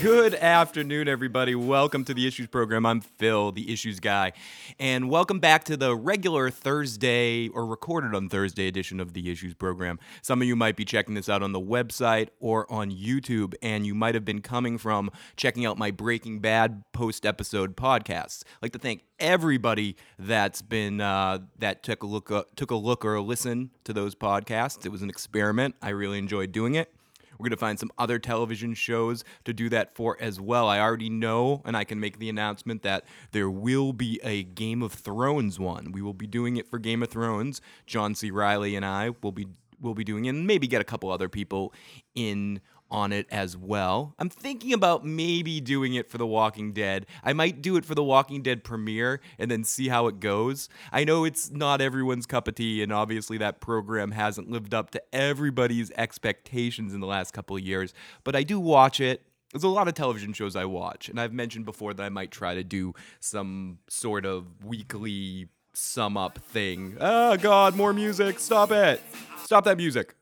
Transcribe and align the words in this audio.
Good 0.00 0.34
afternoon, 0.34 1.08
everybody. 1.08 1.54
Welcome 1.54 2.04
to 2.04 2.14
the 2.14 2.26
Issues 2.26 2.46
program. 2.46 2.86
I'm 2.86 3.00
Phil, 3.00 3.52
the 3.52 3.72
Issues 3.72 3.98
guy, 3.98 4.32
and 4.78 5.08
welcome 5.10 5.38
back 5.38 5.64
to 5.64 5.76
the 5.76 5.94
regular 5.94 6.50
Thursday 6.50 7.48
or 7.48 7.66
recorded 7.66 8.14
on 8.14 8.28
Thursday 8.28 8.68
edition 8.68 9.00
of 9.00 9.12
the 9.12 9.30
Issues 9.30 9.54
program. 9.54 9.98
Some 10.22 10.40
of 10.40 10.48
you 10.48 10.54
might 10.54 10.76
be 10.76 10.84
checking 10.84 11.14
this 11.14 11.28
out 11.28 11.42
on 11.42 11.52
the 11.52 11.60
website 11.60 12.28
or 12.40 12.70
on 12.72 12.90
YouTube, 12.90 13.54
and 13.60 13.86
you 13.86 13.94
might 13.94 14.14
have 14.14 14.24
been 14.24 14.40
coming 14.40 14.78
from 14.78 15.10
checking 15.36 15.66
out 15.66 15.78
my 15.78 15.90
Breaking 15.90 16.40
Bad 16.40 16.84
post 16.92 17.26
episode 17.26 17.76
podcasts. 17.76 18.44
I'd 18.44 18.62
like 18.62 18.72
to 18.72 18.78
thank 18.78 19.02
everybody 19.18 19.96
that's 20.18 20.62
been 20.62 21.00
uh, 21.00 21.38
that 21.58 21.82
took 21.82 22.02
a 22.02 22.06
look 22.06 22.30
uh, 22.30 22.44
took 22.56 22.70
a 22.70 22.76
look 22.76 23.04
or 23.04 23.14
a 23.14 23.20
listen 23.20 23.70
to 23.82 23.92
those 23.92 24.14
podcasts. 24.14 24.86
It 24.86 24.90
was 24.90 25.02
an 25.02 25.10
experiment. 25.10 25.74
I 25.82 25.90
really 25.90 26.18
enjoyed 26.18 26.52
doing 26.52 26.74
it. 26.74 26.92
We're 27.38 27.44
going 27.44 27.50
to 27.50 27.56
find 27.56 27.78
some 27.78 27.90
other 27.98 28.18
television 28.18 28.74
shows 28.74 29.24
to 29.44 29.52
do 29.52 29.68
that 29.68 29.94
for 29.94 30.16
as 30.20 30.40
well. 30.40 30.68
I 30.68 30.80
already 30.80 31.10
know, 31.10 31.62
and 31.64 31.76
I 31.76 31.84
can 31.84 32.00
make 32.00 32.18
the 32.18 32.28
announcement 32.28 32.82
that 32.82 33.04
there 33.32 33.48
will 33.50 33.92
be 33.92 34.20
a 34.22 34.42
Game 34.42 34.82
of 34.82 34.92
Thrones 34.92 35.58
one. 35.58 35.92
We 35.92 36.02
will 36.02 36.14
be 36.14 36.26
doing 36.26 36.56
it 36.56 36.68
for 36.68 36.78
Game 36.78 37.02
of 37.02 37.10
Thrones. 37.10 37.60
John 37.86 38.14
C. 38.14 38.30
Riley 38.30 38.74
and 38.76 38.84
I 38.84 39.10
will 39.22 39.32
be 39.32 39.46
will 39.80 39.94
be 39.94 40.04
doing 40.04 40.24
it, 40.24 40.30
and 40.30 40.46
maybe 40.46 40.66
get 40.66 40.80
a 40.80 40.84
couple 40.84 41.10
other 41.10 41.28
people 41.28 41.72
in 42.14 42.60
on 42.90 43.12
it 43.12 43.26
as 43.30 43.56
well. 43.56 44.14
I'm 44.18 44.30
thinking 44.30 44.72
about 44.72 45.04
maybe 45.04 45.60
doing 45.60 45.94
it 45.94 46.08
for 46.08 46.18
The 46.18 46.26
Walking 46.26 46.72
Dead. 46.72 47.06
I 47.22 47.32
might 47.32 47.62
do 47.62 47.76
it 47.76 47.84
for 47.84 47.94
The 47.94 48.04
Walking 48.04 48.42
Dead 48.42 48.64
premiere 48.64 49.20
and 49.38 49.50
then 49.50 49.64
see 49.64 49.88
how 49.88 50.06
it 50.06 50.20
goes. 50.20 50.68
I 50.92 51.04
know 51.04 51.24
it's 51.24 51.50
not 51.50 51.80
everyone's 51.80 52.26
cup 52.26 52.48
of 52.48 52.54
tea, 52.54 52.82
and 52.82 52.92
obviously 52.92 53.38
that 53.38 53.60
program 53.60 54.12
hasn't 54.12 54.50
lived 54.50 54.74
up 54.74 54.90
to 54.92 55.02
everybody's 55.12 55.90
expectations 55.92 56.94
in 56.94 57.00
the 57.00 57.06
last 57.06 57.32
couple 57.32 57.56
of 57.56 57.62
years, 57.62 57.92
but 58.24 58.34
I 58.34 58.42
do 58.42 58.58
watch 58.58 59.00
it. 59.00 59.22
There's 59.52 59.64
a 59.64 59.68
lot 59.68 59.88
of 59.88 59.94
television 59.94 60.34
shows 60.34 60.56
I 60.56 60.66
watch, 60.66 61.08
and 61.08 61.18
I've 61.18 61.32
mentioned 61.32 61.64
before 61.64 61.94
that 61.94 62.02
I 62.02 62.10
might 62.10 62.30
try 62.30 62.54
to 62.54 62.62
do 62.62 62.94
some 63.20 63.78
sort 63.88 64.26
of 64.26 64.64
weekly 64.64 65.48
sum 65.72 66.16
up 66.16 66.38
thing. 66.38 66.96
Oh, 67.00 67.36
God, 67.36 67.74
more 67.76 67.92
music. 67.92 68.40
Stop 68.40 68.70
it. 68.72 69.00
Stop 69.44 69.64
that 69.64 69.76
music. 69.76 70.14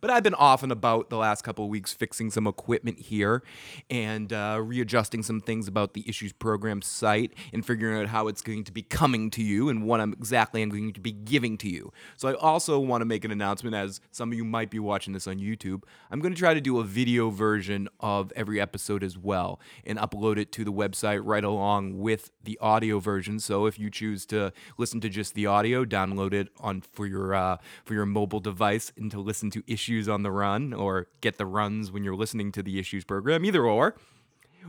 But 0.00 0.10
I've 0.10 0.22
been 0.22 0.34
off 0.34 0.62
and 0.62 0.72
about 0.72 1.10
the 1.10 1.16
last 1.16 1.42
couple 1.42 1.64
of 1.64 1.70
weeks 1.70 1.92
fixing 1.92 2.30
some 2.30 2.46
equipment 2.46 2.98
here 2.98 3.42
and 3.90 4.32
uh, 4.32 4.60
readjusting 4.62 5.22
some 5.22 5.40
things 5.40 5.68
about 5.68 5.94
the 5.94 6.08
Issues 6.08 6.32
Program 6.32 6.82
site 6.82 7.34
and 7.52 7.64
figuring 7.64 8.00
out 8.00 8.08
how 8.08 8.28
it's 8.28 8.42
going 8.42 8.64
to 8.64 8.72
be 8.72 8.82
coming 8.82 9.30
to 9.30 9.42
you 9.42 9.68
and 9.68 9.86
what 9.86 10.00
I'm 10.00 10.12
exactly 10.12 10.62
I'm 10.62 10.70
going 10.70 10.92
to 10.92 11.00
be 11.00 11.12
giving 11.12 11.56
to 11.58 11.68
you. 11.68 11.92
So 12.16 12.28
I 12.28 12.34
also 12.34 12.78
want 12.78 13.02
to 13.02 13.06
make 13.06 13.24
an 13.24 13.30
announcement 13.30 13.74
as 13.74 14.00
some 14.10 14.30
of 14.30 14.36
you 14.36 14.44
might 14.44 14.70
be 14.70 14.78
watching 14.78 15.12
this 15.12 15.26
on 15.26 15.38
YouTube. 15.38 15.82
I'm 16.10 16.20
going 16.20 16.34
to 16.34 16.38
try 16.38 16.54
to 16.54 16.60
do 16.60 16.78
a 16.78 16.84
video 16.84 17.30
version 17.30 17.88
of 18.00 18.32
every 18.36 18.60
episode 18.60 19.02
as 19.02 19.18
well 19.18 19.60
and 19.84 19.98
upload 19.98 20.38
it 20.38 20.52
to 20.52 20.64
the 20.64 20.72
website 20.72 21.20
right 21.24 21.44
along 21.44 21.98
with 21.98 22.30
the 22.42 22.58
audio 22.60 22.98
version. 22.98 23.38
So 23.38 23.66
if 23.66 23.78
you 23.78 23.90
choose 23.90 24.26
to 24.26 24.52
listen 24.78 25.00
to 25.00 25.08
just 25.08 25.34
the 25.34 25.46
audio, 25.46 25.84
download 25.84 26.32
it 26.32 26.48
on 26.60 26.80
for 26.80 27.06
your 27.06 27.34
uh, 27.34 27.58
for 27.84 27.94
your 27.94 28.06
mobile 28.06 28.40
device 28.40 28.92
and 28.96 29.10
to 29.10 29.20
listen 29.20 29.50
to 29.50 29.62
issues 29.72 30.08
on 30.08 30.22
the 30.22 30.30
run 30.30 30.72
or 30.72 31.08
get 31.20 31.38
the 31.38 31.46
runs 31.46 31.90
when 31.90 32.04
you're 32.04 32.16
listening 32.16 32.52
to 32.52 32.62
the 32.62 32.78
issues 32.78 33.04
program, 33.04 33.44
either 33.44 33.64
or. 33.64 33.96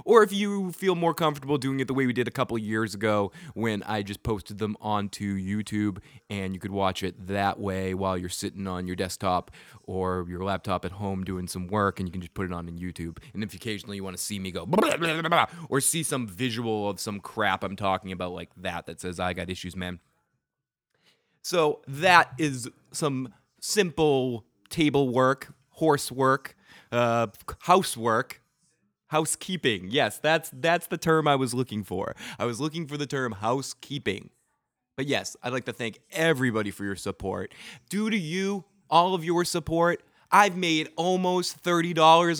Or 0.05 0.23
if 0.23 0.33
you 0.33 0.71
feel 0.71 0.95
more 0.95 1.13
comfortable 1.13 1.57
doing 1.57 1.79
it 1.79 1.87
the 1.87 1.93
way 1.93 2.05
we 2.05 2.13
did 2.13 2.27
a 2.27 2.31
couple 2.31 2.57
years 2.57 2.93
ago 2.93 3.31
when 3.53 3.83
I 3.83 4.01
just 4.01 4.23
posted 4.23 4.57
them 4.57 4.75
onto 4.81 5.37
YouTube 5.37 5.99
and 6.29 6.53
you 6.53 6.59
could 6.59 6.71
watch 6.71 7.03
it 7.03 7.27
that 7.27 7.59
way 7.59 7.93
while 7.93 8.17
you're 8.17 8.29
sitting 8.29 8.67
on 8.67 8.87
your 8.87 8.95
desktop 8.95 9.51
or 9.83 10.25
your 10.27 10.43
laptop 10.43 10.85
at 10.85 10.93
home 10.93 11.23
doing 11.23 11.47
some 11.47 11.67
work 11.67 11.99
and 11.99 12.07
you 12.07 12.11
can 12.11 12.21
just 12.21 12.33
put 12.33 12.45
it 12.45 12.53
on 12.53 12.67
in 12.67 12.77
YouTube. 12.77 13.17
And 13.33 13.43
if 13.43 13.53
occasionally 13.53 13.97
you 13.97 14.03
want 14.03 14.17
to 14.17 14.23
see 14.23 14.39
me 14.39 14.51
go 14.51 14.65
blah, 14.65 14.97
blah, 14.97 15.21
blah, 15.21 15.45
or 15.69 15.79
see 15.79 16.03
some 16.03 16.27
visual 16.27 16.89
of 16.89 16.99
some 16.99 17.19
crap 17.19 17.63
I'm 17.63 17.75
talking 17.75 18.11
about 18.11 18.33
like 18.33 18.49
that 18.57 18.87
that 18.87 18.99
says 18.99 19.19
I 19.19 19.33
got 19.33 19.49
issues, 19.49 19.75
man. 19.75 19.99
So 21.43 21.81
that 21.87 22.31
is 22.37 22.69
some 22.91 23.33
simple 23.59 24.45
table 24.73 25.07
work, 25.09 25.53
horse 25.69 26.11
work, 26.11 26.55
uh, 26.91 27.27
housework, 27.59 28.41
housekeeping. 29.07 29.87
Yes, 29.89 30.17
that's 30.17 30.49
that's 30.51 30.87
the 30.87 30.97
term 30.97 31.27
I 31.27 31.35
was 31.35 31.53
looking 31.53 31.83
for. 31.83 32.15
I 32.39 32.45
was 32.45 32.59
looking 32.59 32.87
for 32.87 32.97
the 32.97 33.05
term 33.05 33.33
housekeeping. 33.33 34.31
But 34.97 35.07
yes, 35.07 35.37
I'd 35.41 35.53
like 35.53 35.65
to 35.65 35.73
thank 35.73 35.99
everybody 36.11 36.71
for 36.71 36.83
your 36.83 36.95
support. 36.95 37.53
Due 37.89 38.09
to 38.09 38.17
you, 38.17 38.65
all 38.89 39.15
of 39.15 39.23
your 39.23 39.43
support, 39.43 40.03
I've 40.31 40.55
made 40.55 40.89
almost 40.95 41.63
$30 41.63 41.95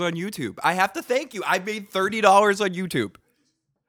on 0.06 0.14
YouTube. 0.14 0.60
I 0.64 0.74
have 0.74 0.94
to 0.94 1.02
thank 1.02 1.34
you. 1.34 1.44
I've 1.48 1.66
made 1.66 1.92
$30 1.92 2.62
on 2.62 2.74
YouTube. 2.76 3.16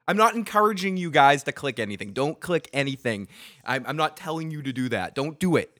I'm 0.07 0.17
not 0.17 0.35
encouraging 0.35 0.97
you 0.97 1.11
guys 1.11 1.43
to 1.43 1.51
click 1.51 1.79
anything. 1.79 2.11
Don't 2.11 2.39
click 2.39 2.67
anything. 2.73 3.27
I'm, 3.65 3.85
I'm 3.87 3.97
not 3.97 4.17
telling 4.17 4.49
you 4.49 4.63
to 4.63 4.73
do 4.73 4.89
that. 4.89 5.13
Don't 5.13 5.39
do 5.39 5.55
it 5.57 5.74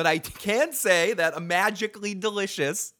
but 0.00 0.06
I 0.06 0.18
can 0.18 0.72
say 0.72 1.12
that 1.12 1.36
a 1.36 1.40
magically 1.40 2.14
delicious. 2.14 2.94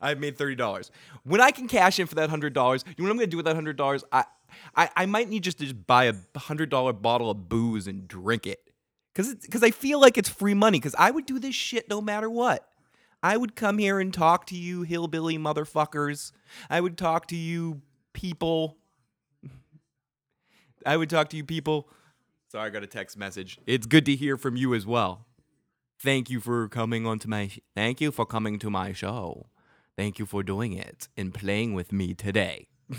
I've 0.00 0.18
made 0.18 0.38
thirty 0.38 0.54
dollars. 0.54 0.90
When 1.24 1.42
I 1.42 1.50
can 1.50 1.68
cash 1.68 1.98
in 1.98 2.06
for 2.06 2.14
that 2.14 2.30
hundred 2.30 2.54
dollars, 2.54 2.82
you 2.86 2.94
know 3.04 3.08
what 3.08 3.10
I'm 3.10 3.16
gonna 3.18 3.26
do 3.26 3.36
with 3.36 3.44
that 3.44 3.54
hundred 3.54 3.76
dollars? 3.76 4.04
I, 4.10 4.24
I 4.74 4.88
I 4.96 5.04
might 5.04 5.28
need 5.28 5.42
just 5.42 5.58
to 5.58 5.64
just 5.64 5.86
buy 5.86 6.04
a 6.04 6.14
hundred 6.38 6.70
dollar 6.70 6.94
bottle 6.94 7.30
of 7.30 7.50
booze 7.50 7.86
and 7.86 8.08
drink 8.08 8.46
it, 8.46 8.58
cause 9.14 9.34
because 9.34 9.62
I 9.62 9.70
feel 9.70 10.00
like 10.00 10.16
it's 10.16 10.30
free 10.30 10.54
money. 10.54 10.80
Cause 10.80 10.94
I 10.98 11.10
would 11.10 11.26
do 11.26 11.38
this 11.38 11.54
shit 11.54 11.90
no 11.90 12.00
matter 12.00 12.30
what. 12.30 12.66
I 13.22 13.36
would 13.36 13.54
come 13.54 13.76
here 13.76 14.00
and 14.00 14.14
talk 14.14 14.46
to 14.46 14.56
you 14.56 14.84
hillbilly 14.84 15.36
motherfuckers. 15.36 16.32
I 16.70 16.80
would 16.80 16.96
talk 16.96 17.26
to 17.26 17.36
you 17.36 17.82
people. 18.14 18.78
I 20.86 20.96
would 20.96 21.10
talk 21.10 21.28
to 21.30 21.36
you 21.36 21.44
people. 21.44 21.90
Sorry, 22.50 22.66
I 22.66 22.70
got 22.70 22.82
a 22.82 22.86
text 22.86 23.18
message. 23.18 23.58
It's 23.66 23.86
good 23.86 24.06
to 24.06 24.16
hear 24.16 24.38
from 24.38 24.56
you 24.56 24.72
as 24.72 24.86
well. 24.86 25.26
Thank 26.00 26.30
you 26.30 26.40
for 26.40 26.68
coming 26.68 27.06
on 27.06 27.18
to 27.20 27.28
my 27.28 27.50
thank 27.74 28.00
you 28.00 28.12
for 28.12 28.24
coming 28.24 28.58
to 28.60 28.70
my 28.70 28.92
show. 28.92 29.46
Thank 29.96 30.20
you 30.20 30.26
for 30.26 30.44
doing 30.44 30.72
it 30.72 31.08
and 31.16 31.34
playing 31.34 31.74
with 31.74 31.90
me 31.92 32.14
today. 32.14 32.68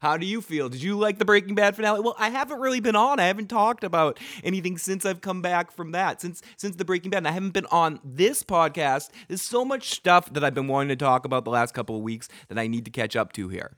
How 0.00 0.16
do 0.16 0.26
you 0.26 0.40
feel? 0.40 0.68
Did 0.68 0.82
you 0.82 0.98
like 0.98 1.18
the 1.18 1.24
Breaking 1.24 1.54
Bad 1.54 1.76
finale? 1.76 2.00
Well, 2.00 2.16
I 2.18 2.30
haven't 2.30 2.58
really 2.58 2.80
been 2.80 2.96
on. 2.96 3.20
I 3.20 3.26
haven't 3.26 3.46
talked 3.46 3.84
about 3.84 4.18
anything 4.42 4.76
since 4.76 5.06
I've 5.06 5.20
come 5.20 5.40
back 5.40 5.70
from 5.70 5.92
that. 5.92 6.20
Since 6.20 6.42
since 6.56 6.74
the 6.74 6.84
Breaking 6.84 7.12
Bad, 7.12 7.18
and 7.18 7.28
I 7.28 7.30
haven't 7.30 7.52
been 7.52 7.66
on 7.66 8.00
this 8.02 8.42
podcast. 8.42 9.10
There's 9.28 9.42
so 9.42 9.64
much 9.64 9.90
stuff 9.90 10.32
that 10.32 10.42
I've 10.42 10.54
been 10.54 10.66
wanting 10.66 10.88
to 10.88 10.96
talk 10.96 11.24
about 11.24 11.44
the 11.44 11.50
last 11.50 11.74
couple 11.74 11.94
of 11.94 12.02
weeks 12.02 12.28
that 12.48 12.58
I 12.58 12.66
need 12.66 12.86
to 12.86 12.90
catch 12.90 13.14
up 13.14 13.32
to 13.34 13.48
here. 13.48 13.76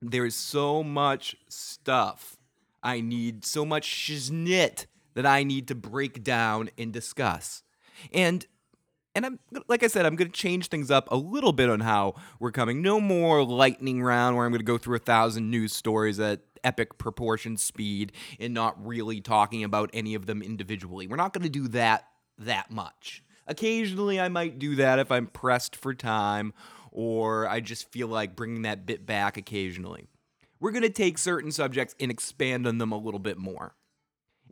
There 0.00 0.26
is 0.26 0.34
so 0.34 0.82
much 0.82 1.36
stuff. 1.48 2.36
I 2.82 3.00
need 3.00 3.44
so 3.44 3.64
much 3.64 3.86
shiznit 3.86 4.86
that 5.14 5.26
I 5.26 5.42
need 5.42 5.68
to 5.68 5.74
break 5.74 6.22
down 6.22 6.70
and 6.78 6.92
discuss. 6.92 7.62
And 8.12 8.46
and 9.14 9.26
I'm 9.26 9.40
like 9.68 9.82
I 9.82 9.88
said, 9.88 10.06
I'm 10.06 10.16
going 10.16 10.30
to 10.30 10.36
change 10.36 10.68
things 10.68 10.90
up 10.90 11.08
a 11.10 11.16
little 11.16 11.52
bit 11.52 11.68
on 11.68 11.80
how 11.80 12.14
we're 12.40 12.52
coming. 12.52 12.80
No 12.80 13.00
more 13.00 13.44
lightning 13.44 14.02
round 14.02 14.36
where 14.36 14.46
I'm 14.46 14.52
going 14.52 14.60
to 14.60 14.64
go 14.64 14.78
through 14.78 14.96
a 14.96 15.00
thousand 15.00 15.50
news 15.50 15.74
stories 15.74 16.18
at 16.18 16.40
epic 16.64 16.96
proportion 16.98 17.56
speed 17.56 18.12
and 18.38 18.54
not 18.54 18.84
really 18.84 19.20
talking 19.20 19.64
about 19.64 19.90
any 19.92 20.14
of 20.14 20.26
them 20.26 20.42
individually. 20.42 21.06
We're 21.06 21.16
not 21.16 21.32
going 21.32 21.44
to 21.44 21.50
do 21.50 21.68
that 21.68 22.06
that 22.38 22.70
much. 22.70 23.22
Occasionally, 23.46 24.20
I 24.20 24.28
might 24.28 24.58
do 24.58 24.76
that 24.76 24.98
if 24.98 25.10
I'm 25.10 25.26
pressed 25.26 25.76
for 25.76 25.92
time 25.92 26.54
or 26.90 27.48
I 27.48 27.60
just 27.60 27.90
feel 27.90 28.08
like 28.08 28.36
bringing 28.36 28.62
that 28.62 28.86
bit 28.86 29.04
back 29.04 29.36
occasionally. 29.36 30.08
We're 30.60 30.70
going 30.70 30.82
to 30.82 30.90
take 30.90 31.18
certain 31.18 31.50
subjects 31.50 31.94
and 31.98 32.10
expand 32.10 32.66
on 32.66 32.78
them 32.78 32.92
a 32.92 32.98
little 32.98 33.18
bit 33.18 33.36
more 33.36 33.74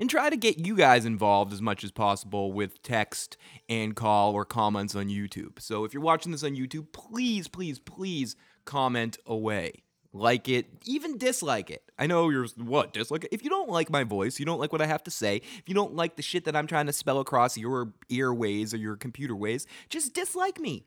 and 0.01 0.09
try 0.09 0.31
to 0.31 0.37
get 0.37 0.67
you 0.67 0.75
guys 0.75 1.05
involved 1.05 1.53
as 1.53 1.61
much 1.61 1.85
as 1.85 1.93
possible 1.93 2.53
with 2.53 2.83
text 2.83 3.37
and 3.69 3.95
call 3.95 4.33
or 4.33 4.47
comments 4.47 4.97
on 4.97 5.09
YouTube. 5.09 5.61
So 5.61 5.85
if 5.85 5.93
you're 5.93 6.03
watching 6.03 6.33
this 6.33 6.43
on 6.43 6.57
YouTube, 6.57 6.91
please, 6.93 7.47
please, 7.47 7.79
please 7.79 8.35
comment 8.65 9.19
away. 9.27 9.85
Like 10.13 10.49
it, 10.49 10.67
even 10.87 11.19
dislike 11.19 11.71
it. 11.71 11.85
I 11.97 12.07
know 12.07 12.31
you're 12.31 12.49
what, 12.57 12.93
dislike 12.95 13.25
it? 13.25 13.33
If 13.33 13.45
you 13.45 13.51
don't 13.51 13.69
like 13.69 13.91
my 13.91 14.03
voice, 14.03 14.41
you 14.41 14.47
don't 14.47 14.59
like 14.59 14.73
what 14.73 14.83
I 14.83 14.87
have 14.87 15.05
to 15.05 15.11
say, 15.11 15.37
if 15.37 15.65
you 15.67 15.75
don't 15.75 15.95
like 15.95 16.17
the 16.17 16.23
shit 16.23 16.47
that 16.47 16.57
I'm 16.57 16.67
trying 16.67 16.87
to 16.87 16.93
spell 16.93 17.21
across 17.21 17.57
your 17.57 17.93
earways 18.09 18.75
or 18.75 18.79
your 18.79 18.97
computer 18.97 19.37
ways, 19.37 19.67
just 19.89 20.15
dislike 20.15 20.59
me. 20.59 20.87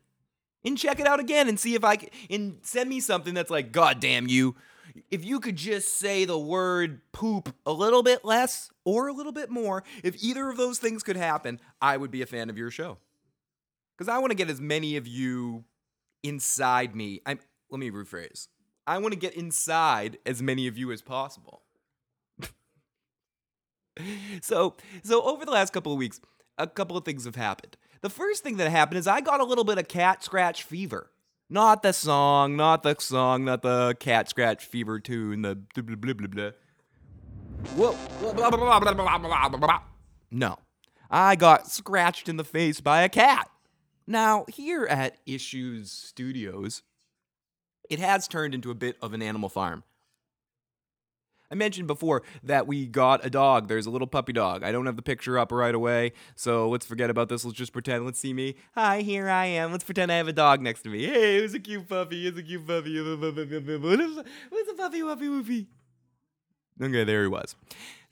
And 0.66 0.76
check 0.76 0.98
it 0.98 1.06
out 1.06 1.20
again 1.20 1.48
and 1.48 1.60
see 1.60 1.74
if 1.74 1.84
I 1.84 1.96
can 1.96 2.08
and 2.28 2.58
send 2.62 2.88
me 2.90 2.98
something 2.98 3.34
that's 3.34 3.50
like, 3.50 3.70
God 3.70 4.00
damn 4.00 4.28
you 4.28 4.56
if 5.10 5.24
you 5.24 5.40
could 5.40 5.56
just 5.56 5.96
say 5.96 6.24
the 6.24 6.38
word 6.38 7.00
poop 7.12 7.54
a 7.66 7.72
little 7.72 8.02
bit 8.02 8.24
less 8.24 8.70
or 8.84 9.08
a 9.08 9.12
little 9.12 9.32
bit 9.32 9.50
more, 9.50 9.82
if 10.02 10.22
either 10.22 10.48
of 10.48 10.56
those 10.56 10.78
things 10.78 11.02
could 11.02 11.16
happen, 11.16 11.60
I 11.80 11.96
would 11.96 12.10
be 12.10 12.22
a 12.22 12.26
fan 12.26 12.50
of 12.50 12.58
your 12.58 12.70
show. 12.70 12.98
Because 13.96 14.08
I 14.08 14.18
want 14.18 14.30
to 14.30 14.36
get 14.36 14.50
as 14.50 14.60
many 14.60 14.96
of 14.96 15.06
you 15.06 15.64
inside 16.22 16.94
me. 16.94 17.20
I'm, 17.26 17.38
let 17.70 17.78
me 17.78 17.90
rephrase. 17.90 18.48
I 18.86 18.98
want 18.98 19.12
to 19.12 19.18
get 19.18 19.34
inside 19.34 20.18
as 20.26 20.42
many 20.42 20.66
of 20.66 20.76
you 20.76 20.92
as 20.92 21.02
possible. 21.02 21.62
so, 24.42 24.74
so 25.02 25.22
over 25.22 25.44
the 25.44 25.52
last 25.52 25.72
couple 25.72 25.92
of 25.92 25.98
weeks, 25.98 26.20
a 26.58 26.66
couple 26.66 26.96
of 26.96 27.04
things 27.04 27.24
have 27.24 27.36
happened. 27.36 27.76
the 28.00 28.10
first 28.10 28.42
thing 28.42 28.58
that 28.58 28.70
happened 28.70 28.98
is 28.98 29.06
I 29.06 29.20
got 29.20 29.40
a 29.40 29.44
little 29.44 29.64
bit 29.64 29.78
of 29.78 29.88
cat 29.88 30.22
scratch 30.22 30.62
fever. 30.62 31.10
Not 31.50 31.82
the 31.82 31.92
song, 31.92 32.56
not 32.56 32.82
the 32.82 32.96
song, 32.98 33.44
not 33.44 33.62
the 33.62 33.94
cat 34.00 34.28
scratch 34.28 34.64
fever 34.64 34.98
tune, 34.98 35.42
the 35.42 35.56
blah 35.74 35.94
blah 35.94 36.14
blah 36.14 36.26
blah. 36.28 36.50
Whoa. 37.76 37.96
No. 40.30 40.58
I 41.10 41.36
got 41.36 41.68
scratched 41.70 42.28
in 42.28 42.36
the 42.38 42.44
face 42.44 42.80
by 42.80 43.02
a 43.02 43.08
cat. 43.08 43.48
Now, 44.06 44.44
here 44.48 44.84
at 44.84 45.18
Issues 45.26 45.90
Studios, 45.90 46.82
it 47.88 47.98
has 48.00 48.26
turned 48.26 48.54
into 48.54 48.70
a 48.70 48.74
bit 48.74 48.96
of 49.00 49.12
an 49.12 49.22
animal 49.22 49.48
farm. 49.48 49.84
I 51.50 51.54
mentioned 51.54 51.86
before 51.86 52.22
that 52.42 52.66
we 52.66 52.86
got 52.86 53.24
a 53.24 53.30
dog. 53.30 53.68
There's 53.68 53.86
a 53.86 53.90
little 53.90 54.06
puppy 54.06 54.32
dog. 54.32 54.62
I 54.62 54.72
don't 54.72 54.86
have 54.86 54.96
the 54.96 55.02
picture 55.02 55.38
up 55.38 55.52
right 55.52 55.74
away, 55.74 56.12
so 56.34 56.68
let's 56.68 56.86
forget 56.86 57.10
about 57.10 57.28
this. 57.28 57.44
Let's 57.44 57.56
just 57.56 57.72
pretend. 57.72 58.04
Let's 58.04 58.18
see 58.18 58.32
me. 58.32 58.56
Hi, 58.74 59.00
here 59.02 59.28
I 59.28 59.46
am. 59.46 59.72
Let's 59.72 59.84
pretend 59.84 60.10
I 60.10 60.16
have 60.16 60.28
a 60.28 60.32
dog 60.32 60.60
next 60.60 60.82
to 60.82 60.88
me. 60.88 61.04
Hey, 61.06 61.40
who's 61.40 61.54
a 61.54 61.60
cute 61.60 61.88
puppy? 61.88 62.24
Who's 62.24 62.38
a 62.38 62.42
cute 62.42 62.66
puppy? 62.66 62.96
Who's 62.96 63.06
a 63.06 63.16
puppy, 63.16 65.02
puppy, 65.02 65.28
puppy? 65.28 65.66
Okay, 66.82 67.04
there 67.04 67.22
he 67.22 67.28
was. 67.28 67.54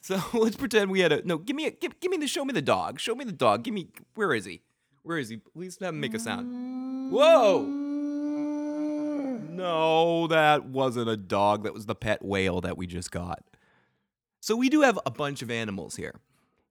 So 0.01 0.21
let's 0.35 0.57
pretend 0.57 0.91
we 0.91 1.01
had 1.01 1.13
a 1.13 1.27
no. 1.27 1.39
Give 1.39 1.57
me 1.57 1.67
a 1.67 1.71
give, 1.71 1.99
give 2.01 2.11
me 2.11 2.19
the 2.19 2.27
show 2.27 2.45
me 2.45 2.53
the 2.53 2.63
dog. 2.63 3.01
Show 3.01 3.15
me 3.15 3.25
the 3.25 3.33
dog. 3.33 3.63
Give 3.65 3.75
me 3.75 3.89
where 4.15 4.35
is 4.35 4.45
he? 4.45 4.63
Where 5.03 5.19
is 5.19 5.31
he? 5.31 5.39
Please 5.39 5.79
have 5.81 5.95
him 5.95 6.01
make 6.01 6.15
a 6.15 6.19
sound. 6.19 7.11
Whoa! 7.13 7.92
No, 9.53 10.27
that 10.29 10.65
wasn't 10.65 11.09
a 11.09 11.17
dog. 11.17 11.65
That 11.65 11.75
was 11.75 11.87
the 11.87 11.95
pet 11.95 12.25
whale 12.25 12.61
that 12.63 12.77
we 12.77 12.87
just 12.87 13.11
got. 13.11 13.43
So 14.41 14.57
we 14.57 14.69
do 14.69 14.81
have 14.81 14.99
a 15.07 15.11
bunch 15.11 15.43
of 15.43 15.51
animals 15.51 15.97
here. 15.97 16.15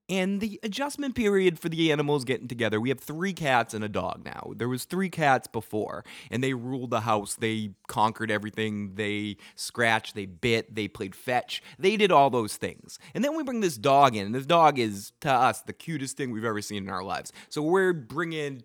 And 0.10 0.42
the 0.42 0.60
adjustment 0.62 1.16
period 1.16 1.58
for 1.58 1.70
the 1.70 1.90
animals 1.90 2.26
getting 2.26 2.50
together, 2.50 2.82
we 2.82 2.90
have 2.90 3.00
three 3.00 3.32
cats 3.32 3.74
and 3.74 3.82
a 3.82 3.88
dog 3.88 4.26
now. 4.26 4.52
There 4.58 4.68
was 4.68 4.84
three 4.84 5.10
cats 5.10 5.48
before, 5.48 6.04
and 6.30 6.44
they 6.44 6.54
ruled 6.54 6.90
the 6.90 7.02
house. 7.02 7.36
They 7.36 7.76
conquered 7.88 8.30
everything. 8.30 8.96
They 8.96 9.38
scratched, 9.56 10.16
they 10.16 10.26
bit, 10.26 10.76
they 10.76 10.90
played 10.90 11.16
fetch. 11.16 11.64
They 11.80 11.96
did 11.96 12.12
all 12.12 12.30
those 12.30 12.58
things. 12.58 13.00
And 13.14 13.24
then 13.24 13.38
we 13.38 13.44
bring 13.44 13.62
this 13.62 13.78
dog 13.78 14.14
in, 14.18 14.26
and 14.26 14.36
this 14.36 14.46
dog 14.46 14.80
is 14.80 15.14
to 15.22 15.32
us 15.32 15.62
the 15.62 15.72
cutest 15.72 16.18
thing 16.18 16.32
we've 16.32 16.44
ever 16.44 16.62
seen 16.62 16.84
in 16.84 16.90
our 16.90 17.04
lives. 17.04 17.32
So 17.48 17.62
we're 17.62 17.94
bringing 17.94 18.64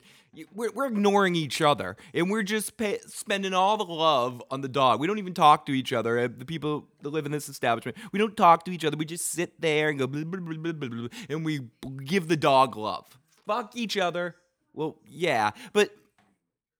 we're, 0.54 0.70
we're 0.72 0.86
ignoring 0.86 1.34
each 1.34 1.60
other 1.62 1.96
and 2.14 2.30
we're 2.30 2.42
just 2.42 2.76
pay, 2.76 2.98
spending 3.06 3.54
all 3.54 3.76
the 3.76 3.84
love 3.84 4.42
on 4.50 4.60
the 4.60 4.68
dog. 4.68 5.00
We 5.00 5.06
don't 5.06 5.18
even 5.18 5.34
talk 5.34 5.66
to 5.66 5.72
each 5.72 5.92
other. 5.92 6.18
uh, 6.18 6.28
The 6.36 6.44
people 6.44 6.86
that 7.02 7.10
live 7.10 7.26
in 7.26 7.32
this 7.32 7.48
establishment, 7.48 7.96
we 8.12 8.18
don't 8.18 8.36
talk 8.36 8.64
to 8.66 8.70
each 8.70 8.84
other. 8.84 8.96
We 8.96 9.04
just 9.04 9.26
sit 9.30 9.60
there 9.60 9.88
and 9.88 9.98
go 9.98 10.06
blah, 10.06 10.24
blah, 10.24 10.72
blah, 10.72 11.08
and 11.28 11.44
we 11.44 11.60
give 12.04 12.28
the 12.28 12.36
dog 12.36 12.76
love. 12.76 13.06
Fuck 13.46 13.76
each 13.76 13.96
other. 13.96 14.36
Well, 14.74 14.96
yeah, 15.06 15.50
but 15.72 15.90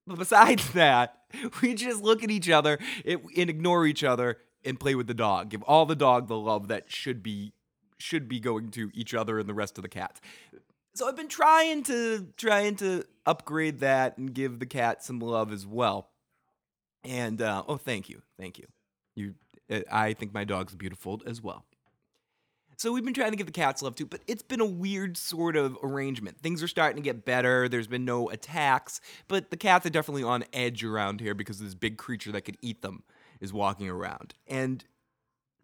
but 0.06 0.18
besides 0.18 0.72
that, 0.72 1.22
we 1.62 1.74
just 1.74 2.02
look 2.02 2.22
at 2.22 2.30
each 2.30 2.50
other 2.50 2.78
and 3.04 3.20
and 3.36 3.48
ignore 3.50 3.86
each 3.86 4.04
other 4.04 4.38
and 4.64 4.78
play 4.78 4.94
with 4.94 5.06
the 5.06 5.14
dog. 5.14 5.50
Give 5.50 5.62
all 5.62 5.86
the 5.86 5.96
dog 5.96 6.28
the 6.28 6.36
love 6.36 6.68
that 6.68 6.90
should 6.90 7.22
be 7.22 7.52
should 7.98 8.28
be 8.28 8.38
going 8.40 8.70
to 8.72 8.90
each 8.92 9.14
other 9.14 9.38
and 9.38 9.48
the 9.48 9.54
rest 9.54 9.78
of 9.78 9.82
the 9.82 9.88
cats. 9.88 10.20
So 10.96 11.06
I've 11.06 11.14
been 11.14 11.28
trying 11.28 11.82
to 11.84 12.26
trying 12.38 12.76
to 12.76 13.04
upgrade 13.26 13.80
that 13.80 14.16
and 14.16 14.32
give 14.32 14.60
the 14.60 14.64
cat 14.64 15.04
some 15.04 15.18
love 15.18 15.52
as 15.52 15.66
well. 15.66 16.08
And 17.04 17.42
uh, 17.42 17.64
oh, 17.68 17.76
thank 17.76 18.08
you, 18.08 18.22
thank 18.38 18.58
you. 18.58 18.64
You, 19.14 19.34
uh, 19.70 19.80
I 19.92 20.14
think 20.14 20.32
my 20.32 20.44
dog's 20.44 20.74
beautiful 20.74 21.20
as 21.26 21.42
well. 21.42 21.66
So 22.78 22.92
we've 22.92 23.04
been 23.04 23.12
trying 23.12 23.32
to 23.32 23.36
give 23.36 23.44
the 23.46 23.52
cats 23.52 23.82
love 23.82 23.94
too, 23.94 24.06
but 24.06 24.22
it's 24.26 24.42
been 24.42 24.62
a 24.62 24.66
weird 24.66 25.18
sort 25.18 25.54
of 25.56 25.76
arrangement. 25.82 26.40
Things 26.40 26.62
are 26.62 26.68
starting 26.68 26.96
to 26.96 27.02
get 27.02 27.26
better. 27.26 27.68
There's 27.68 27.86
been 27.86 28.06
no 28.06 28.30
attacks, 28.30 29.02
but 29.28 29.50
the 29.50 29.58
cats 29.58 29.84
are 29.84 29.90
definitely 29.90 30.22
on 30.22 30.44
edge 30.54 30.82
around 30.82 31.20
here 31.20 31.34
because 31.34 31.58
this 31.58 31.74
big 31.74 31.98
creature 31.98 32.32
that 32.32 32.42
could 32.42 32.56
eat 32.62 32.80
them 32.80 33.02
is 33.38 33.52
walking 33.52 33.90
around, 33.90 34.32
and 34.46 34.82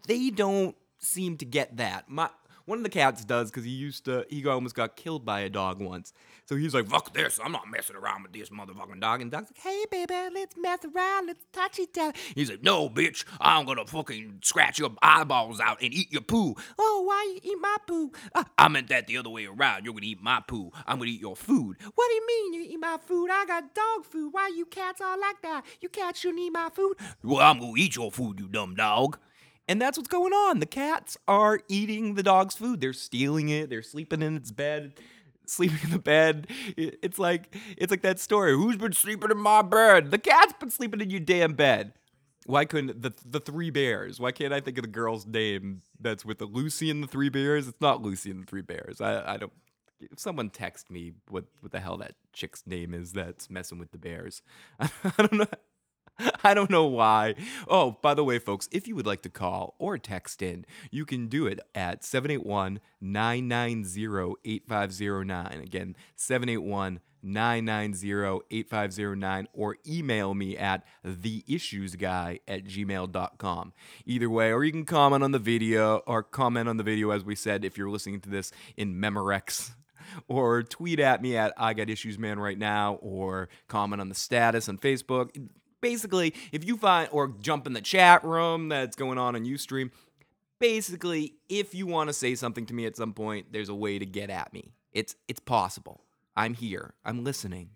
they 0.06 0.28
don't 0.28 0.76
seem 0.98 1.38
to 1.38 1.46
get 1.46 1.78
that. 1.78 2.10
My 2.10 2.28
one 2.66 2.78
of 2.78 2.84
the 2.84 2.90
cats 2.90 3.24
does 3.24 3.50
because 3.50 3.64
he 3.64 3.70
used 3.70 4.04
to 4.06 4.26
he 4.28 4.46
almost 4.46 4.74
got 4.74 4.96
killed 4.96 5.24
by 5.24 5.40
a 5.40 5.48
dog 5.48 5.80
once. 5.80 6.12
So 6.46 6.56
he's 6.56 6.74
like, 6.74 6.88
"Fuck 6.88 7.14
this! 7.14 7.38
I'm 7.42 7.52
not 7.52 7.70
messing 7.70 7.96
around 7.96 8.22
with 8.22 8.32
this 8.32 8.50
motherfucking 8.50 9.00
dog." 9.00 9.20
And 9.20 9.30
the 9.30 9.36
dog's 9.36 9.50
like, 9.50 9.62
"Hey, 9.62 9.84
baby, 9.90 10.34
let's 10.34 10.56
mess 10.56 10.80
around. 10.84 11.26
Let's 11.26 11.44
touch 11.52 11.78
each 11.78 11.96
other." 11.98 12.12
He's 12.34 12.50
like, 12.50 12.62
"No, 12.62 12.88
bitch! 12.88 13.24
I'm 13.40 13.64
gonna 13.64 13.86
fucking 13.86 14.40
scratch 14.42 14.78
your 14.78 14.90
eyeballs 15.02 15.60
out 15.60 15.80
and 15.82 15.92
eat 15.92 16.12
your 16.12 16.22
poo." 16.22 16.54
Oh, 16.78 17.02
why 17.06 17.32
you 17.34 17.52
eat 17.52 17.58
my 17.60 17.76
poo? 17.86 18.12
"Uh, 18.34 18.44
I 18.58 18.68
meant 18.68 18.88
that 18.88 19.06
the 19.06 19.18
other 19.18 19.30
way 19.30 19.46
around. 19.46 19.84
You're 19.84 19.94
gonna 19.94 20.06
eat 20.06 20.22
my 20.22 20.42
poo. 20.46 20.70
I'm 20.86 20.98
gonna 20.98 21.10
eat 21.10 21.20
your 21.20 21.36
food. 21.36 21.76
What 21.94 22.08
do 22.08 22.14
you 22.14 22.26
mean 22.26 22.54
you 22.54 22.70
eat 22.72 22.80
my 22.80 22.98
food? 23.06 23.30
I 23.30 23.44
got 23.46 23.74
dog 23.74 24.04
food. 24.04 24.32
Why 24.32 24.48
you 24.48 24.66
cats 24.66 25.00
all 25.00 25.18
like 25.20 25.40
that? 25.42 25.64
You 25.80 25.88
cats 25.88 26.20
shouldn't 26.20 26.40
eat 26.40 26.50
my 26.50 26.70
food. 26.70 26.96
Well, 27.22 27.40
I'm 27.40 27.58
gonna 27.60 27.72
eat 27.76 27.96
your 27.96 28.10
food, 28.10 28.40
you 28.40 28.48
dumb 28.48 28.74
dog. 28.74 29.18
And 29.68 29.80
that's 29.80 29.96
what's 29.96 30.08
going 30.08 30.32
on. 30.32 30.58
The 30.58 30.66
cats 30.66 31.16
are 31.28 31.60
eating 31.68 32.14
the 32.14 32.22
dog's 32.22 32.54
food. 32.56 32.80
They're 32.80 32.92
stealing 32.92 33.48
it. 33.48 33.70
They're 33.70 33.82
sleeping 33.82 34.22
in 34.22 34.36
its 34.36 34.50
bed, 34.50 34.94
sleeping 35.46 35.78
in 35.84 35.90
the 35.90 35.98
bed. 35.98 36.48
It's 36.76 37.18
like 37.18 37.54
it's 37.76 37.90
like 37.90 38.02
that 38.02 38.18
story. 38.18 38.52
Who's 38.52 38.76
been 38.76 38.92
sleeping 38.92 39.30
in 39.30 39.38
my 39.38 39.62
bed? 39.62 40.10
The 40.10 40.18
cat's 40.18 40.52
been 40.54 40.70
sleeping 40.70 41.00
in 41.00 41.10
your 41.10 41.20
damn 41.20 41.54
bed. 41.54 41.92
Why 42.46 42.64
couldn't 42.64 43.02
the 43.02 43.12
the 43.24 43.38
three 43.40 43.70
bears? 43.70 44.18
Why 44.18 44.32
can't 44.32 44.52
I 44.52 44.60
think 44.60 44.78
of 44.78 44.82
the 44.82 44.90
girl's 44.90 45.26
name 45.26 45.82
that's 46.00 46.24
with 46.24 46.38
the 46.38 46.46
Lucy 46.46 46.90
and 46.90 47.02
the 47.02 47.06
three 47.06 47.28
bears? 47.28 47.68
It's 47.68 47.80
not 47.80 48.02
Lucy 48.02 48.30
and 48.30 48.42
the 48.42 48.46
three 48.46 48.62
bears. 48.62 49.00
I 49.00 49.34
I 49.34 49.36
don't. 49.36 49.52
If 50.00 50.18
someone 50.18 50.50
text 50.50 50.90
me 50.90 51.12
what 51.28 51.44
what 51.60 51.70
the 51.70 51.78
hell 51.78 51.96
that 51.98 52.16
chick's 52.32 52.64
name 52.66 52.92
is 52.94 53.12
that's 53.12 53.48
messing 53.48 53.78
with 53.78 53.92
the 53.92 53.98
bears, 53.98 54.42
I 54.80 54.90
don't 55.16 55.32
know. 55.34 55.46
I 56.44 56.54
don't 56.54 56.70
know 56.70 56.86
why. 56.86 57.34
Oh, 57.68 57.98
by 58.02 58.14
the 58.14 58.24
way, 58.24 58.38
folks, 58.38 58.68
if 58.72 58.86
you 58.86 58.94
would 58.96 59.06
like 59.06 59.22
to 59.22 59.30
call 59.30 59.74
or 59.78 59.98
text 59.98 60.42
in, 60.42 60.64
you 60.90 61.04
can 61.04 61.28
do 61.28 61.46
it 61.46 61.60
at 61.74 62.04
781 62.04 62.80
990 63.00 64.36
8509. 64.44 65.60
Again, 65.60 65.96
781 66.16 67.00
990 67.22 68.44
8509, 68.50 69.48
or 69.52 69.76
email 69.86 70.34
me 70.34 70.56
at 70.56 70.84
theissuesguy 71.06 72.40
at 72.48 72.64
gmail.com. 72.64 73.72
Either 74.06 74.30
way, 74.30 74.52
or 74.52 74.64
you 74.64 74.72
can 74.72 74.84
comment 74.84 75.22
on 75.22 75.30
the 75.30 75.38
video, 75.38 75.98
or 75.98 76.22
comment 76.22 76.68
on 76.68 76.76
the 76.76 76.82
video, 76.82 77.10
as 77.10 77.24
we 77.24 77.34
said, 77.34 77.64
if 77.64 77.78
you're 77.78 77.90
listening 77.90 78.20
to 78.20 78.28
this 78.28 78.50
in 78.76 78.94
Memorex 78.94 79.70
or 80.28 80.62
tweet 80.62 80.98
at 80.98 81.22
me 81.22 81.36
at 81.36 81.52
I 81.56 81.74
Got 81.74 81.88
Issues 81.90 82.18
Man 82.18 82.38
right 82.40 82.58
now, 82.58 82.94
or 82.94 83.48
comment 83.68 84.00
on 84.00 84.08
the 84.08 84.14
status 84.14 84.68
on 84.68 84.78
Facebook. 84.78 85.30
Basically, 85.82 86.34
if 86.50 86.64
you 86.64 86.78
find, 86.78 87.10
or 87.12 87.34
jump 87.40 87.66
in 87.66 87.74
the 87.74 87.82
chat 87.82 88.24
room 88.24 88.70
that's 88.70 88.96
going 88.96 89.18
on 89.18 89.36
on 89.36 89.44
Ustream. 89.44 89.90
Basically, 90.58 91.34
if 91.48 91.74
you 91.74 91.86
want 91.86 92.08
to 92.08 92.14
say 92.14 92.34
something 92.36 92.64
to 92.66 92.74
me 92.74 92.86
at 92.86 92.96
some 92.96 93.12
point, 93.12 93.52
there's 93.52 93.68
a 93.68 93.74
way 93.74 93.98
to 93.98 94.06
get 94.06 94.30
at 94.30 94.54
me. 94.54 94.72
It's 94.92 95.16
it's 95.28 95.40
possible. 95.40 96.04
I'm 96.36 96.54
here. 96.54 96.94
I'm 97.04 97.24
listening. 97.24 97.70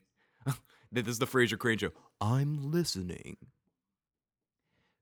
this 0.92 1.06
is 1.08 1.18
the 1.18 1.26
Frasier 1.26 1.58
Crane 1.58 1.78
show. 1.78 1.90
I'm 2.20 2.70
listening. 2.70 3.36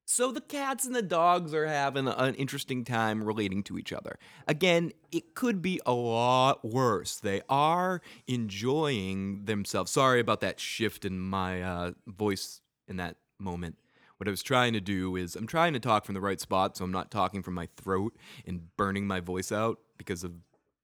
So 0.06 0.32
the 0.32 0.40
cats 0.40 0.84
and 0.84 0.94
the 0.94 1.02
dogs 1.02 1.54
are 1.54 1.66
having 1.66 2.08
an 2.08 2.34
interesting 2.34 2.84
time 2.84 3.24
relating 3.24 3.62
to 3.64 3.78
each 3.78 3.92
other. 3.92 4.18
Again, 4.46 4.92
it 5.10 5.34
could 5.34 5.62
be 5.62 5.80
a 5.86 5.92
lot 5.92 6.64
worse. 6.64 7.16
They 7.16 7.40
are 7.48 8.02
enjoying 8.26 9.46
themselves. 9.46 9.90
Sorry 9.90 10.20
about 10.20 10.40
that 10.40 10.60
shift 10.60 11.06
in 11.06 11.18
my 11.18 11.62
uh, 11.62 11.92
voice 12.06 12.60
in 12.88 12.96
that 12.96 13.16
moment. 13.38 13.76
What 14.16 14.28
I 14.28 14.30
was 14.30 14.42
trying 14.42 14.72
to 14.74 14.80
do 14.80 15.16
is 15.16 15.34
I'm 15.36 15.46
trying 15.46 15.72
to 15.72 15.80
talk 15.80 16.04
from 16.04 16.14
the 16.14 16.20
right 16.20 16.40
spot 16.40 16.76
so 16.76 16.84
I'm 16.84 16.92
not 16.92 17.10
talking 17.10 17.42
from 17.42 17.54
my 17.54 17.68
throat 17.76 18.16
and 18.46 18.74
burning 18.76 19.06
my 19.06 19.20
voice 19.20 19.50
out 19.50 19.78
because 19.98 20.22
of 20.22 20.32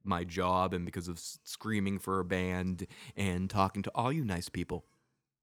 my 0.05 0.25
job 0.25 0.75
and 0.75 0.85
because 0.85 1.09
of 1.09 1.19
screaming 1.19 1.99
for 1.99 2.21
a 2.21 2.25
band 2.25 2.87
and 3.17 3.49
talking 3.49 3.83
to 3.83 3.91
all 3.95 4.13
you 4.13 4.25
nice 4.25 4.49
people 4.49 4.85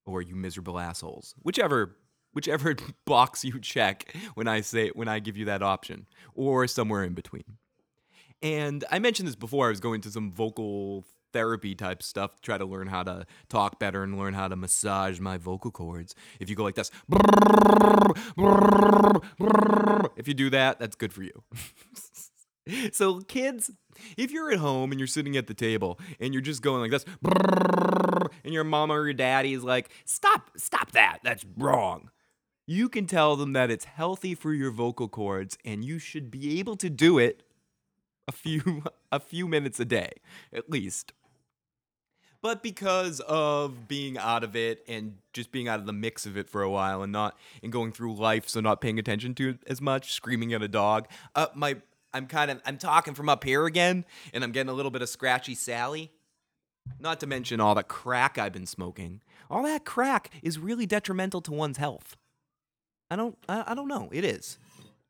or 0.05 0.21
you 0.21 0.35
miserable 0.35 0.79
assholes. 0.79 1.35
Whichever 1.41 1.95
whichever 2.33 2.75
box 3.05 3.43
you 3.43 3.59
check 3.59 4.15
when 4.35 4.47
I 4.47 4.61
say 4.61 4.89
when 4.89 5.07
I 5.07 5.19
give 5.19 5.37
you 5.37 5.45
that 5.45 5.63
option 5.63 6.07
or 6.35 6.67
somewhere 6.67 7.03
in 7.03 7.13
between. 7.13 7.57
And 8.41 8.85
I 8.91 8.99
mentioned 8.99 9.27
this 9.27 9.35
before 9.35 9.67
I 9.67 9.69
was 9.69 9.79
going 9.79 10.01
to 10.01 10.11
some 10.11 10.31
vocal 10.31 11.05
therapy 11.33 11.75
type 11.75 12.01
stuff 12.03 12.35
to 12.35 12.41
try 12.41 12.57
to 12.57 12.65
learn 12.65 12.87
how 12.87 13.03
to 13.03 13.25
talk 13.49 13.79
better 13.79 14.03
and 14.03 14.17
learn 14.17 14.33
how 14.33 14.47
to 14.47 14.55
massage 14.55 15.19
my 15.19 15.37
vocal 15.37 15.71
cords. 15.71 16.15
If 16.39 16.49
you 16.49 16.55
go 16.55 16.63
like 16.63 16.75
this, 16.75 16.91
if 20.17 20.27
you 20.27 20.33
do 20.33 20.49
that, 20.49 20.79
that's 20.79 20.95
good 20.95 21.13
for 21.13 21.23
you. 21.23 21.43
so 22.91 23.21
kids, 23.21 23.71
if 24.17 24.31
you're 24.31 24.51
at 24.51 24.59
home 24.59 24.91
and 24.91 24.99
you're 24.99 25.07
sitting 25.07 25.37
at 25.37 25.47
the 25.47 25.53
table 25.53 25.99
and 26.19 26.33
you're 26.33 26.41
just 26.41 26.61
going 26.61 26.81
like 26.81 26.91
this, 26.91 27.05
and 28.43 28.53
your 28.53 28.63
mama 28.63 28.93
or 28.93 29.05
your 29.05 29.13
daddy 29.13 29.53
is 29.53 29.63
like, 29.63 29.89
"Stop, 30.05 30.51
stop 30.57 30.91
that. 30.91 31.19
That's 31.23 31.45
wrong." 31.57 32.09
You 32.65 32.89
can 32.89 33.05
tell 33.05 33.37
them 33.37 33.53
that 33.53 33.71
it's 33.71 33.85
healthy 33.85 34.35
for 34.35 34.53
your 34.53 34.71
vocal 34.71 35.07
cords 35.07 35.57
and 35.63 35.85
you 35.85 35.99
should 35.99 36.29
be 36.29 36.59
able 36.59 36.75
to 36.77 36.89
do 36.89 37.17
it 37.17 37.43
a 38.27 38.33
few 38.33 38.83
a 39.11 39.19
few 39.19 39.47
minutes 39.47 39.79
a 39.79 39.85
day 39.85 40.11
at 40.53 40.69
least. 40.69 41.13
But 42.41 42.61
because 42.61 43.19
of 43.21 43.87
being 43.87 44.17
out 44.17 44.43
of 44.43 44.55
it 44.55 44.83
and 44.87 45.17
just 45.33 45.51
being 45.51 45.67
out 45.67 45.79
of 45.79 45.85
the 45.85 45.93
mix 45.93 46.25
of 46.25 46.37
it 46.37 46.49
for 46.49 46.61
a 46.61 46.69
while 46.69 47.01
and 47.01 47.11
not 47.11 47.37
and 47.63 47.71
going 47.71 47.91
through 47.91 48.15
life, 48.15 48.47
so 48.47 48.59
not 48.61 48.79
paying 48.79 48.99
attention 48.99 49.33
to 49.35 49.49
it 49.49 49.57
as 49.67 49.81
much, 49.81 50.13
screaming 50.13 50.53
at 50.53 50.61
a 50.61 50.67
dog. 50.67 51.07
Uh, 51.35 51.47
my 51.55 51.77
I'm 52.13 52.27
kind 52.27 52.51
of 52.51 52.61
I'm 52.65 52.77
talking 52.77 53.15
from 53.15 53.27
up 53.27 53.43
here 53.43 53.65
again, 53.65 54.05
and 54.33 54.43
I'm 54.43 54.51
getting 54.51 54.69
a 54.69 54.73
little 54.73 54.91
bit 54.91 55.01
of 55.01 55.09
scratchy 55.09 55.55
Sally. 55.55 56.11
Not 56.99 57.19
to 57.19 57.27
mention 57.27 57.59
all 57.59 57.75
the 57.75 57.83
crack 57.83 58.37
I've 58.37 58.53
been 58.53 58.65
smoking. 58.65 59.21
All 59.49 59.63
that 59.63 59.83
crack 59.83 60.31
is 60.41 60.57
really 60.57 60.85
detrimental 60.85 61.41
to 61.41 61.51
one's 61.51 61.77
health. 61.77 62.15
I 63.09 63.15
don't 63.15 63.37
I, 63.49 63.65
I 63.67 63.75
don't 63.75 63.87
know. 63.87 64.09
It 64.11 64.23
is. 64.23 64.57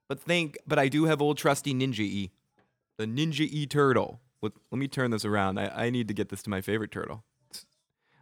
But 0.08 0.20
think 0.22 0.58
but 0.66 0.80
I 0.80 0.88
do 0.88 1.06
have 1.06 1.22
old 1.22 1.38
trusty 1.38 1.74
Ninja 1.74 2.00
E. 2.00 2.32
The 2.98 3.06
Ninja 3.06 3.48
E 3.50 3.66
turtle. 3.66 4.22
Let, 4.42 4.54
let 4.72 4.80
me 4.80 4.88
turn 4.88 5.12
this 5.12 5.26
around. 5.26 5.60
I, 5.60 5.86
I 5.86 5.90
need 5.90 6.08
to 6.08 6.14
get 6.14 6.30
this 6.30 6.44
to 6.44 6.50
my 6.50 6.62
favorite 6.62 6.92
turtle. 6.92 7.24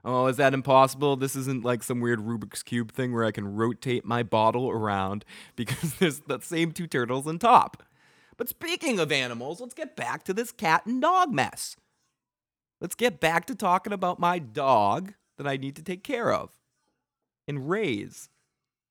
Oh, 0.04 0.28
is 0.28 0.38
that 0.38 0.54
impossible? 0.54 1.16
This 1.16 1.36
isn't 1.36 1.66
like 1.66 1.82
some 1.82 2.00
weird 2.00 2.20
Rubik's 2.20 2.62
Cube 2.62 2.92
thing 2.92 3.12
where 3.12 3.26
I 3.26 3.32
can 3.32 3.56
rotate 3.56 4.06
my 4.06 4.22
bottle 4.22 4.70
around 4.70 5.26
because 5.56 5.96
there's 5.96 6.20
the 6.22 6.40
same 6.40 6.72
two 6.72 6.88
turtles 6.88 7.26
on 7.26 7.40
top. 7.40 7.84
But 8.38 8.50
speaking 8.50 9.00
of 9.00 9.12
animals, 9.12 9.60
let's 9.60 9.74
get 9.74 9.96
back 9.96 10.24
to 10.26 10.34
this 10.34 10.52
cat 10.52 10.86
and 10.86 11.02
dog 11.02 11.34
mess. 11.34 11.76
Let's 12.82 12.96
get 12.96 13.20
back 13.20 13.46
to 13.48 13.56
talking 13.56 13.94
about 13.94 14.20
my 14.20 14.38
dog 14.38 15.14
that 15.38 15.48
I 15.48 15.58
need 15.58 15.76
to 15.78 15.84
take 15.84 16.04
care 16.04 16.32
of 16.32 16.52
and 17.48 17.70
raise. 17.70 18.30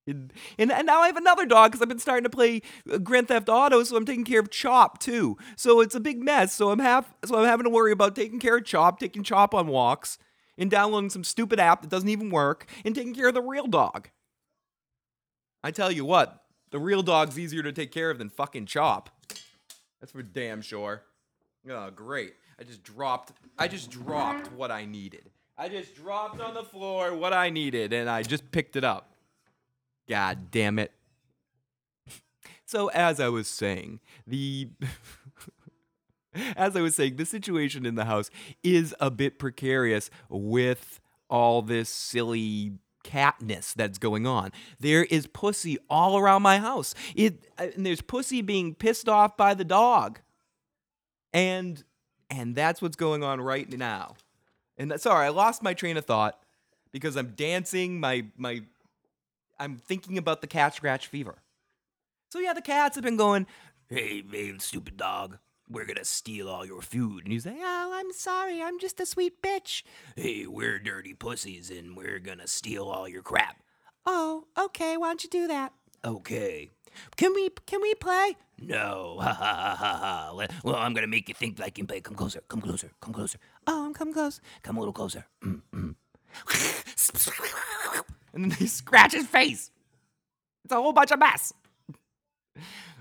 And, 0.06 0.32
and, 0.58 0.70
and 0.70 0.86
now 0.86 1.00
I 1.00 1.06
have 1.06 1.16
another 1.16 1.46
dog 1.46 1.72
because 1.72 1.82
I've 1.82 1.88
been 1.88 1.98
starting 1.98 2.24
to 2.24 2.30
play 2.30 2.60
uh, 2.92 2.98
Grand 2.98 3.28
Theft 3.28 3.48
Auto, 3.48 3.82
so 3.84 3.96
I'm 3.96 4.04
taking 4.04 4.24
care 4.24 4.40
of 4.40 4.50
Chop 4.50 4.98
too. 4.98 5.38
So 5.56 5.80
it's 5.80 5.94
a 5.94 6.00
big 6.00 6.22
mess. 6.22 6.52
So 6.52 6.70
I'm 6.70 6.78
half, 6.78 7.14
so 7.24 7.38
I'm 7.38 7.46
having 7.46 7.64
to 7.64 7.70
worry 7.70 7.92
about 7.92 8.14
taking 8.14 8.38
care 8.38 8.58
of 8.58 8.64
Chop, 8.64 8.98
taking 8.98 9.22
Chop 9.22 9.54
on 9.54 9.68
walks, 9.68 10.18
and 10.58 10.70
downloading 10.70 11.10
some 11.10 11.24
stupid 11.24 11.58
app 11.58 11.82
that 11.82 11.90
doesn't 11.90 12.08
even 12.08 12.30
work, 12.30 12.66
and 12.84 12.94
taking 12.94 13.14
care 13.14 13.28
of 13.28 13.34
the 13.34 13.42
real 13.42 13.66
dog. 13.66 14.10
I 15.62 15.70
tell 15.70 15.90
you 15.90 16.04
what, 16.04 16.44
the 16.70 16.78
real 16.78 17.02
dog's 17.02 17.38
easier 17.38 17.62
to 17.62 17.72
take 17.72 17.90
care 17.90 18.10
of 18.10 18.18
than 18.18 18.28
fucking 18.28 18.66
Chop. 18.66 19.08
That's 20.00 20.12
for 20.12 20.22
damn 20.22 20.60
sure. 20.60 21.02
Oh, 21.68 21.90
great. 21.90 22.34
I 22.60 22.64
just 22.64 22.82
dropped 22.82 23.32
I 23.58 23.68
just 23.68 23.90
dropped 23.90 24.52
what 24.52 24.70
I 24.70 24.84
needed. 24.84 25.30
I 25.56 25.68
just 25.68 25.94
dropped 25.94 26.40
on 26.40 26.52
the 26.54 26.62
floor 26.62 27.14
what 27.14 27.32
I 27.32 27.48
needed 27.48 27.92
and 27.92 28.10
I 28.10 28.22
just 28.22 28.50
picked 28.50 28.76
it 28.76 28.84
up. 28.84 29.13
God 30.08 30.50
damn 30.50 30.78
it. 30.78 30.92
So 32.66 32.88
as 32.88 33.20
I 33.20 33.28
was 33.28 33.48
saying, 33.48 34.00
the 34.26 34.68
as 36.56 36.76
I 36.76 36.80
was 36.80 36.94
saying, 36.94 37.16
the 37.16 37.26
situation 37.26 37.86
in 37.86 37.94
the 37.94 38.04
house 38.04 38.30
is 38.62 38.94
a 39.00 39.10
bit 39.10 39.38
precarious 39.38 40.10
with 40.28 41.00
all 41.28 41.62
this 41.62 41.88
silly 41.88 42.72
catness 43.04 43.74
that's 43.74 43.98
going 43.98 44.26
on. 44.26 44.50
There 44.80 45.04
is 45.04 45.26
pussy 45.26 45.78
all 45.88 46.18
around 46.18 46.42
my 46.42 46.58
house. 46.58 46.94
It 47.14 47.46
uh, 47.58 47.68
and 47.76 47.86
there's 47.86 48.00
pussy 48.00 48.42
being 48.42 48.74
pissed 48.74 49.08
off 49.08 49.36
by 49.36 49.54
the 49.54 49.64
dog. 49.64 50.20
And 51.32 51.82
and 52.30 52.56
that's 52.56 52.80
what's 52.80 52.96
going 52.96 53.22
on 53.22 53.40
right 53.40 53.70
now. 53.70 54.14
And 54.76 54.92
sorry, 55.00 55.26
I 55.26 55.28
lost 55.28 55.62
my 55.62 55.74
train 55.74 55.96
of 55.96 56.04
thought 56.04 56.40
because 56.90 57.16
I'm 57.16 57.34
dancing 57.36 58.00
my 58.00 58.24
my 58.36 58.62
I'm 59.58 59.76
thinking 59.76 60.18
about 60.18 60.40
the 60.40 60.46
cat 60.46 60.74
scratch 60.74 61.06
fever. 61.06 61.42
So 62.30 62.38
yeah, 62.38 62.52
the 62.52 62.62
cats 62.62 62.96
have 62.96 63.04
been 63.04 63.16
going, 63.16 63.46
"Hey, 63.88 64.22
hey, 64.30 64.58
stupid 64.58 64.96
dog, 64.96 65.38
we're 65.68 65.84
gonna 65.84 66.04
steal 66.04 66.48
all 66.48 66.66
your 66.66 66.82
food." 66.82 67.24
And 67.24 67.32
he's 67.32 67.46
like, 67.46 67.58
"Oh, 67.60 67.92
I'm 67.94 68.12
sorry, 68.12 68.62
I'm 68.62 68.78
just 68.78 69.00
a 69.00 69.06
sweet 69.06 69.40
bitch." 69.42 69.82
Hey, 70.16 70.46
we're 70.46 70.78
dirty 70.78 71.14
pussies, 71.14 71.70
and 71.70 71.96
we're 71.96 72.18
gonna 72.18 72.46
steal 72.48 72.84
all 72.86 73.08
your 73.08 73.22
crap. 73.22 73.62
Oh, 74.06 74.46
okay. 74.58 74.96
Why 74.96 75.08
don't 75.08 75.24
you 75.24 75.30
do 75.30 75.46
that? 75.46 75.72
Okay. 76.04 76.70
Can 77.16 77.34
we 77.34 77.50
can 77.66 77.80
we 77.80 77.94
play? 77.94 78.36
No. 78.60 79.18
Ha 79.24 79.32
ha 79.32 79.54
ha 79.54 79.74
ha 79.76 79.98
ha. 79.98 80.46
Well, 80.62 80.76
I'm 80.76 80.94
gonna 80.94 81.06
make 81.06 81.28
you 81.28 81.34
think 81.34 81.60
I 81.60 81.70
can 81.70 81.86
play. 81.86 82.00
Come 82.00 82.14
closer. 82.14 82.42
Come 82.48 82.60
closer. 82.60 82.90
Come 83.00 83.12
closer. 83.12 83.38
Oh, 83.66 83.86
I'm 83.86 83.94
come 83.94 84.12
close. 84.12 84.40
Come 84.62 84.76
a 84.76 84.80
little 84.80 84.92
closer. 84.92 85.26
Mm, 85.42 85.62
mm. 85.72 85.94
and 88.34 88.44
then 88.44 88.56
they 88.58 88.66
scratch 88.80 89.12
his 89.12 89.26
face. 89.26 89.70
It's 90.64 90.72
a 90.72 90.76
whole 90.76 90.92
bunch 90.92 91.10
of 91.10 91.18
mess. 91.18 91.52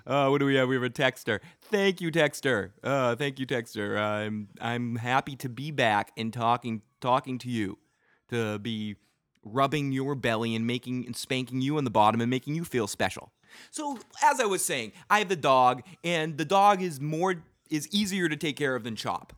Uh, 0.06 0.28
what 0.28 0.40
do 0.40 0.46
we 0.46 0.56
have? 0.56 0.68
We 0.68 0.76
have 0.76 0.84
a 0.84 0.90
texter. 0.90 1.40
Thank 1.62 2.02
you, 2.02 2.12
texter. 2.12 2.72
Uh, 2.84 3.16
thank 3.16 3.40
you, 3.40 3.48
texter. 3.48 3.98
I'm 3.98 4.50
I'm 4.60 4.98
happy 4.98 5.36
to 5.38 5.50
be 5.50 5.72
back 5.72 6.12
and 6.18 6.34
talking 6.34 6.82
talking 7.00 7.38
to 7.40 7.50
you, 7.50 7.78
to 8.30 8.60
be 8.60 8.98
rubbing 9.46 9.92
your 9.92 10.16
belly 10.16 10.56
and 10.56 10.68
making 10.68 11.06
and 11.06 11.16
spanking 11.16 11.62
you 11.62 11.78
on 11.78 11.84
the 11.84 11.90
bottom 11.90 12.20
and 12.20 12.30
making 12.30 12.56
you 12.56 12.66
feel 12.66 12.88
special. 12.88 13.32
So 13.72 14.00
as 14.24 14.40
I 14.40 14.46
was 14.46 14.64
saying, 14.66 14.92
I 15.10 15.20
have 15.20 15.30
the 15.30 15.36
dog, 15.36 15.84
and 16.04 16.38
the 16.38 16.46
dog 16.46 16.82
is 16.82 17.00
more 17.00 17.36
is 17.70 17.88
easier 17.90 18.28
to 18.28 18.36
take 18.36 18.58
care 18.58 18.76
of 18.76 18.84
than 18.84 18.96
Chop. 18.96 19.34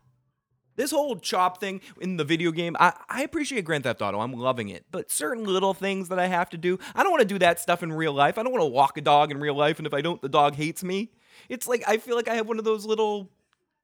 This 0.76 0.92
whole 0.92 1.16
chop 1.18 1.60
thing 1.60 1.82
in 2.02 2.18
the 2.18 2.24
video 2.24 2.52
game, 2.52 2.76
I, 2.80 2.94
I 3.10 3.24
appreciate 3.24 3.66
Grand 3.66 3.84
Theft 3.84 4.02
Auto. 4.02 4.20
I'm 4.20 4.34
loving 4.34 4.70
it. 4.70 4.86
But 4.92 5.12
certain 5.12 5.46
little 5.46 5.74
things 5.74 6.10
that 6.10 6.20
I 6.20 6.28
have 6.28 6.50
to 6.52 6.58
do, 6.58 6.80
I 6.94 7.04
don't 7.04 7.12
want 7.12 7.22
to 7.22 7.28
do 7.28 7.40
that 7.40 7.60
stuff 7.60 7.84
in 7.84 7.94
real 7.94 8.14
life. 8.14 8.38
I 8.38 8.44
don't 8.44 8.52
want 8.52 8.64
to 8.64 8.70
walk 8.70 8.98
a 8.98 9.02
dog 9.02 9.32
in 9.32 9.40
real 9.40 9.56
life, 9.56 9.78
and 9.78 9.88
if 9.88 9.94
I 9.94 10.02
don't, 10.02 10.22
the 10.22 10.30
dog 10.30 10.56
hates 10.56 10.84
me. 10.84 11.12
It's 11.50 11.68
like 11.68 11.84
I 11.88 11.98
feel 11.98 12.16
like 12.16 12.28
I 12.28 12.36
have 12.36 12.48
one 12.48 12.60
of 12.60 12.66
those 12.66 12.86
little 12.86 13.30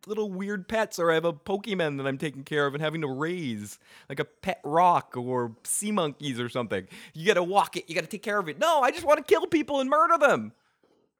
little 0.08 0.32
weird 0.32 0.68
pets, 0.68 0.98
or 1.00 1.12
I 1.12 1.16
have 1.16 1.26
a 1.26 1.34
Pokemon 1.34 1.98
that 1.98 2.08
I'm 2.08 2.18
taking 2.18 2.44
care 2.44 2.66
of 2.66 2.74
and 2.74 2.82
having 2.82 3.02
to 3.02 3.08
raise, 3.08 3.78
like 4.10 4.20
a 4.20 4.26
pet 4.26 4.60
rock 4.64 5.16
or 5.16 5.56
sea 5.64 5.92
monkeys 5.92 6.40
or 6.40 6.50
something. 6.50 6.88
You 7.14 7.28
gotta 7.28 7.44
walk 7.44 7.78
it, 7.78 7.88
you 7.88 7.96
gotta 7.96 8.08
take 8.08 8.24
care 8.24 8.40
of 8.40 8.50
it. 8.50 8.60
No, 8.60 8.82
I 8.82 8.92
just 8.92 9.06
want 9.06 9.20
to 9.20 9.24
kill 9.24 9.46
people 9.48 9.80
and 9.80 9.90
murder 9.90 10.18
them. 10.18 10.54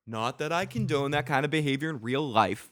Not 0.08 0.40
that 0.40 0.52
I 0.52 0.66
condone 0.66 1.12
that 1.12 1.26
kind 1.26 1.46
of 1.46 1.52
behavior 1.52 1.90
in 1.90 2.02
real 2.02 2.28
life. 2.28 2.72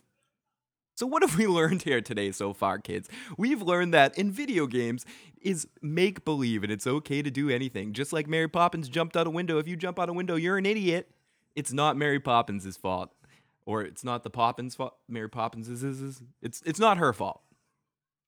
So 1.00 1.06
what 1.06 1.24
have 1.24 1.38
we 1.38 1.48
learned 1.60 1.84
here 1.84 2.02
today 2.02 2.34
so 2.34 2.52
far, 2.52 2.78
kids? 2.78 3.08
We've 3.38 3.62
learned 3.62 3.94
that 3.94 4.18
in 4.18 4.32
video 4.32 4.68
games 4.68 5.06
is 5.42 5.66
make 5.82 6.26
believe 6.26 6.62
and 6.62 6.74
it's 6.74 6.86
okay 6.86 7.22
to 7.22 7.32
do 7.32 7.50
anything. 7.50 7.94
Just 7.94 8.12
like 8.12 8.28
Mary 8.28 8.50
Poppins 8.50 8.90
jumped 8.90 9.16
out 9.16 9.26
a 9.26 9.30
window. 9.30 9.60
If 9.60 9.68
you 9.68 9.78
jump 9.78 9.98
out 9.98 10.10
a 10.10 10.14
window, 10.14 10.36
you're 10.36 10.58
an 10.58 10.66
idiot. 10.66 11.10
It's 11.56 11.72
not 11.72 11.96
Mary 11.96 12.20
Poppins' 12.20 12.76
fault. 12.76 13.12
Or 13.66 13.82
it's 13.82 14.04
not 14.04 14.24
the 14.24 14.30
Poppins' 14.30 14.76
fault. 14.76 14.98
Mary 15.08 15.30
Poppins 15.30 15.70
is, 15.70 15.84
is, 15.84 16.22
it's 16.42 16.62
it's 16.66 16.82
not 16.82 16.98
her 16.98 17.14
fault. 17.14 17.44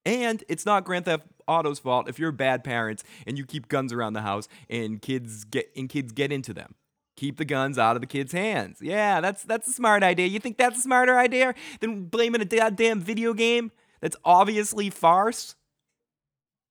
And 0.06 0.42
it's 0.48 0.66
not 0.66 0.86
Grand 0.86 1.04
Theft 1.04 1.28
Auto's 1.50 1.80
fault 1.80 2.08
if 2.08 2.20
you're 2.20 2.32
bad 2.32 2.63
parents 2.63 3.04
and 3.28 3.38
you 3.38 3.46
keep 3.46 3.68
guns 3.68 3.92
around 3.92 4.13
the 4.13 4.22
house 4.22 4.48
and 4.70 5.01
kids 5.01 5.44
get 5.44 5.70
and 5.75 5.90
kids 5.90 6.13
get 6.13 6.32
into 6.32 6.54
them. 6.54 6.75
Keep 7.22 7.38
the 7.38 7.46
guns 7.46 7.78
out 7.78 7.96
of 7.96 8.01
the 8.01 8.08
kids' 8.08 8.32
hands. 8.32 8.80
Yeah, 8.82 9.22
that's 9.22 9.44
that's 9.44 9.68
a 9.68 9.72
smart 9.72 10.01
idea. 10.01 10.25
You 10.25 10.40
think 10.40 10.58
that's 10.58 10.80
a 10.80 10.82
smarter 10.82 11.20
idea 11.20 11.54
than 11.80 12.06
blaming 12.06 12.42
a 12.42 12.46
goddamn 12.46 13.00
video 13.00 13.36
game 13.36 13.72
that's 14.00 14.16
obviously 14.25 14.90
farce? 14.90 15.56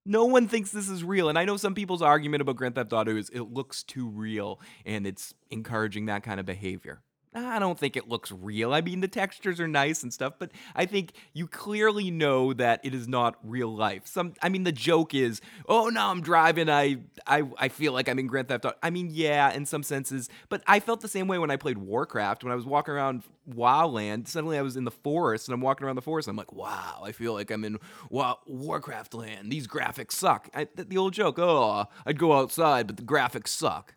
No 0.04 0.24
one 0.24 0.48
thinks 0.48 0.72
this 0.72 0.88
is 0.88 1.04
real, 1.04 1.28
and 1.28 1.38
I 1.38 1.44
know 1.44 1.56
some 1.56 1.76
people's 1.76 2.02
argument 2.02 2.40
about 2.40 2.56
Grand 2.56 2.74
Theft 2.74 2.92
Auto 2.92 3.14
is 3.16 3.30
it 3.30 3.42
looks 3.42 3.84
too 3.84 4.08
real 4.08 4.60
and 4.84 5.06
it's 5.06 5.34
encouraging 5.52 6.06
that 6.06 6.24
kind 6.24 6.40
of 6.40 6.46
behavior. 6.46 7.00
I 7.32 7.60
don't 7.60 7.78
think 7.78 7.96
it 7.96 8.08
looks 8.08 8.32
real. 8.32 8.74
I 8.74 8.80
mean, 8.80 9.00
the 9.00 9.08
textures 9.08 9.60
are 9.60 9.68
nice 9.68 10.02
and 10.02 10.12
stuff, 10.12 10.34
but 10.40 10.50
I 10.74 10.84
think 10.84 11.12
you 11.32 11.46
clearly 11.46 12.10
know 12.10 12.52
that 12.54 12.80
it 12.82 12.92
is 12.92 13.06
not 13.06 13.36
real 13.44 13.72
life. 13.72 14.02
Some, 14.06 14.34
I 14.42 14.48
mean, 14.48 14.64
the 14.64 14.72
joke 14.72 15.14
is, 15.14 15.40
oh, 15.68 15.88
no, 15.90 16.08
I'm 16.08 16.22
driving. 16.22 16.68
I, 16.68 16.98
I, 17.28 17.44
I 17.56 17.68
feel 17.68 17.92
like 17.92 18.08
I'm 18.08 18.18
in 18.18 18.26
Grand 18.26 18.48
Theft 18.48 18.64
Auto. 18.64 18.76
I 18.82 18.90
mean, 18.90 19.10
yeah, 19.12 19.52
in 19.52 19.64
some 19.64 19.84
senses, 19.84 20.28
but 20.48 20.62
I 20.66 20.80
felt 20.80 21.02
the 21.02 21.08
same 21.08 21.28
way 21.28 21.38
when 21.38 21.52
I 21.52 21.56
played 21.56 21.78
Warcraft. 21.78 22.42
When 22.42 22.52
I 22.52 22.56
was 22.56 22.66
walking 22.66 22.94
around 22.94 23.22
WoWland, 23.48 24.26
suddenly 24.26 24.58
I 24.58 24.62
was 24.62 24.76
in 24.76 24.84
the 24.84 24.90
forest 24.90 25.46
and 25.46 25.54
I'm 25.54 25.60
walking 25.60 25.86
around 25.86 25.96
the 25.96 26.02
forest. 26.02 26.26
I'm 26.26 26.36
like, 26.36 26.52
wow, 26.52 27.02
I 27.04 27.12
feel 27.12 27.32
like 27.32 27.52
I'm 27.52 27.64
in 27.64 27.78
wow, 28.08 28.38
Warcraft 28.46 29.14
land. 29.14 29.52
These 29.52 29.68
graphics 29.68 30.12
suck. 30.12 30.48
I, 30.52 30.66
the 30.74 30.98
old 30.98 31.12
joke, 31.12 31.38
oh, 31.38 31.84
I'd 32.04 32.18
go 32.18 32.32
outside, 32.32 32.88
but 32.88 32.96
the 32.96 33.04
graphics 33.04 33.48
suck. 33.48 33.94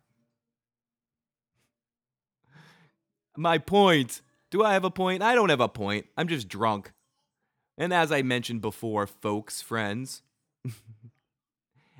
My 3.35 3.57
point. 3.57 4.21
Do 4.51 4.63
I 4.63 4.73
have 4.73 4.83
a 4.83 4.91
point? 4.91 5.23
I 5.23 5.33
don't 5.33 5.49
have 5.49 5.61
a 5.61 5.69
point. 5.69 6.05
I'm 6.15 6.27
just 6.27 6.47
drunk. 6.47 6.91
And 7.77 7.93
as 7.93 8.11
I 8.11 8.21
mentioned 8.21 8.61
before, 8.61 9.07
folks, 9.07 9.61
friends, 9.61 10.21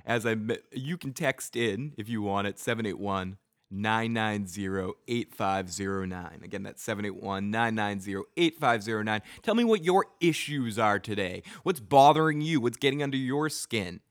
as 0.06 0.26
I 0.26 0.36
you 0.72 0.98
can 0.98 1.14
text 1.14 1.56
in 1.56 1.94
if 1.98 2.08
you 2.08 2.22
want 2.22 2.48
it 2.48 2.60
781 2.60 3.38
990 3.72 4.94
8509. 5.08 6.42
Again, 6.44 6.64
that's 6.64 6.84
781 6.84 7.50
990 7.50 8.24
8509. 8.38 9.22
Tell 9.42 9.56
me 9.56 9.64
what 9.64 9.84
your 9.84 10.06
issues 10.22 10.78
are 10.78 11.00
today. 11.00 11.42
What's 11.64 11.80
bothering 11.80 12.42
you? 12.42 12.62
What's 12.62 12.78
getting 12.78 13.02
under 13.02 13.18
your 13.18 13.50
skin? 13.50 14.02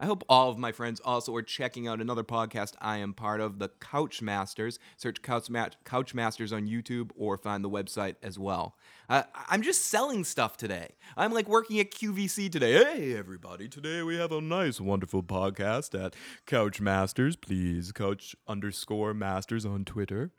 I 0.00 0.06
hope 0.06 0.22
all 0.28 0.48
of 0.48 0.58
my 0.58 0.70
friends 0.70 1.00
also 1.04 1.34
are 1.34 1.42
checking 1.42 1.88
out 1.88 2.00
another 2.00 2.22
podcast 2.22 2.74
I 2.80 2.98
am 2.98 3.14
part 3.14 3.40
of, 3.40 3.58
the 3.58 3.68
Couch 3.80 4.22
Masters. 4.22 4.78
Search 4.96 5.22
Couch, 5.22 5.50
Ma- 5.50 5.70
Couch 5.84 6.14
Masters 6.14 6.52
on 6.52 6.68
YouTube 6.68 7.10
or 7.16 7.36
find 7.36 7.64
the 7.64 7.70
website 7.70 8.14
as 8.22 8.38
well. 8.38 8.76
Uh, 9.08 9.24
I'm 9.48 9.62
just 9.62 9.86
selling 9.86 10.22
stuff 10.22 10.56
today. 10.56 10.94
I'm 11.16 11.32
like 11.32 11.48
working 11.48 11.80
at 11.80 11.90
QVC 11.90 12.50
today. 12.52 12.84
Hey, 12.84 13.16
everybody, 13.16 13.68
today 13.68 14.02
we 14.02 14.16
have 14.16 14.30
a 14.30 14.40
nice, 14.40 14.80
wonderful 14.80 15.24
podcast 15.24 16.00
at 16.00 16.14
Couch 16.46 16.80
Masters. 16.80 17.34
Please, 17.34 17.90
Couch 17.90 18.36
underscore 18.46 19.14
Masters 19.14 19.66
on 19.66 19.84
Twitter. 19.84 20.30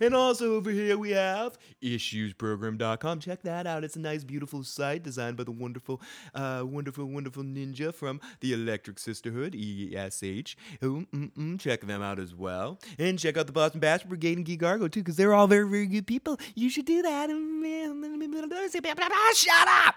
And 0.00 0.14
also 0.14 0.54
over 0.54 0.70
here 0.70 0.98
we 0.98 1.10
have 1.10 1.58
issuesprogram.com. 1.82 3.20
Check 3.20 3.42
that 3.42 3.66
out. 3.66 3.84
It's 3.84 3.96
a 3.96 4.00
nice, 4.00 4.24
beautiful 4.24 4.64
site 4.64 5.02
designed 5.02 5.36
by 5.36 5.44
the 5.44 5.52
wonderful, 5.52 6.00
uh, 6.34 6.62
wonderful, 6.64 7.06
wonderful 7.06 7.42
ninja 7.42 7.94
from 7.94 8.20
the 8.40 8.52
Electric 8.52 8.98
Sisterhood, 8.98 9.54
ESH. 9.54 10.56
Oh, 10.82 11.04
mm-mm, 11.12 11.60
check 11.60 11.82
them 11.82 12.02
out 12.02 12.18
as 12.18 12.34
well. 12.34 12.78
And 12.98 13.18
check 13.18 13.36
out 13.36 13.46
the 13.46 13.52
Boston 13.52 13.80
Bash 13.80 14.04
Brigade 14.04 14.36
and 14.36 14.46
Geek 14.46 14.62
Argo 14.62 14.88
too, 14.88 15.00
because 15.00 15.16
they're 15.16 15.34
all 15.34 15.46
very, 15.46 15.68
very 15.68 15.86
good 15.86 16.06
people. 16.06 16.38
You 16.54 16.68
should 16.68 16.86
do 16.86 17.02
that. 17.02 17.30
Shut 19.34 19.68
up! 19.68 19.94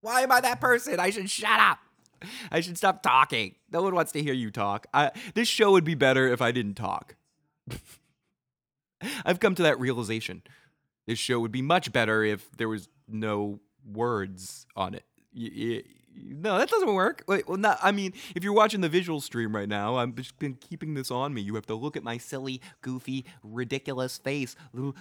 Why 0.00 0.22
am 0.22 0.32
I 0.32 0.40
that 0.40 0.60
person? 0.60 0.98
I 0.98 1.10
should 1.10 1.30
shut 1.30 1.60
up. 1.60 1.78
I 2.50 2.60
should 2.60 2.76
stop 2.76 3.02
talking. 3.02 3.54
No 3.70 3.82
one 3.82 3.94
wants 3.94 4.12
to 4.12 4.22
hear 4.22 4.34
you 4.34 4.50
talk. 4.50 4.86
I, 4.92 5.10
this 5.34 5.48
show 5.48 5.72
would 5.72 5.84
be 5.84 5.94
better 5.94 6.28
if 6.28 6.42
I 6.42 6.52
didn't 6.52 6.74
talk. 6.74 7.16
I've 9.24 9.40
come 9.40 9.54
to 9.56 9.62
that 9.62 9.78
realization. 9.78 10.42
This 11.06 11.18
show 11.18 11.40
would 11.40 11.52
be 11.52 11.62
much 11.62 11.92
better 11.92 12.22
if 12.22 12.50
there 12.56 12.68
was 12.68 12.88
no 13.08 13.60
words 13.84 14.66
on 14.76 14.94
it. 14.94 15.04
No, 16.14 16.58
that 16.58 16.68
doesn't 16.68 16.94
work. 16.94 17.24
Wait, 17.26 17.48
well, 17.48 17.56
not. 17.56 17.78
I 17.82 17.90
mean, 17.90 18.12
if 18.34 18.44
you're 18.44 18.52
watching 18.52 18.82
the 18.82 18.88
visual 18.88 19.20
stream 19.20 19.54
right 19.56 19.68
now, 19.68 19.96
I've 19.96 20.14
just 20.14 20.38
been 20.38 20.54
keeping 20.54 20.94
this 20.94 21.10
on 21.10 21.32
me. 21.32 21.40
You 21.40 21.54
have 21.54 21.66
to 21.66 21.74
look 21.74 21.96
at 21.96 22.02
my 22.02 22.18
silly, 22.18 22.60
goofy, 22.82 23.24
ridiculous 23.42 24.18
face. 24.18 24.54
Or 24.76 24.94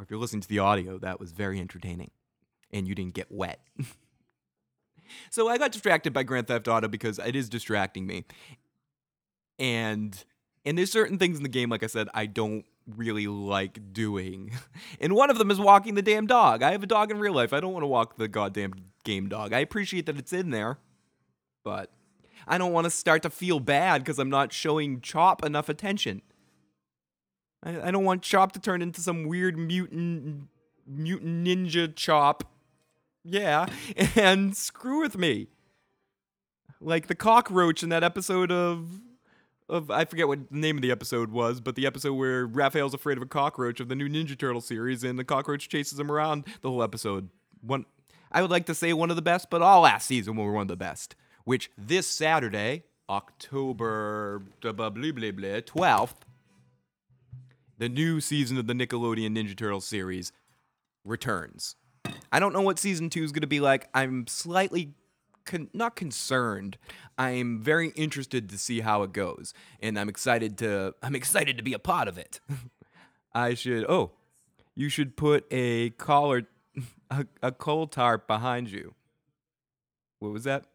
if 0.00 0.10
you're 0.10 0.18
listening 0.18 0.42
to 0.42 0.48
the 0.48 0.60
audio, 0.60 0.98
that 0.98 1.20
was 1.20 1.32
very 1.32 1.60
entertaining, 1.60 2.10
and 2.72 2.88
you 2.88 2.94
didn't 2.94 3.14
get 3.14 3.30
wet. 3.30 3.60
so 5.30 5.48
I 5.48 5.58
got 5.58 5.72
distracted 5.72 6.12
by 6.12 6.22
Grand 6.22 6.46
Theft 6.46 6.66
Auto 6.68 6.88
because 6.88 7.18
it 7.18 7.36
is 7.36 7.48
distracting 7.48 8.06
me, 8.06 8.24
and 9.58 10.24
and 10.64 10.76
there's 10.76 10.92
certain 10.92 11.18
things 11.18 11.36
in 11.36 11.42
the 11.42 11.48
game 11.48 11.70
like 11.70 11.82
i 11.82 11.86
said 11.86 12.08
i 12.14 12.26
don't 12.26 12.64
really 12.96 13.26
like 13.26 13.92
doing. 13.92 14.50
And 15.00 15.12
one 15.12 15.28
of 15.28 15.36
them 15.36 15.50
is 15.50 15.60
walking 15.60 15.94
the 15.94 16.02
damn 16.02 16.26
dog. 16.26 16.62
I 16.62 16.72
have 16.72 16.82
a 16.82 16.86
dog 16.86 17.10
in 17.10 17.18
real 17.18 17.34
life. 17.34 17.52
I 17.52 17.60
don't 17.60 17.74
want 17.74 17.82
to 17.82 17.88
walk 17.88 18.16
the 18.16 18.26
goddamn 18.26 18.72
game 19.04 19.28
dog. 19.28 19.52
I 19.52 19.58
appreciate 19.58 20.06
that 20.06 20.16
it's 20.16 20.32
in 20.32 20.48
there 20.48 20.78
but 21.68 21.90
i 22.46 22.56
don't 22.56 22.72
want 22.72 22.86
to 22.86 22.90
start 22.90 23.22
to 23.22 23.28
feel 23.28 23.60
bad 23.60 24.02
because 24.02 24.18
i'm 24.18 24.30
not 24.30 24.54
showing 24.54 25.02
chop 25.02 25.44
enough 25.44 25.68
attention. 25.68 26.22
I, 27.62 27.88
I 27.88 27.90
don't 27.90 28.04
want 28.04 28.22
chop 28.22 28.52
to 28.52 28.60
turn 28.60 28.80
into 28.80 29.02
some 29.02 29.24
weird 29.24 29.58
mutant 29.58 30.48
mutant 30.86 31.46
ninja 31.46 31.94
chop. 31.94 32.44
Yeah 33.22 33.66
and 34.16 34.56
screw 34.56 35.02
with 35.02 35.18
me. 35.18 35.48
Like 36.80 37.08
the 37.08 37.14
cockroach 37.14 37.82
in 37.82 37.90
that 37.90 38.04
episode 38.04 38.50
of 38.50 38.88
of 39.68 39.90
I 39.90 40.04
forget 40.04 40.28
what 40.28 40.50
the 40.50 40.58
name 40.58 40.76
of 40.76 40.82
the 40.82 40.90
episode 40.90 41.30
was, 41.30 41.60
but 41.60 41.76
the 41.76 41.86
episode 41.86 42.14
where 42.14 42.46
Raphael's 42.46 42.94
afraid 42.94 43.16
of 43.16 43.22
a 43.22 43.26
cockroach 43.26 43.80
of 43.80 43.88
the 43.88 43.94
new 43.94 44.08
Ninja 44.08 44.38
Turtle 44.38 44.60
series, 44.60 45.04
and 45.04 45.18
the 45.18 45.24
cockroach 45.24 45.68
chases 45.68 45.98
him 45.98 46.10
around 46.10 46.44
the 46.62 46.70
whole 46.70 46.82
episode. 46.82 47.28
One, 47.60 47.86
I 48.32 48.42
would 48.42 48.50
like 48.50 48.66
to 48.66 48.74
say 48.74 48.92
one 48.92 49.10
of 49.10 49.16
the 49.16 49.22
best, 49.22 49.50
but 49.50 49.62
all 49.62 49.82
last 49.82 50.06
season 50.06 50.36
were 50.36 50.52
one 50.52 50.62
of 50.62 50.68
the 50.68 50.76
best. 50.76 51.14
Which 51.44 51.70
this 51.78 52.06
Saturday, 52.06 52.84
October 53.08 54.42
twelfth, 54.60 56.24
the 57.78 57.88
new 57.88 58.20
season 58.20 58.58
of 58.58 58.66
the 58.66 58.74
Nickelodeon 58.74 59.36
Ninja 59.36 59.56
Turtle 59.56 59.80
series 59.80 60.32
returns. 61.04 61.76
I 62.30 62.40
don't 62.40 62.52
know 62.52 62.62
what 62.62 62.78
season 62.78 63.08
two 63.08 63.22
is 63.22 63.32
going 63.32 63.42
to 63.42 63.46
be 63.46 63.60
like. 63.60 63.88
I'm 63.94 64.26
slightly 64.26 64.94
con- 65.48 65.70
not 65.72 65.96
concerned. 65.96 66.78
I'm 67.16 67.60
very 67.60 67.88
interested 67.96 68.48
to 68.50 68.58
see 68.58 68.80
how 68.80 69.02
it 69.02 69.12
goes, 69.12 69.52
and 69.80 69.98
I'm 69.98 70.08
excited 70.08 70.56
to 70.58 70.94
I'm 71.02 71.16
excited 71.16 71.56
to 71.56 71.64
be 71.64 71.72
a 71.72 71.78
part 71.80 72.06
of 72.06 72.16
it. 72.16 72.40
I 73.34 73.54
should 73.54 73.84
oh, 73.88 74.12
you 74.76 74.88
should 74.88 75.16
put 75.16 75.44
a 75.50 75.90
collar, 75.90 76.46
a, 77.10 77.26
a 77.42 77.50
coal 77.50 77.88
tarp 77.88 78.28
behind 78.28 78.70
you. 78.70 78.94
What 80.20 80.32
was 80.32 80.44
that? 80.44 80.66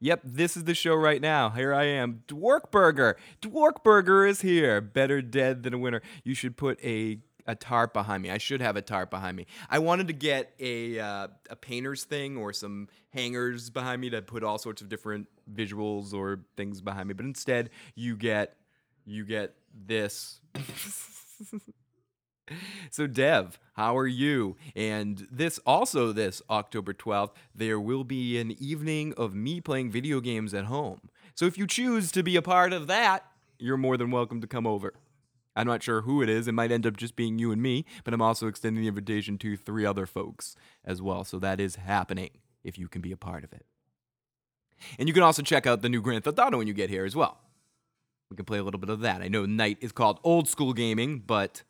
Yep, 0.00 0.20
this 0.24 0.56
is 0.56 0.64
the 0.64 0.74
show 0.74 0.94
right 0.94 1.22
now. 1.22 1.50
Here 1.50 1.72
I 1.72 1.84
am, 1.84 2.22
Dworkburger. 2.28 3.14
Dworkburger 3.40 4.28
is 4.28 4.42
here. 4.42 4.80
Better 4.80 5.22
dead 5.22 5.62
than 5.62 5.72
a 5.72 5.78
winner. 5.78 6.02
You 6.22 6.34
should 6.34 6.56
put 6.56 6.78
a 6.84 7.18
a 7.46 7.54
tarp 7.54 7.92
behind 7.92 8.22
me. 8.22 8.30
I 8.30 8.38
should 8.38 8.60
have 8.60 8.76
a 8.76 8.82
tarp 8.82 9.10
behind 9.10 9.36
me. 9.36 9.46
I 9.70 9.78
wanted 9.78 10.08
to 10.08 10.12
get 10.12 10.52
a 10.58 10.98
uh, 10.98 11.28
a 11.48 11.56
painter's 11.56 12.04
thing 12.04 12.36
or 12.36 12.52
some 12.52 12.88
hangers 13.10 13.70
behind 13.70 14.00
me 14.00 14.10
to 14.10 14.22
put 14.22 14.42
all 14.42 14.58
sorts 14.58 14.82
of 14.82 14.88
different 14.88 15.28
visuals 15.52 16.12
or 16.12 16.40
things 16.56 16.80
behind 16.80 17.08
me, 17.08 17.14
but 17.14 17.24
instead 17.24 17.70
you 17.94 18.16
get 18.16 18.56
you 19.04 19.24
get 19.24 19.54
this. 19.74 20.40
so 22.90 23.06
Dev, 23.06 23.58
how 23.74 23.96
are 23.96 24.06
you? 24.06 24.56
And 24.74 25.26
this 25.30 25.58
also 25.66 26.12
this 26.12 26.42
October 26.50 26.92
12th, 26.92 27.32
there 27.54 27.80
will 27.80 28.04
be 28.04 28.38
an 28.38 28.52
evening 28.52 29.14
of 29.16 29.34
me 29.34 29.60
playing 29.60 29.90
video 29.90 30.20
games 30.20 30.54
at 30.54 30.64
home. 30.64 31.08
So 31.34 31.44
if 31.46 31.58
you 31.58 31.66
choose 31.66 32.10
to 32.12 32.22
be 32.22 32.36
a 32.36 32.42
part 32.42 32.72
of 32.72 32.86
that, 32.86 33.24
you're 33.58 33.76
more 33.76 33.96
than 33.96 34.10
welcome 34.10 34.40
to 34.40 34.46
come 34.46 34.66
over. 34.66 34.94
I'm 35.56 35.66
not 35.66 35.82
sure 35.82 36.02
who 36.02 36.22
it 36.22 36.28
is. 36.28 36.46
It 36.46 36.52
might 36.52 36.70
end 36.70 36.86
up 36.86 36.96
just 36.96 37.16
being 37.16 37.38
you 37.38 37.50
and 37.50 37.62
me, 37.62 37.84
but 38.04 38.14
I'm 38.14 38.22
also 38.22 38.46
extending 38.46 38.82
the 38.82 38.88
invitation 38.88 39.38
to 39.38 39.56
three 39.56 39.86
other 39.86 40.06
folks 40.06 40.54
as 40.84 41.00
well. 41.02 41.24
So 41.24 41.38
that 41.38 41.60
is 41.60 41.76
happening 41.76 42.30
if 42.62 42.78
you 42.78 42.88
can 42.88 43.00
be 43.00 43.12
a 43.12 43.16
part 43.16 43.42
of 43.42 43.52
it. 43.52 43.64
And 44.98 45.08
you 45.08 45.14
can 45.14 45.22
also 45.22 45.42
check 45.42 45.66
out 45.66 45.82
the 45.82 45.88
new 45.88 46.02
Grand 46.02 46.24
Theft 46.24 46.38
Auto 46.38 46.58
when 46.58 46.66
you 46.66 46.74
get 46.74 46.90
here 46.90 47.04
as 47.04 47.16
well. 47.16 47.38
We 48.30 48.36
can 48.36 48.44
play 48.44 48.58
a 48.58 48.62
little 48.62 48.80
bit 48.80 48.90
of 48.90 49.00
that. 49.00 49.22
I 49.22 49.28
know 49.28 49.46
night 49.46 49.78
is 49.80 49.92
called 49.92 50.20
old 50.22 50.48
school 50.48 50.72
gaming, 50.72 51.22
but 51.26 51.62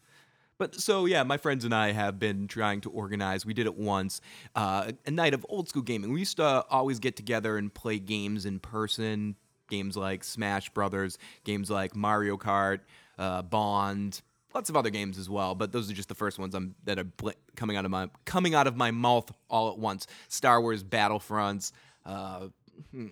but 0.58 0.74
so 0.74 1.04
yeah, 1.04 1.22
my 1.22 1.36
friends 1.36 1.64
and 1.66 1.74
I 1.74 1.92
have 1.92 2.18
been 2.18 2.48
trying 2.48 2.80
to 2.82 2.90
organize. 2.90 3.44
We 3.44 3.52
did 3.52 3.66
it 3.66 3.76
once, 3.76 4.22
uh, 4.54 4.92
a 5.04 5.10
night 5.10 5.34
of 5.34 5.44
old 5.50 5.68
school 5.68 5.82
gaming. 5.82 6.12
We 6.12 6.20
used 6.20 6.38
to 6.38 6.64
always 6.70 6.98
get 6.98 7.14
together 7.14 7.58
and 7.58 7.72
play 7.72 7.98
games 7.98 8.46
in 8.46 8.58
person, 8.58 9.36
games 9.68 9.96
like 9.98 10.24
Smash 10.24 10.70
Brothers, 10.70 11.18
games 11.44 11.70
like 11.70 11.94
Mario 11.94 12.38
Kart, 12.38 12.80
uh, 13.18 13.42
Bond, 13.42 14.20
lots 14.54 14.70
of 14.70 14.76
other 14.76 14.90
games 14.90 15.18
as 15.18 15.28
well. 15.28 15.54
But 15.54 15.72
those 15.72 15.90
are 15.90 15.94
just 15.94 16.08
the 16.08 16.14
first 16.14 16.38
ones 16.38 16.54
I'm, 16.54 16.74
that 16.84 16.98
are 16.98 17.04
bl- 17.04 17.30
coming 17.54 17.76
out 17.76 17.84
of 17.84 17.90
my 17.90 18.08
coming 18.24 18.54
out 18.54 18.66
of 18.66 18.76
my 18.76 18.90
mouth 18.90 19.30
all 19.48 19.70
at 19.70 19.78
once. 19.78 20.06
Star 20.28 20.60
Wars 20.60 20.82
Battlefronts. 20.82 21.72
Uh, 22.04 22.48
hmm, 22.90 23.08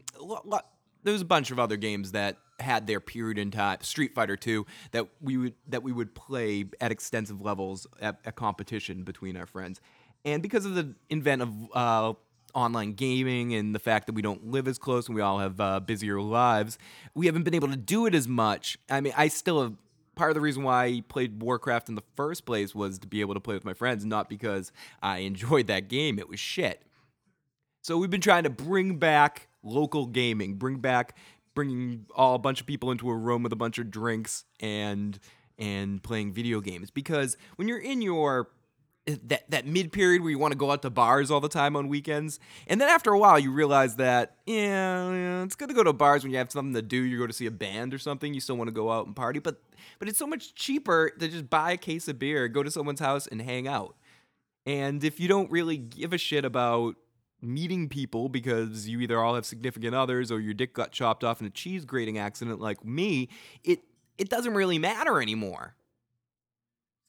there's 1.02 1.20
a 1.20 1.26
bunch 1.26 1.50
of 1.50 1.58
other 1.58 1.76
games 1.76 2.12
that 2.12 2.38
had 2.60 2.86
their 2.86 3.00
period 3.00 3.38
in 3.38 3.50
time. 3.50 3.78
Street 3.82 4.14
Fighter 4.14 4.36
2 4.36 4.64
that 4.92 5.08
we 5.20 5.36
would 5.36 5.54
that 5.68 5.82
we 5.82 5.92
would 5.92 6.14
play 6.14 6.64
at 6.80 6.92
extensive 6.92 7.40
levels 7.40 7.86
at, 8.00 8.18
at 8.24 8.36
competition 8.36 9.02
between 9.02 9.36
our 9.36 9.46
friends. 9.46 9.80
And 10.24 10.42
because 10.42 10.64
of 10.64 10.74
the 10.74 10.94
invent 11.10 11.42
of 11.42 11.50
uh, 11.74 12.12
online 12.54 12.92
gaming 12.92 13.54
and 13.54 13.74
the 13.74 13.78
fact 13.78 14.06
that 14.06 14.14
we 14.14 14.22
don't 14.22 14.46
live 14.46 14.66
as 14.68 14.78
close 14.78 15.06
and 15.08 15.14
we 15.14 15.20
all 15.20 15.38
have 15.38 15.60
uh, 15.60 15.80
busier 15.80 16.20
lives, 16.20 16.78
we 17.14 17.26
haven't 17.26 17.42
been 17.42 17.54
able 17.54 17.68
to 17.68 17.76
do 17.76 18.06
it 18.06 18.14
as 18.14 18.26
much. 18.26 18.78
I 18.88 19.00
mean, 19.00 19.12
I 19.16 19.28
still 19.28 19.62
have. 19.62 19.74
Part 20.14 20.30
of 20.30 20.34
the 20.34 20.40
reason 20.40 20.62
why 20.62 20.84
I 20.84 21.02
played 21.08 21.42
Warcraft 21.42 21.88
in 21.88 21.94
the 21.94 22.02
first 22.16 22.46
place 22.46 22.74
was 22.74 22.98
to 23.00 23.06
be 23.06 23.20
able 23.20 23.34
to 23.34 23.40
play 23.40 23.54
with 23.54 23.64
my 23.64 23.74
friends, 23.74 24.04
not 24.04 24.28
because 24.28 24.72
I 25.02 25.18
enjoyed 25.30 25.66
that 25.68 25.88
game. 25.88 26.18
It 26.18 26.28
was 26.28 26.40
shit. 26.40 26.82
So 27.82 27.98
we've 27.98 28.10
been 28.10 28.20
trying 28.20 28.44
to 28.44 28.50
bring 28.50 28.98
back 28.98 29.48
local 29.62 30.06
gaming, 30.06 30.54
bring 30.54 30.76
back 30.78 31.16
bringing 31.54 32.06
all 32.14 32.34
a 32.34 32.38
bunch 32.38 32.60
of 32.60 32.66
people 32.66 32.90
into 32.90 33.08
a 33.08 33.16
room 33.16 33.42
with 33.42 33.52
a 33.52 33.56
bunch 33.56 33.78
of 33.78 33.90
drinks 33.90 34.44
and 34.60 35.18
and 35.58 36.02
playing 36.02 36.32
video 36.32 36.60
games 36.60 36.90
because 36.90 37.36
when 37.56 37.68
you're 37.68 37.78
in 37.78 38.02
your 38.02 38.48
Eh, 39.06 39.16
that 39.24 39.50
that 39.50 39.66
mid 39.66 39.92
period 39.92 40.22
where 40.22 40.30
you 40.30 40.38
want 40.38 40.52
to 40.52 40.58
go 40.58 40.70
out 40.70 40.82
to 40.82 40.90
bars 40.90 41.30
all 41.30 41.40
the 41.40 41.48
time 41.48 41.76
on 41.76 41.88
weekends, 41.88 42.40
and 42.66 42.80
then 42.80 42.88
after 42.88 43.12
a 43.12 43.18
while 43.18 43.38
you 43.38 43.52
realize 43.52 43.96
that 43.96 44.36
yeah, 44.46 45.10
yeah, 45.12 45.42
it's 45.42 45.54
good 45.54 45.68
to 45.68 45.74
go 45.74 45.82
to 45.82 45.92
bars 45.92 46.22
when 46.22 46.32
you 46.32 46.38
have 46.38 46.50
something 46.50 46.74
to 46.74 46.82
do. 46.82 46.96
You 46.96 47.18
go 47.18 47.26
to 47.26 47.32
see 47.32 47.46
a 47.46 47.50
band 47.50 47.92
or 47.92 47.98
something. 47.98 48.32
You 48.32 48.40
still 48.40 48.56
want 48.56 48.68
to 48.68 48.74
go 48.74 48.90
out 48.90 49.06
and 49.06 49.14
party, 49.14 49.40
but 49.40 49.60
but 49.98 50.08
it's 50.08 50.18
so 50.18 50.26
much 50.26 50.54
cheaper 50.54 51.10
to 51.18 51.28
just 51.28 51.50
buy 51.50 51.72
a 51.72 51.76
case 51.76 52.08
of 52.08 52.18
beer, 52.18 52.48
go 52.48 52.62
to 52.62 52.70
someone's 52.70 53.00
house, 53.00 53.26
and 53.26 53.42
hang 53.42 53.68
out. 53.68 53.94
And 54.64 55.04
if 55.04 55.20
you 55.20 55.28
don't 55.28 55.50
really 55.50 55.76
give 55.76 56.14
a 56.14 56.18
shit 56.18 56.46
about 56.46 56.96
meeting 57.42 57.90
people 57.90 58.30
because 58.30 58.88
you 58.88 59.00
either 59.00 59.20
all 59.20 59.34
have 59.34 59.44
significant 59.44 59.94
others 59.94 60.32
or 60.32 60.40
your 60.40 60.54
dick 60.54 60.72
got 60.72 60.92
chopped 60.92 61.22
off 61.22 61.42
in 61.42 61.46
a 61.46 61.50
cheese 61.50 61.84
grating 61.84 62.16
accident 62.16 62.58
like 62.58 62.82
me, 62.82 63.28
it 63.62 63.80
it 64.16 64.30
doesn't 64.30 64.54
really 64.54 64.78
matter 64.78 65.20
anymore. 65.20 65.74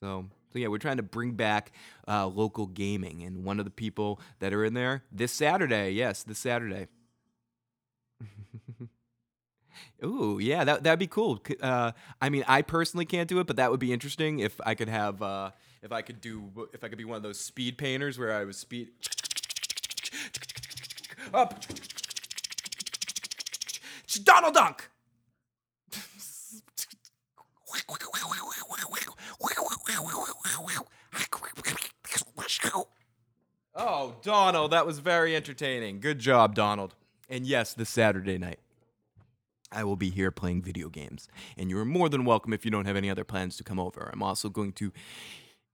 So 0.04 0.26
So 0.56 0.60
yeah, 0.60 0.70
we're 0.70 0.78
trying 0.78 0.96
to 0.96 1.04
bring 1.04 1.34
back 1.34 1.74
uh, 2.08 2.28
local 2.28 2.68
gaming, 2.68 3.24
and 3.24 3.44
one 3.44 3.60
of 3.60 3.66
the 3.66 3.72
people 3.72 4.22
that 4.40 4.54
are 4.54 4.64
in 4.64 4.74
there 4.74 5.04
this 5.12 5.34
Saturday, 5.34 5.92
yes, 5.92 6.24
this 6.24 6.40
Saturday. 6.40 6.88
Ooh, 10.06 10.40
yeah, 10.42 10.64
that 10.64 10.84
that'd 10.84 10.98
be 10.98 11.08
cool. 11.08 11.44
Uh, 11.60 11.92
I 12.22 12.30
mean, 12.30 12.46
I 12.48 12.62
personally 12.62 13.04
can't 13.04 13.28
do 13.28 13.42
it, 13.42 13.48
but 13.48 13.58
that 13.58 13.70
would 13.70 13.82
be 13.82 13.92
interesting 13.92 14.40
if 14.40 14.62
I 14.66 14.76
could 14.76 14.88
have, 14.88 15.22
uh, 15.22 15.52
if 15.84 15.92
I 15.92 16.02
could 16.02 16.22
do, 16.22 16.50
if 16.72 16.86
I 16.86 16.88
could 16.88 16.98
be 16.98 17.04
one 17.04 17.18
of 17.18 17.24
those 17.24 17.38
speed 17.38 17.78
painters 17.78 18.18
where 18.18 18.32
I 18.32 18.46
was 18.46 18.56
speed 18.56 18.92
up, 21.34 21.66
Donald 24.24 24.54
Duck. 24.54 24.90
Oh, 33.76 34.16
Donald, 34.22 34.72
that 34.72 34.86
was 34.86 35.00
very 35.00 35.36
entertaining. 35.36 36.00
Good 36.00 36.20
job, 36.20 36.56
Donald. 36.56 36.96
And 37.30 37.46
yes, 37.46 37.74
this 37.74 37.90
Saturday 37.90 38.38
night, 38.38 38.60
I 39.72 39.84
will 39.84 39.98
be 39.98 40.10
here 40.10 40.32
playing 40.32 40.62
video 40.62 40.90
games. 40.90 41.28
And 41.58 41.70
you're 41.70 41.86
more 41.86 42.08
than 42.08 42.24
welcome 42.24 42.54
if 42.54 42.64
you 42.64 42.72
don't 42.72 42.86
have 42.86 42.96
any 42.96 43.10
other 43.10 43.24
plans 43.24 43.58
to 43.58 43.64
come 43.64 43.80
over. 43.80 44.10
I'm 44.14 44.24
also 44.24 44.50
going 44.50 44.72
to 44.74 44.94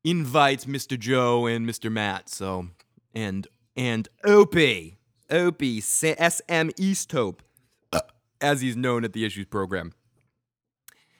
invite 0.03 0.61
Mr. 0.61 0.97
Joe 0.97 1.45
and 1.45 1.67
Mr. 1.67 1.91
Matt. 1.91 2.29
So, 2.29 2.69
and 3.13 3.47
and 3.75 4.07
Opie, 4.23 4.97
Opie, 5.29 5.81
SM 5.81 6.09
Easthope, 6.19 7.39
as 8.41 8.61
he's 8.61 8.75
known 8.75 9.03
at 9.05 9.13
the 9.13 9.25
Issues 9.25 9.45
program. 9.45 9.93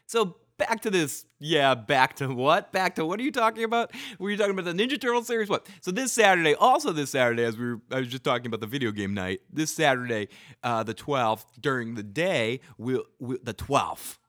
So 0.08 0.38
back 0.62 0.82
to 0.82 0.92
this. 0.92 1.26
Yeah, 1.40 1.74
back 1.74 2.16
to 2.18 2.28
what? 2.28 2.72
Back 2.72 2.96
to 2.96 3.06
what 3.06 3.20
are 3.20 3.24
you 3.24 3.32
talking 3.32 3.64
about? 3.64 3.92
Were 4.20 4.30
you 4.30 4.38
talking 4.38 4.58
about 4.58 4.66
the 4.66 4.74
Ninja 4.74 5.00
Turtle 5.00 5.24
series? 5.24 5.50
What? 5.50 5.68
So 5.82 5.92
this 5.92 6.14
Saturday, 6.14 6.54
also 6.54 6.92
this 6.92 7.10
Saturday, 7.10 7.44
as 7.44 7.58
we 7.58 7.66
were, 7.66 7.82
I 7.92 8.00
was 8.00 8.08
just 8.08 8.24
talking 8.24 8.46
about 8.46 8.62
the 8.62 8.68
video 8.68 8.92
game 8.92 9.14
night. 9.14 9.42
This 9.52 9.74
Saturday, 9.74 10.30
uh, 10.64 10.84
the 10.84 10.94
twelfth, 10.94 11.46
during 11.60 11.96
the 11.96 12.04
day, 12.04 12.60
we'll, 12.78 13.06
we'll 13.20 13.40
the 13.42 13.54
twelfth, 13.54 14.20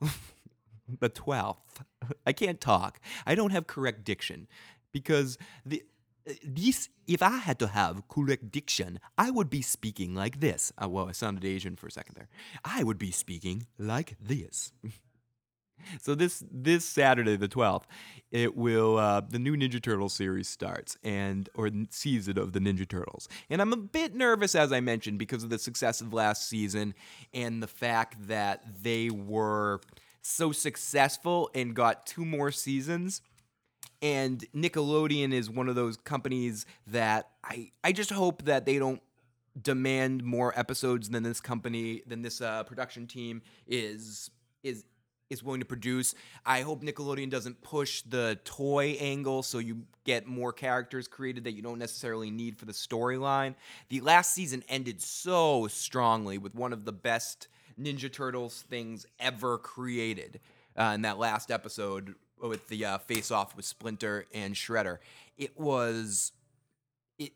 the 1.00 1.10
twelfth. 1.10 1.84
I 2.26 2.32
can't 2.32 2.60
talk. 2.60 2.98
I 3.26 3.34
don't 3.34 3.50
have 3.50 3.66
correct 3.66 4.04
diction 4.04 4.48
because 4.92 5.38
the. 5.64 5.82
This, 6.44 6.88
if 7.08 7.20
I 7.20 7.38
had 7.38 7.58
to 7.58 7.66
have 7.66 8.06
correct 8.06 8.52
diction, 8.52 9.00
I 9.18 9.32
would 9.32 9.50
be 9.50 9.60
speaking 9.60 10.14
like 10.14 10.38
this. 10.38 10.72
Uh, 10.80 10.88
well, 10.88 11.08
I 11.08 11.12
sounded 11.12 11.44
Asian 11.44 11.74
for 11.74 11.88
a 11.88 11.90
second 11.90 12.14
there. 12.14 12.28
I 12.64 12.84
would 12.84 12.96
be 12.96 13.10
speaking 13.10 13.66
like 13.76 14.14
this. 14.20 14.72
So 16.00 16.14
this 16.14 16.42
this 16.50 16.84
Saturday 16.84 17.36
the 17.36 17.48
twelfth, 17.48 17.86
it 18.30 18.56
will 18.56 18.98
uh, 18.98 19.20
the 19.20 19.38
new 19.38 19.56
Ninja 19.56 19.80
Turtle 19.80 20.08
series 20.08 20.48
starts 20.48 20.96
and 21.02 21.48
or 21.54 21.70
season 21.90 22.38
of 22.38 22.52
the 22.52 22.60
Ninja 22.60 22.88
Turtles, 22.88 23.28
and 23.50 23.60
I'm 23.60 23.72
a 23.72 23.76
bit 23.76 24.14
nervous 24.14 24.54
as 24.54 24.72
I 24.72 24.80
mentioned 24.80 25.18
because 25.18 25.44
of 25.44 25.50
the 25.50 25.58
success 25.58 26.00
of 26.00 26.12
last 26.12 26.48
season 26.48 26.94
and 27.32 27.62
the 27.62 27.66
fact 27.66 28.28
that 28.28 28.64
they 28.82 29.10
were 29.10 29.80
so 30.22 30.52
successful 30.52 31.50
and 31.54 31.74
got 31.74 32.06
two 32.06 32.24
more 32.24 32.50
seasons. 32.50 33.20
And 34.00 34.44
Nickelodeon 34.54 35.32
is 35.32 35.48
one 35.48 35.68
of 35.68 35.74
those 35.74 35.96
companies 35.96 36.66
that 36.86 37.30
I 37.44 37.70
I 37.84 37.92
just 37.92 38.10
hope 38.10 38.44
that 38.44 38.66
they 38.66 38.78
don't 38.78 39.02
demand 39.60 40.24
more 40.24 40.58
episodes 40.58 41.10
than 41.10 41.22
this 41.22 41.40
company 41.40 42.02
than 42.06 42.22
this 42.22 42.40
uh, 42.40 42.64
production 42.64 43.06
team 43.06 43.42
is 43.66 44.30
is 44.62 44.84
is 45.32 45.42
willing 45.42 45.60
to 45.60 45.66
produce. 45.66 46.14
I 46.46 46.60
hope 46.60 46.82
Nickelodeon 46.82 47.30
doesn't 47.30 47.62
push 47.62 48.02
the 48.02 48.38
toy 48.44 48.96
angle 49.00 49.42
so 49.42 49.58
you 49.58 49.82
get 50.04 50.26
more 50.26 50.52
characters 50.52 51.08
created 51.08 51.44
that 51.44 51.52
you 51.52 51.62
don't 51.62 51.78
necessarily 51.78 52.30
need 52.30 52.56
for 52.56 52.66
the 52.66 52.72
storyline. 52.72 53.54
The 53.88 54.00
last 54.00 54.34
season 54.34 54.62
ended 54.68 55.00
so 55.00 55.66
strongly 55.68 56.38
with 56.38 56.54
one 56.54 56.72
of 56.72 56.84
the 56.84 56.92
best 56.92 57.48
Ninja 57.80 58.12
Turtles 58.12 58.62
things 58.68 59.06
ever 59.18 59.58
created. 59.58 60.40
Uh, 60.76 60.92
in 60.94 61.02
that 61.02 61.18
last 61.18 61.50
episode 61.50 62.14
with 62.40 62.66
the 62.68 62.84
uh, 62.84 62.98
face 62.98 63.30
off 63.30 63.54
with 63.54 63.64
Splinter 63.64 64.24
and 64.32 64.54
Shredder, 64.54 64.98
it 65.36 65.58
was 65.58 66.32
it 67.18 67.32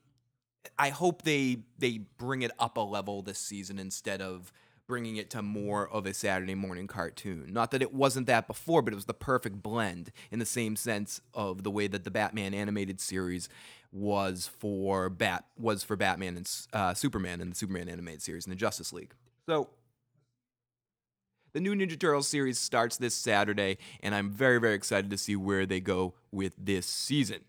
I 0.78 0.88
hope 0.88 1.22
they 1.22 1.58
they 1.78 1.98
bring 1.98 2.40
it 2.40 2.50
up 2.58 2.78
a 2.78 2.80
level 2.80 3.20
this 3.20 3.38
season 3.38 3.78
instead 3.78 4.22
of 4.22 4.52
bringing 4.86 5.16
it 5.16 5.30
to 5.30 5.42
more 5.42 5.88
of 5.88 6.06
a 6.06 6.14
Saturday 6.14 6.54
morning 6.54 6.86
cartoon. 6.86 7.52
Not 7.52 7.70
that 7.72 7.82
it 7.82 7.92
wasn't 7.92 8.26
that 8.26 8.46
before, 8.46 8.82
but 8.82 8.92
it 8.92 8.96
was 8.96 9.06
the 9.06 9.14
perfect 9.14 9.62
blend 9.62 10.12
in 10.30 10.38
the 10.38 10.46
same 10.46 10.76
sense 10.76 11.20
of 11.34 11.62
the 11.62 11.70
way 11.70 11.88
that 11.88 12.04
the 12.04 12.10
Batman 12.10 12.54
animated 12.54 13.00
series 13.00 13.48
was 13.92 14.46
for 14.58 15.08
Bat 15.08 15.44
was 15.58 15.82
for 15.82 15.96
Batman 15.96 16.36
and 16.36 16.50
uh, 16.72 16.94
Superman 16.94 17.40
and 17.40 17.52
the 17.52 17.56
Superman 17.56 17.88
animated 17.88 18.22
series 18.22 18.44
and 18.44 18.52
the 18.52 18.56
Justice 18.56 18.92
League. 18.92 19.14
So 19.46 19.70
the 21.52 21.60
new 21.60 21.74
Ninja 21.74 21.98
Turtles 21.98 22.28
series 22.28 22.58
starts 22.58 22.98
this 22.98 23.14
Saturday, 23.14 23.78
and 24.00 24.14
I'm 24.14 24.30
very, 24.30 24.60
very 24.60 24.74
excited 24.74 25.10
to 25.10 25.18
see 25.18 25.36
where 25.36 25.64
they 25.64 25.80
go 25.80 26.14
with 26.30 26.52
this 26.58 26.86
season. 26.86 27.40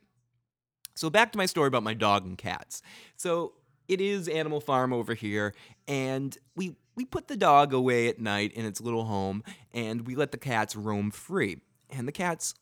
So 0.96 1.10
back 1.10 1.32
to 1.34 1.38
my 1.38 1.46
story 1.46 1.68
about 1.68 1.84
my 1.84 1.94
dog 1.94 2.26
and 2.26 2.38
cats. 2.38 2.82
So 3.18 3.54
it 3.88 4.00
is 4.00 4.28
Animal 4.28 4.62
Farm 4.62 4.94
over 4.94 5.14
here, 5.14 5.54
and 5.88 6.38
we 6.56 6.76
we 6.98 7.06
put 7.06 7.28
the 7.28 7.38
dog 7.38 7.72
away 7.72 8.10
at 8.10 8.20
night 8.20 8.52
in 8.54 8.66
its 8.66 8.82
little 8.82 9.06
home, 9.06 9.44
and 9.72 10.06
we 10.08 10.16
let 10.16 10.32
the 10.32 10.38
cats 10.38 10.76
roam 10.76 11.12
free. 11.12 11.62
And 11.92 12.08
the 12.08 12.12
cats 12.12 12.56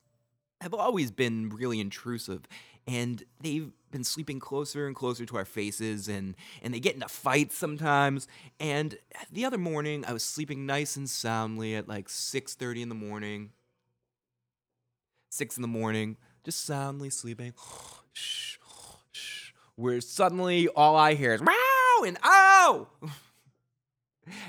have 0.62 0.74
always 0.74 1.10
been 1.10 1.50
really 1.50 1.80
intrusive, 1.80 2.42
and 2.86 3.24
they've 3.42 3.72
been 3.92 4.04
sleeping 4.04 4.40
closer 4.40 4.88
and 4.88 4.96
closer 4.96 5.26
to 5.26 5.38
our 5.38 5.46
faces, 5.46 6.08
and 6.08 6.36
and 6.62 6.74
they 6.74 6.80
get 6.80 6.94
into 6.94 7.08
fights 7.08 7.58
sometimes. 7.58 8.28
And 8.60 8.98
the 9.32 9.46
other 9.46 9.58
morning, 9.58 10.04
I 10.06 10.14
was 10.14 10.24
sleeping 10.24 10.66
nice 10.66 10.98
and 10.98 11.10
soundly 11.10 11.74
at 11.74 11.88
like 11.88 12.10
6:30 12.10 12.82
in 12.84 12.90
the 12.90 12.96
morning. 12.96 13.52
Six 15.30 15.58
in 15.58 15.62
the 15.62 15.68
morning, 15.68 16.18
just 16.44 16.64
soundly 16.66 17.10
sleeping. 17.10 17.54
where 19.76 20.00
suddenly 20.02 20.68
all 20.70 20.96
I 20.96 21.16
hear 21.16 21.34
is 21.34 21.42
wow 21.42 22.04
and 22.06 22.18
oh. 22.24 22.88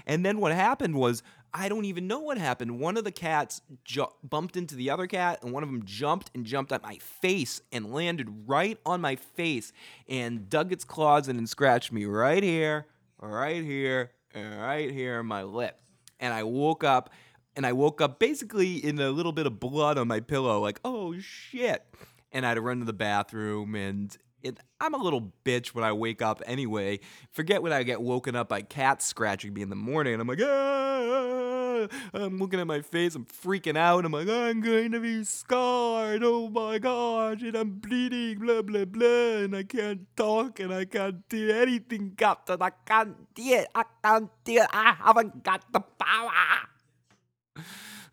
and 0.07 0.25
then 0.25 0.39
what 0.39 0.53
happened 0.53 0.95
was 0.95 1.23
I 1.59 1.71
don't 1.71 1.87
even 1.87 2.07
know 2.07 2.21
what 2.21 2.37
happened. 2.37 2.81
One 2.81 2.99
of 2.99 3.05
the 3.05 3.13
cats 3.13 3.63
ju- 3.83 4.13
bumped 4.23 4.59
into 4.59 4.75
the 4.75 4.91
other 4.91 5.07
cat, 5.07 5.43
and 5.43 5.53
one 5.53 5.63
of 5.63 5.71
them 5.71 5.85
jumped 5.87 6.31
and 6.35 6.45
jumped 6.45 6.71
at 6.71 6.83
my 6.83 6.99
face 6.99 7.63
and 7.73 7.95
landed 7.95 8.29
right 8.47 8.79
on 8.85 9.01
my 9.01 9.17
face 9.17 9.73
and 10.07 10.51
dug 10.51 10.71
its 10.71 10.85
claws 10.85 11.29
in 11.29 11.39
and 11.39 11.49
scratched 11.49 11.93
me 11.93 12.05
right 12.05 12.43
here, 12.43 12.87
right 13.21 13.65
here, 13.65 14.11
and 14.35 14.61
right 14.61 14.91
here 14.91 15.23
my 15.23 15.45
lip. 15.45 15.81
And 16.21 16.35
I 16.35 16.43
woke 16.43 16.85
up, 16.85 17.11
and 17.55 17.65
I 17.65 17.73
woke 17.73 18.03
up 18.03 18.19
basically 18.19 18.77
in 18.77 18.99
a 18.99 19.09
little 19.11 19.33
bit 19.33 19.47
of 19.47 19.59
blood 19.59 19.97
on 19.97 20.09
my 20.09 20.21
pillow, 20.21 20.61
like, 20.61 20.81
oh 20.85 21.19
shit. 21.19 21.85
And 22.33 22.45
I 22.45 22.51
had 22.51 22.55
to 22.57 22.61
run 22.61 22.81
to 22.81 22.85
the 22.85 22.93
bathroom, 22.93 23.75
and 23.75 24.15
it, 24.43 24.59
I'm 24.81 24.95
a 24.95 24.99
little 24.99 25.33
bitch 25.45 25.69
when 25.69 25.85
I 25.85 25.93
wake 25.93 26.23
up 26.23 26.43
anyway. 26.47 27.01
Forget 27.33 27.63
when 27.63 27.73
I 27.73 27.83
get 27.83 28.01
woken 28.01 28.37
up 28.37 28.49
by 28.49 28.63
cats 28.63 29.07
scratching 29.07 29.55
me 29.55 29.63
in 29.63 29.71
the 29.71 29.77
morning, 29.77 30.13
and 30.13 30.23
I'm 30.23 30.29
like, 30.29 30.41
ah! 30.43 31.89
I'm 32.15 32.39
looking 32.39 32.61
at 32.61 32.67
my 32.67 32.81
face, 32.81 33.15
I'm 33.15 33.27
freaking 33.27 33.77
out. 33.77 34.05
I'm 34.05 34.13
like, 34.13 34.29
I'm 34.29 34.61
going 34.61 34.93
to 34.93 35.01
be 35.01 35.25
scarred. 35.25 36.23
Oh 36.25 36.49
my 36.49 36.79
gosh, 36.79 37.43
and 37.43 37.57
I'm 37.57 37.71
bleeding, 37.71 38.39
blah 38.39 38.63
blah 38.63 38.85
blah, 38.85 39.43
and 39.45 39.57
I 39.57 39.63
can't 39.63 40.07
talk 40.17 40.61
and 40.61 40.73
I 40.73 40.85
can't 40.85 41.29
do 41.29 41.51
anything, 41.51 42.13
Captain. 42.17 42.61
I 42.61 42.71
can't 42.85 43.35
do 43.35 43.43
it. 43.43 43.69
I 43.75 43.85
can't 44.03 44.31
do 44.45 44.55
it. 44.55 44.69
I 44.73 44.95
haven't 44.99 45.43
got 45.45 45.71
the 45.73 45.81
power. 45.81 46.31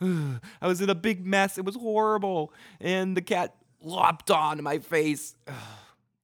I 0.62 0.67
was 0.67 0.81
in 0.81 0.89
a 0.89 0.95
big 0.95 1.25
mess. 1.25 1.57
It 1.57 1.65
was 1.65 1.75
horrible, 1.75 2.53
and 2.79 3.15
the 3.15 3.21
cat 3.21 3.55
lopped 3.81 4.31
on 4.31 4.62
my 4.63 4.79
face, 4.79 5.36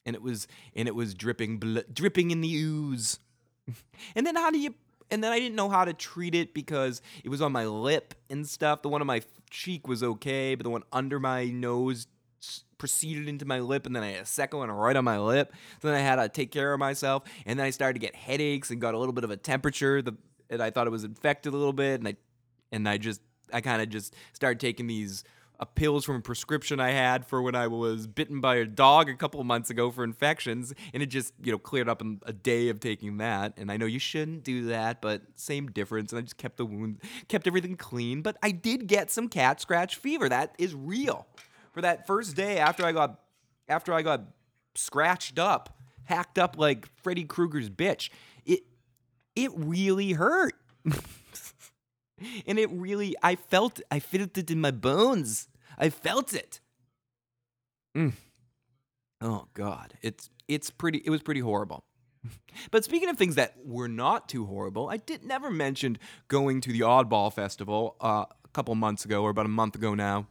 and 0.10 0.16
it 0.16 0.22
was 0.22 0.48
and 0.76 0.88
it 0.88 0.96
was 0.96 1.14
dripping, 1.14 1.60
bl- 1.60 1.80
dripping 1.94 2.32
in 2.32 2.42
the 2.42 2.54
ooze. 2.54 3.20
and 4.16 4.28
then 4.28 4.36
how 4.36 4.52
do 4.52 4.60
you? 4.60 4.74
And 5.12 5.24
then 5.24 5.32
I 5.32 5.40
didn't 5.40 5.56
know 5.56 5.70
how 5.70 5.86
to 5.86 5.94
treat 5.94 6.36
it 6.36 6.54
because 6.54 7.02
it 7.24 7.30
was 7.30 7.42
on 7.42 7.52
my 7.52 7.66
lip 7.66 8.14
and 8.30 8.48
stuff. 8.48 8.82
The 8.82 8.90
one 8.90 9.02
on 9.02 9.08
my 9.08 9.22
cheek 9.50 9.88
was 9.88 10.04
okay, 10.04 10.56
but 10.56 10.64
the 10.64 10.70
one 10.70 10.84
under 10.92 11.20
my 11.20 11.46
nose 11.46 12.08
proceeded 12.78 13.28
into 13.28 13.46
my 13.46 13.60
lip, 13.60 13.86
and 13.86 13.96
then 13.96 14.04
I 14.04 14.12
had 14.12 14.24
a 14.24 14.26
second 14.26 14.60
one 14.60 14.72
right 14.72 14.96
on 14.96 15.04
my 15.04 15.20
lip. 15.20 15.54
So 15.82 15.90
then 15.90 15.98
I 15.98 16.02
had 16.02 16.16
to 16.16 16.30
take 16.30 16.52
care 16.52 16.74
of 16.74 16.80
myself, 16.80 17.24
and 17.46 17.60
then 17.60 17.66
I 17.66 17.70
started 17.70 17.94
to 17.94 18.06
get 18.06 18.16
headaches 18.16 18.72
and 18.72 18.82
got 18.82 18.94
a 18.94 18.98
little 18.98 19.14
bit 19.14 19.24
of 19.24 19.32
a 19.32 19.38
temperature. 19.38 20.02
The 20.02 20.16
and 20.50 20.64
I 20.64 20.72
thought 20.72 20.88
it 20.88 20.92
was 20.92 21.04
infected 21.04 21.54
a 21.54 21.58
little 21.58 21.74
bit, 21.74 22.00
and 22.00 22.08
I 22.08 22.16
and 22.72 22.90
I 22.90 22.98
just 22.98 23.22
I 23.54 23.62
kind 23.62 23.82
of 23.82 23.90
just 23.90 24.16
started 24.34 24.60
taking 24.60 24.88
these 24.88 25.24
pills 25.66 26.06
from 26.06 26.16
a 26.16 26.22
prescription 26.22 26.80
I 26.80 26.92
had 26.92 27.26
for 27.26 27.42
when 27.42 27.56
I 27.56 27.68
was 27.68 28.08
bitten 28.08 28.40
by 28.40 28.56
a 28.56 28.66
dog 28.66 29.10
a 29.10 29.16
couple 29.16 29.44
months 29.44 29.70
ago 29.70 29.92
for 29.92 30.04
infections, 30.04 30.74
and 30.94 31.04
it 31.04 31.08
just 31.08 31.34
you 31.44 31.52
know 31.52 31.58
cleared 31.58 31.90
up 31.90 32.02
in 32.02 32.22
a 32.26 32.34
day 32.34 32.70
of 32.70 32.80
taking 32.80 33.18
that. 33.18 33.54
And 33.58 33.72
I 33.72 33.78
know 33.78 33.86
you 33.86 34.00
shouldn't 34.00 34.44
do 34.44 34.68
that, 34.68 35.02
but 35.02 35.22
same 35.36 35.68
difference. 35.68 36.12
And 36.12 36.20
I 36.20 36.22
just 36.22 36.38
kept 36.38 36.58
the 36.58 36.66
wound, 36.66 37.02
kept 37.28 37.48
everything 37.48 37.76
clean. 37.76 38.22
But 38.22 38.38
I 38.42 38.52
did 38.52 38.88
get 38.88 39.12
some 39.12 39.28
cat 39.28 39.60
scratch 39.60 39.98
fever. 39.98 40.30
That 40.30 40.56
is 40.58 40.74
real. 40.74 41.28
For 41.72 41.82
that 41.82 42.08
first 42.08 42.36
day 42.36 42.58
after 42.58 42.86
I 42.86 42.92
got 42.92 43.20
after 43.68 43.94
I 43.94 44.02
got 44.02 44.22
scratched 44.76 45.38
up, 45.38 45.78
hacked 46.06 46.40
up 46.40 46.58
like 46.58 46.88
Freddy 47.04 47.26
Krueger's 47.26 47.70
bitch. 47.70 48.10
It 48.46 48.62
it 49.36 49.52
really 49.56 50.14
hurt. 50.14 50.56
and 52.48 52.60
it 52.60 52.70
really 52.72 53.16
I 53.22 53.36
felt 53.36 53.80
I 53.92 54.00
felt 54.00 54.38
it 54.38 54.50
in 54.50 54.62
my 54.62 54.72
bones. 54.72 55.49
I 55.80 55.90
felt 55.90 56.34
it. 56.34 56.60
Mm. 57.98 58.14
Oh 59.22 59.48
god, 59.54 59.94
it's 60.02 60.30
it's 60.48 60.70
pretty 60.70 61.02
it 61.06 61.10
was 61.10 61.22
pretty 61.22 61.42
horrible. 61.42 61.84
But 62.72 62.84
speaking 62.84 63.10
of 63.10 63.18
things 63.18 63.36
that 63.36 63.56
were 63.64 63.88
not 63.88 64.28
too 64.28 64.46
horrible, 64.46 64.90
I 64.90 64.98
did 64.98 65.24
never 65.24 65.50
mentioned 65.50 66.00
going 66.28 66.60
to 66.62 66.74
the 66.74 66.82
Oddball 66.82 67.32
Festival 67.32 67.96
uh, 68.02 68.26
a 68.44 68.48
couple 68.54 68.76
months 68.76 69.06
ago 69.06 69.24
or 69.24 69.30
about 69.30 69.46
a 69.46 69.50
month 69.50 69.76
ago 69.76 69.96
now 69.96 70.28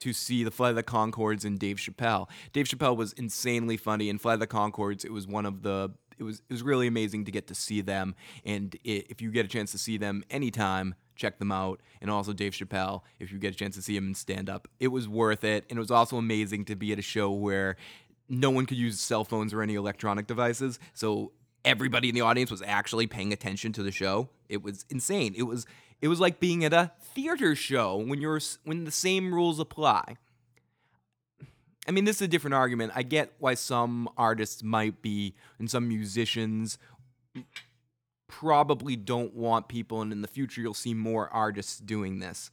to 0.00 0.12
see 0.12 0.44
the 0.44 0.50
Flight 0.50 0.70
of 0.70 0.76
the 0.76 0.82
Conchords 0.82 1.44
and 1.44 1.58
Dave 1.58 1.78
Chappelle. 1.78 2.28
Dave 2.52 2.66
Chappelle 2.66 2.96
was 2.96 3.12
insanely 3.14 3.76
funny, 3.76 4.10
and 4.10 4.20
Flight 4.20 4.34
of 4.34 4.40
the 4.40 4.46
Conchords 4.46 5.04
it 5.04 5.12
was 5.12 5.26
one 5.26 5.46
of 5.46 5.62
the 5.62 5.92
it 6.18 6.22
was 6.22 6.42
it 6.48 6.52
was 6.52 6.62
really 6.62 6.86
amazing 6.86 7.24
to 7.24 7.30
get 7.30 7.46
to 7.48 7.54
see 7.54 7.80
them. 7.80 8.14
And 8.44 8.76
i 8.84 9.04
if 9.08 9.20
you 9.22 9.30
get 9.30 9.44
a 9.44 9.48
chance 9.48 9.72
to 9.72 9.78
see 9.78 9.96
them 9.96 10.24
anytime, 10.30 10.94
check 11.16 11.38
them 11.38 11.52
out. 11.52 11.80
And 12.00 12.10
also 12.10 12.32
Dave 12.32 12.52
Chappelle, 12.52 13.02
if 13.18 13.32
you 13.32 13.38
get 13.38 13.54
a 13.54 13.56
chance 13.56 13.74
to 13.76 13.82
see 13.82 13.96
him 13.96 14.08
in 14.08 14.14
stand 14.14 14.48
up, 14.48 14.68
it 14.80 14.88
was 14.88 15.08
worth 15.08 15.44
it. 15.44 15.64
And 15.68 15.78
it 15.78 15.80
was 15.80 15.90
also 15.90 16.16
amazing 16.16 16.64
to 16.66 16.76
be 16.76 16.92
at 16.92 16.98
a 16.98 17.02
show 17.02 17.30
where 17.30 17.76
no 18.28 18.50
one 18.50 18.66
could 18.66 18.78
use 18.78 19.00
cell 19.00 19.24
phones 19.24 19.54
or 19.54 19.62
any 19.62 19.74
electronic 19.74 20.26
devices. 20.26 20.78
So 20.92 21.32
everybody 21.64 22.08
in 22.08 22.14
the 22.14 22.20
audience 22.20 22.50
was 22.50 22.62
actually 22.62 23.06
paying 23.06 23.32
attention 23.32 23.72
to 23.74 23.82
the 23.82 23.90
show. 23.90 24.28
It 24.48 24.62
was 24.62 24.84
insane. 24.90 25.34
It 25.36 25.44
was 25.44 25.66
it 26.00 26.08
was 26.08 26.20
like 26.20 26.38
being 26.38 26.64
at 26.64 26.72
a 26.72 26.92
theater 27.00 27.54
show 27.54 27.96
when 27.96 28.20
you're 28.20 28.40
when 28.64 28.84
the 28.84 28.90
same 28.90 29.34
rules 29.34 29.58
apply. 29.58 30.16
I 31.86 31.90
mean, 31.90 32.04
this 32.04 32.16
is 32.16 32.22
a 32.22 32.28
different 32.28 32.54
argument. 32.54 32.92
I 32.94 33.02
get 33.02 33.32
why 33.38 33.54
some 33.54 34.08
artists 34.16 34.62
might 34.62 35.00
be 35.00 35.34
and 35.58 35.70
some 35.70 35.88
musicians 35.88 36.78
probably 38.26 38.94
don't 38.94 39.34
want 39.34 39.68
people 39.68 40.02
and 40.02 40.12
in 40.12 40.20
the 40.20 40.28
future 40.28 40.60
you'll 40.60 40.74
see 40.74 40.94
more 40.94 41.28
artists 41.30 41.78
doing 41.78 42.18
this. 42.18 42.50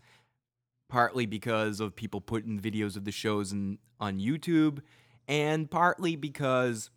Partly 0.87 1.25
because 1.25 1.79
of 1.79 1.95
people 1.95 2.21
putting 2.21 2.59
videos 2.59 2.95
of 2.95 3.03
the 3.03 3.11
shows 3.11 3.51
in, 3.51 3.79
on 3.99 4.19
YouTube 4.19 4.79
and 5.27 5.69
partly 5.69 6.15
because 6.15 6.89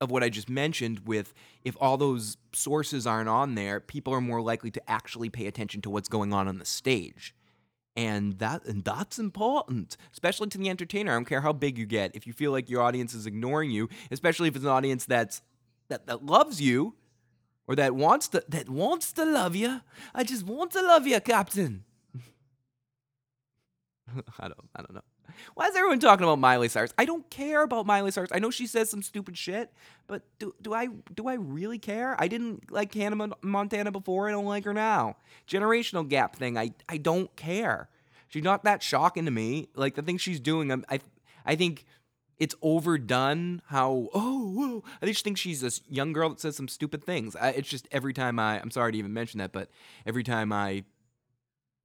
of 0.00 0.10
what 0.10 0.22
I 0.22 0.28
just 0.28 0.48
mentioned 0.48 1.00
with 1.06 1.34
if 1.64 1.76
all 1.80 1.96
those 1.96 2.36
sources 2.52 3.06
aren't 3.06 3.28
on 3.28 3.54
there, 3.54 3.80
people 3.80 4.12
are 4.12 4.20
more 4.20 4.40
likely 4.40 4.70
to 4.70 4.90
actually 4.90 5.30
pay 5.30 5.46
attention 5.46 5.82
to 5.82 5.90
what's 5.90 6.08
going 6.08 6.32
on 6.32 6.48
on 6.48 6.58
the 6.58 6.64
stage. 6.64 7.34
And 7.96 8.38
that 8.38 8.64
and 8.66 8.82
that's 8.84 9.18
important, 9.20 9.96
especially 10.12 10.48
to 10.48 10.58
the 10.58 10.68
entertainer. 10.68 11.12
I 11.12 11.14
don't 11.14 11.26
care 11.26 11.40
how 11.42 11.52
big 11.52 11.78
you 11.78 11.86
get. 11.86 12.14
If 12.14 12.26
you 12.26 12.32
feel 12.32 12.50
like 12.50 12.68
your 12.68 12.82
audience 12.82 13.14
is 13.14 13.26
ignoring 13.26 13.70
you, 13.70 13.88
especially 14.10 14.48
if 14.48 14.56
it's 14.56 14.64
an 14.64 14.70
audience 14.70 15.04
that's 15.04 15.42
that, 15.88 16.06
that 16.06 16.24
loves 16.24 16.60
you 16.60 16.94
or 17.68 17.76
that 17.76 17.94
wants 17.94 18.28
to 18.28 18.44
that 18.48 18.68
wants 18.68 19.12
to 19.12 19.24
love 19.24 19.54
you. 19.54 19.80
I 20.14 20.24
just 20.24 20.44
want 20.44 20.72
to 20.72 20.82
love 20.82 21.06
you, 21.06 21.20
Captain. 21.20 21.84
I 24.38 24.48
don't 24.48 24.70
I 24.74 24.82
don't 24.82 24.94
know. 24.94 25.02
Why 25.54 25.68
is 25.68 25.76
everyone 25.76 26.00
talking 26.00 26.24
about 26.24 26.38
Miley 26.38 26.68
Cyrus? 26.68 26.92
I 26.98 27.04
don't 27.04 27.28
care 27.30 27.62
about 27.62 27.86
Miley 27.86 28.10
Cyrus. 28.10 28.30
I 28.32 28.38
know 28.38 28.50
she 28.50 28.66
says 28.66 28.90
some 28.90 29.02
stupid 29.02 29.36
shit, 29.36 29.72
but 30.06 30.22
do, 30.38 30.54
do 30.60 30.74
I 30.74 30.88
do 31.14 31.28
I 31.28 31.34
really 31.34 31.78
care? 31.78 32.16
I 32.18 32.28
didn't 32.28 32.70
like 32.70 32.94
Hannah 32.94 33.30
Montana 33.42 33.90
before. 33.90 34.28
I 34.28 34.32
don't 34.32 34.46
like 34.46 34.64
her 34.64 34.74
now. 34.74 35.16
Generational 35.48 36.08
gap 36.08 36.36
thing. 36.36 36.58
I 36.58 36.72
I 36.88 36.96
don't 36.96 37.34
care. 37.36 37.88
She's 38.28 38.42
not 38.42 38.64
that 38.64 38.82
shocking 38.82 39.24
to 39.26 39.30
me. 39.30 39.68
Like 39.74 39.94
the 39.94 40.02
things 40.02 40.20
she's 40.20 40.40
doing, 40.40 40.72
I'm, 40.72 40.84
I 40.90 41.00
I 41.46 41.54
think 41.56 41.84
it's 42.38 42.54
overdone. 42.62 43.62
How 43.66 44.08
oh 44.12 44.50
whoa. 44.50 44.84
I 45.00 45.06
just 45.06 45.24
think 45.24 45.38
she's 45.38 45.60
this 45.60 45.80
young 45.88 46.12
girl 46.12 46.30
that 46.30 46.40
says 46.40 46.56
some 46.56 46.68
stupid 46.68 47.04
things. 47.04 47.36
I, 47.36 47.50
it's 47.50 47.68
just 47.68 47.86
every 47.92 48.12
time 48.12 48.38
I 48.38 48.60
I'm 48.60 48.70
sorry 48.70 48.92
to 48.92 48.98
even 48.98 49.12
mention 49.12 49.38
that, 49.38 49.52
but 49.52 49.70
every 50.06 50.24
time 50.24 50.52
I 50.52 50.84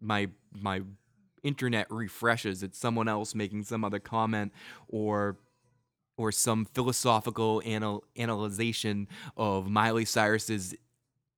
my 0.02 0.30
my 0.52 0.82
internet 1.44 1.88
refreshes. 1.90 2.64
It's 2.64 2.78
someone 2.78 3.08
else 3.08 3.36
making 3.36 3.64
some 3.64 3.84
other 3.84 4.00
comment 4.00 4.54
or 4.88 5.38
or 6.18 6.34
some 6.34 6.66
philosophical 6.66 7.62
anal- 7.64 8.04
analyzation 8.18 9.08
of 9.38 9.70
Miley 9.70 10.04
Cyrus's 10.04 10.76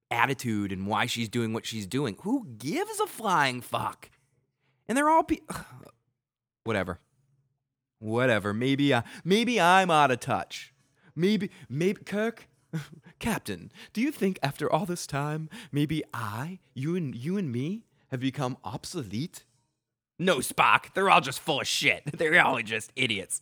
attitude 0.10 0.72
and 0.72 0.88
why 0.88 1.06
she's 1.06 1.30
doing 1.30 1.54
what 1.54 1.68
she's 1.68 1.86
doing. 1.86 2.18
Who 2.24 2.48
gives 2.58 3.00
a 3.00 3.06
flying 3.06 3.62
fuck? 3.62 4.10
And 4.88 4.98
they're 4.98 5.10
all 5.10 5.24
pe- 5.24 5.38
whatever. 6.64 7.00
Whatever. 8.00 8.54
Maybe 8.54 8.94
I 8.94 9.04
maybe 9.24 9.62
I'm 9.62 9.92
out 9.92 10.10
of 10.10 10.20
touch. 10.20 10.74
Maybe 11.16 11.52
maybe 11.70 12.04
Kirk 12.04 12.48
Captain, 13.20 13.72
do 13.94 14.02
you 14.02 14.12
think 14.12 14.40
after 14.42 14.72
all 14.72 14.86
this 14.86 15.06
time 15.06 15.50
maybe 15.72 16.04
I, 16.14 16.60
you 16.74 16.96
and 16.96 17.16
you 17.16 17.38
and 17.38 17.52
me 17.52 17.84
have 18.10 18.20
become 18.20 18.58
obsolete? 18.64 19.46
No, 20.22 20.38
Spock. 20.38 20.94
They're 20.94 21.10
all 21.10 21.20
just 21.20 21.40
full 21.40 21.62
of 21.62 21.68
shit. 21.68 22.04
They're 22.18 22.40
all 22.46 22.62
just 22.62 22.92
idiots. 22.96 23.42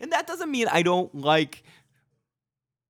And 0.00 0.10
that 0.12 0.26
doesn't 0.26 0.50
mean 0.50 0.66
I 0.66 0.82
don't 0.82 1.14
like 1.14 1.62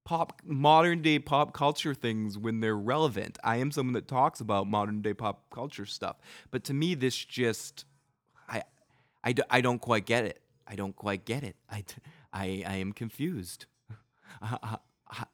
pop 0.04 0.40
modern 0.44 1.02
day 1.02 1.18
pop 1.18 1.52
culture 1.52 1.92
things 1.92 2.38
when 2.38 2.60
they're 2.60 2.76
relevant. 2.76 3.36
I 3.42 3.56
am 3.56 3.72
someone 3.72 3.94
that 3.94 4.06
talks 4.06 4.40
about 4.40 4.68
modern 4.68 5.02
day 5.02 5.12
pop 5.12 5.50
culture 5.50 5.86
stuff. 5.86 6.16
But 6.52 6.62
to 6.64 6.74
me 6.74 6.94
this 6.94 7.16
just 7.16 7.84
I 8.48 8.62
I, 9.24 9.34
I 9.50 9.60
don't 9.60 9.80
quite 9.80 10.06
get 10.06 10.24
it. 10.24 10.40
I 10.66 10.76
don't 10.76 10.94
quite 10.94 11.24
get 11.24 11.42
it. 11.42 11.56
I 11.70 11.84
I, 12.32 12.64
I 12.66 12.76
am 12.76 12.92
confused. 12.92 13.66
Ah 14.42 14.58
ah 14.62 15.26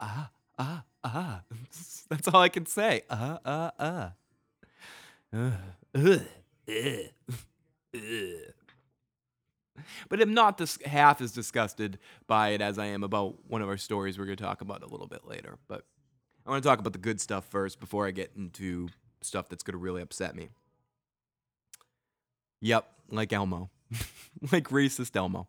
ah 0.00 0.30
ah 0.58 0.84
ah. 1.04 1.42
That's 2.08 2.28
all 2.28 2.40
I 2.40 2.48
can 2.48 2.66
say. 2.66 3.02
Uh 3.08 3.38
uh. 3.44 3.70
Uh. 3.78 4.10
Ugh. 5.94 6.22
But 10.08 10.20
I'm 10.20 10.34
not 10.34 10.60
half 10.84 11.20
as 11.20 11.32
disgusted 11.32 11.98
by 12.26 12.50
it 12.50 12.60
as 12.60 12.78
I 12.78 12.86
am 12.86 13.02
about 13.02 13.36
one 13.48 13.62
of 13.62 13.68
our 13.68 13.76
stories 13.76 14.18
we're 14.18 14.26
going 14.26 14.36
to 14.36 14.44
talk 14.44 14.60
about 14.60 14.82
a 14.82 14.86
little 14.86 15.06
bit 15.06 15.26
later. 15.26 15.58
But 15.66 15.84
I 16.46 16.50
want 16.50 16.62
to 16.62 16.68
talk 16.68 16.78
about 16.78 16.92
the 16.92 16.98
good 16.98 17.20
stuff 17.20 17.46
first 17.46 17.80
before 17.80 18.06
I 18.06 18.10
get 18.10 18.32
into 18.36 18.88
stuff 19.22 19.48
that's 19.48 19.62
going 19.62 19.72
to 19.72 19.78
really 19.78 20.02
upset 20.02 20.34
me. 20.34 20.48
Yep, 22.60 22.86
like 23.10 23.32
Elmo. 23.32 23.70
like 24.52 24.68
racist 24.68 25.16
Elmo. 25.16 25.46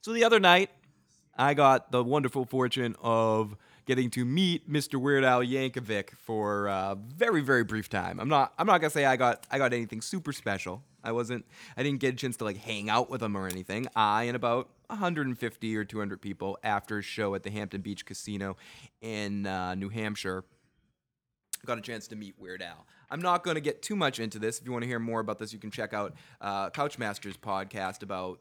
So 0.00 0.12
the 0.12 0.24
other 0.24 0.40
night, 0.40 0.70
I 1.36 1.54
got 1.54 1.92
the 1.92 2.02
wonderful 2.02 2.44
fortune 2.44 2.96
of 3.02 3.56
getting 3.86 4.10
to 4.10 4.24
meet 4.24 4.70
Mr. 4.70 5.00
Weird 5.00 5.24
Al 5.24 5.40
Yankovic 5.40 6.10
for 6.16 6.66
a 6.66 6.96
very 6.96 7.40
very 7.40 7.64
brief 7.64 7.88
time. 7.88 8.20
I'm 8.20 8.28
not 8.28 8.52
I'm 8.58 8.66
not 8.66 8.80
gonna 8.80 8.90
say 8.90 9.04
I 9.04 9.16
got 9.16 9.46
I 9.50 9.58
got 9.58 9.72
anything 9.72 10.00
super 10.00 10.32
special. 10.32 10.82
I 11.04 11.12
wasn't 11.12 11.44
I 11.76 11.82
didn't 11.82 12.00
get 12.00 12.14
a 12.14 12.16
chance 12.16 12.36
to 12.38 12.44
like 12.44 12.58
hang 12.58 12.88
out 12.88 13.10
with 13.10 13.22
him 13.22 13.36
or 13.36 13.46
anything. 13.46 13.86
I 13.96 14.24
and 14.24 14.36
about 14.36 14.70
150 14.88 15.76
or 15.76 15.84
200 15.84 16.20
people 16.20 16.58
after 16.62 16.98
a 16.98 17.02
show 17.02 17.34
at 17.34 17.42
the 17.42 17.50
Hampton 17.50 17.80
Beach 17.80 18.04
Casino 18.04 18.56
in 19.00 19.46
uh, 19.46 19.74
New 19.74 19.88
Hampshire 19.88 20.44
got 21.66 21.78
a 21.78 21.80
chance 21.80 22.08
to 22.08 22.16
meet 22.16 22.34
Weird 22.38 22.62
Al. 22.62 22.86
I'm 23.10 23.20
not 23.20 23.44
going 23.44 23.54
to 23.56 23.60
get 23.60 23.82
too 23.82 23.94
much 23.94 24.18
into 24.18 24.38
this. 24.38 24.58
If 24.58 24.66
you 24.66 24.72
want 24.72 24.82
to 24.82 24.88
hear 24.88 24.98
more 24.98 25.20
about 25.20 25.38
this, 25.38 25.52
you 25.52 25.58
can 25.58 25.70
check 25.70 25.92
out 25.92 26.14
uh, 26.40 26.70
Couchmaster's 26.70 27.36
podcast 27.36 28.02
about 28.02 28.40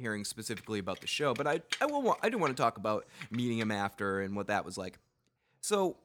hearing 0.00 0.24
specifically 0.24 0.78
about 0.78 1.00
the 1.00 1.06
show, 1.06 1.34
but 1.34 1.46
I 1.46 1.60
I 1.80 1.86
will 1.86 2.16
I 2.22 2.28
do 2.28 2.38
want 2.38 2.56
to 2.56 2.60
talk 2.60 2.76
about 2.76 3.06
meeting 3.30 3.58
him 3.58 3.70
after 3.70 4.20
and 4.20 4.34
what 4.34 4.48
that 4.48 4.64
was 4.64 4.76
like. 4.76 4.98
So 5.60 5.98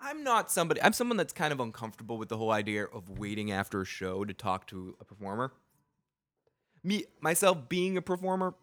I'm 0.00 0.22
not 0.22 0.50
somebody 0.50 0.82
I'm 0.82 0.92
someone 0.92 1.16
that's 1.16 1.32
kind 1.32 1.52
of 1.52 1.60
uncomfortable 1.60 2.18
with 2.18 2.28
the 2.28 2.36
whole 2.36 2.50
idea 2.50 2.84
of 2.84 3.18
waiting 3.18 3.50
after 3.50 3.80
a 3.80 3.84
show 3.84 4.24
to 4.24 4.34
talk 4.34 4.66
to 4.68 4.96
a 5.00 5.04
performer. 5.04 5.52
Me 6.84 7.04
myself 7.20 7.68
being 7.68 7.96
a 7.96 8.02
performer, 8.02 8.54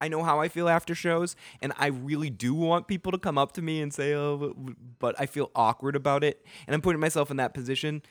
I 0.00 0.08
know 0.08 0.22
how 0.22 0.40
I 0.40 0.48
feel 0.48 0.68
after 0.68 0.94
shows, 0.94 1.36
and 1.62 1.72
I 1.78 1.86
really 1.86 2.30
do 2.30 2.54
want 2.54 2.88
people 2.88 3.12
to 3.12 3.18
come 3.18 3.38
up 3.38 3.52
to 3.52 3.62
me 3.62 3.80
and 3.80 3.92
say, 3.92 4.14
"Oh," 4.14 4.54
but 4.98 5.14
I 5.20 5.26
feel 5.26 5.50
awkward 5.54 5.96
about 5.96 6.24
it, 6.24 6.44
and 6.66 6.74
I'm 6.74 6.80
putting 6.80 7.00
myself 7.00 7.30
in 7.30 7.36
that 7.36 7.54
position. 7.54 8.02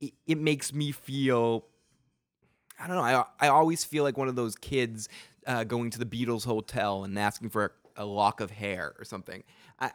It, 0.00 0.14
it 0.26 0.38
makes 0.38 0.72
me 0.72 0.92
feel 0.92 1.64
I 2.78 2.86
don't 2.86 2.96
know. 2.96 3.02
I 3.02 3.24
I 3.46 3.48
always 3.48 3.84
feel 3.84 4.04
like 4.04 4.16
one 4.16 4.28
of 4.28 4.36
those 4.36 4.54
kids 4.54 5.08
uh, 5.46 5.64
going 5.64 5.90
to 5.90 5.98
the 5.98 6.04
Beatles 6.04 6.44
hotel 6.44 7.04
and 7.04 7.18
asking 7.18 7.48
for 7.50 7.72
a, 7.96 8.04
a, 8.04 8.04
lock 8.04 8.40
of 8.40 8.50
hair 8.50 8.94
or 8.98 9.04
something. 9.04 9.42
I 9.80 9.90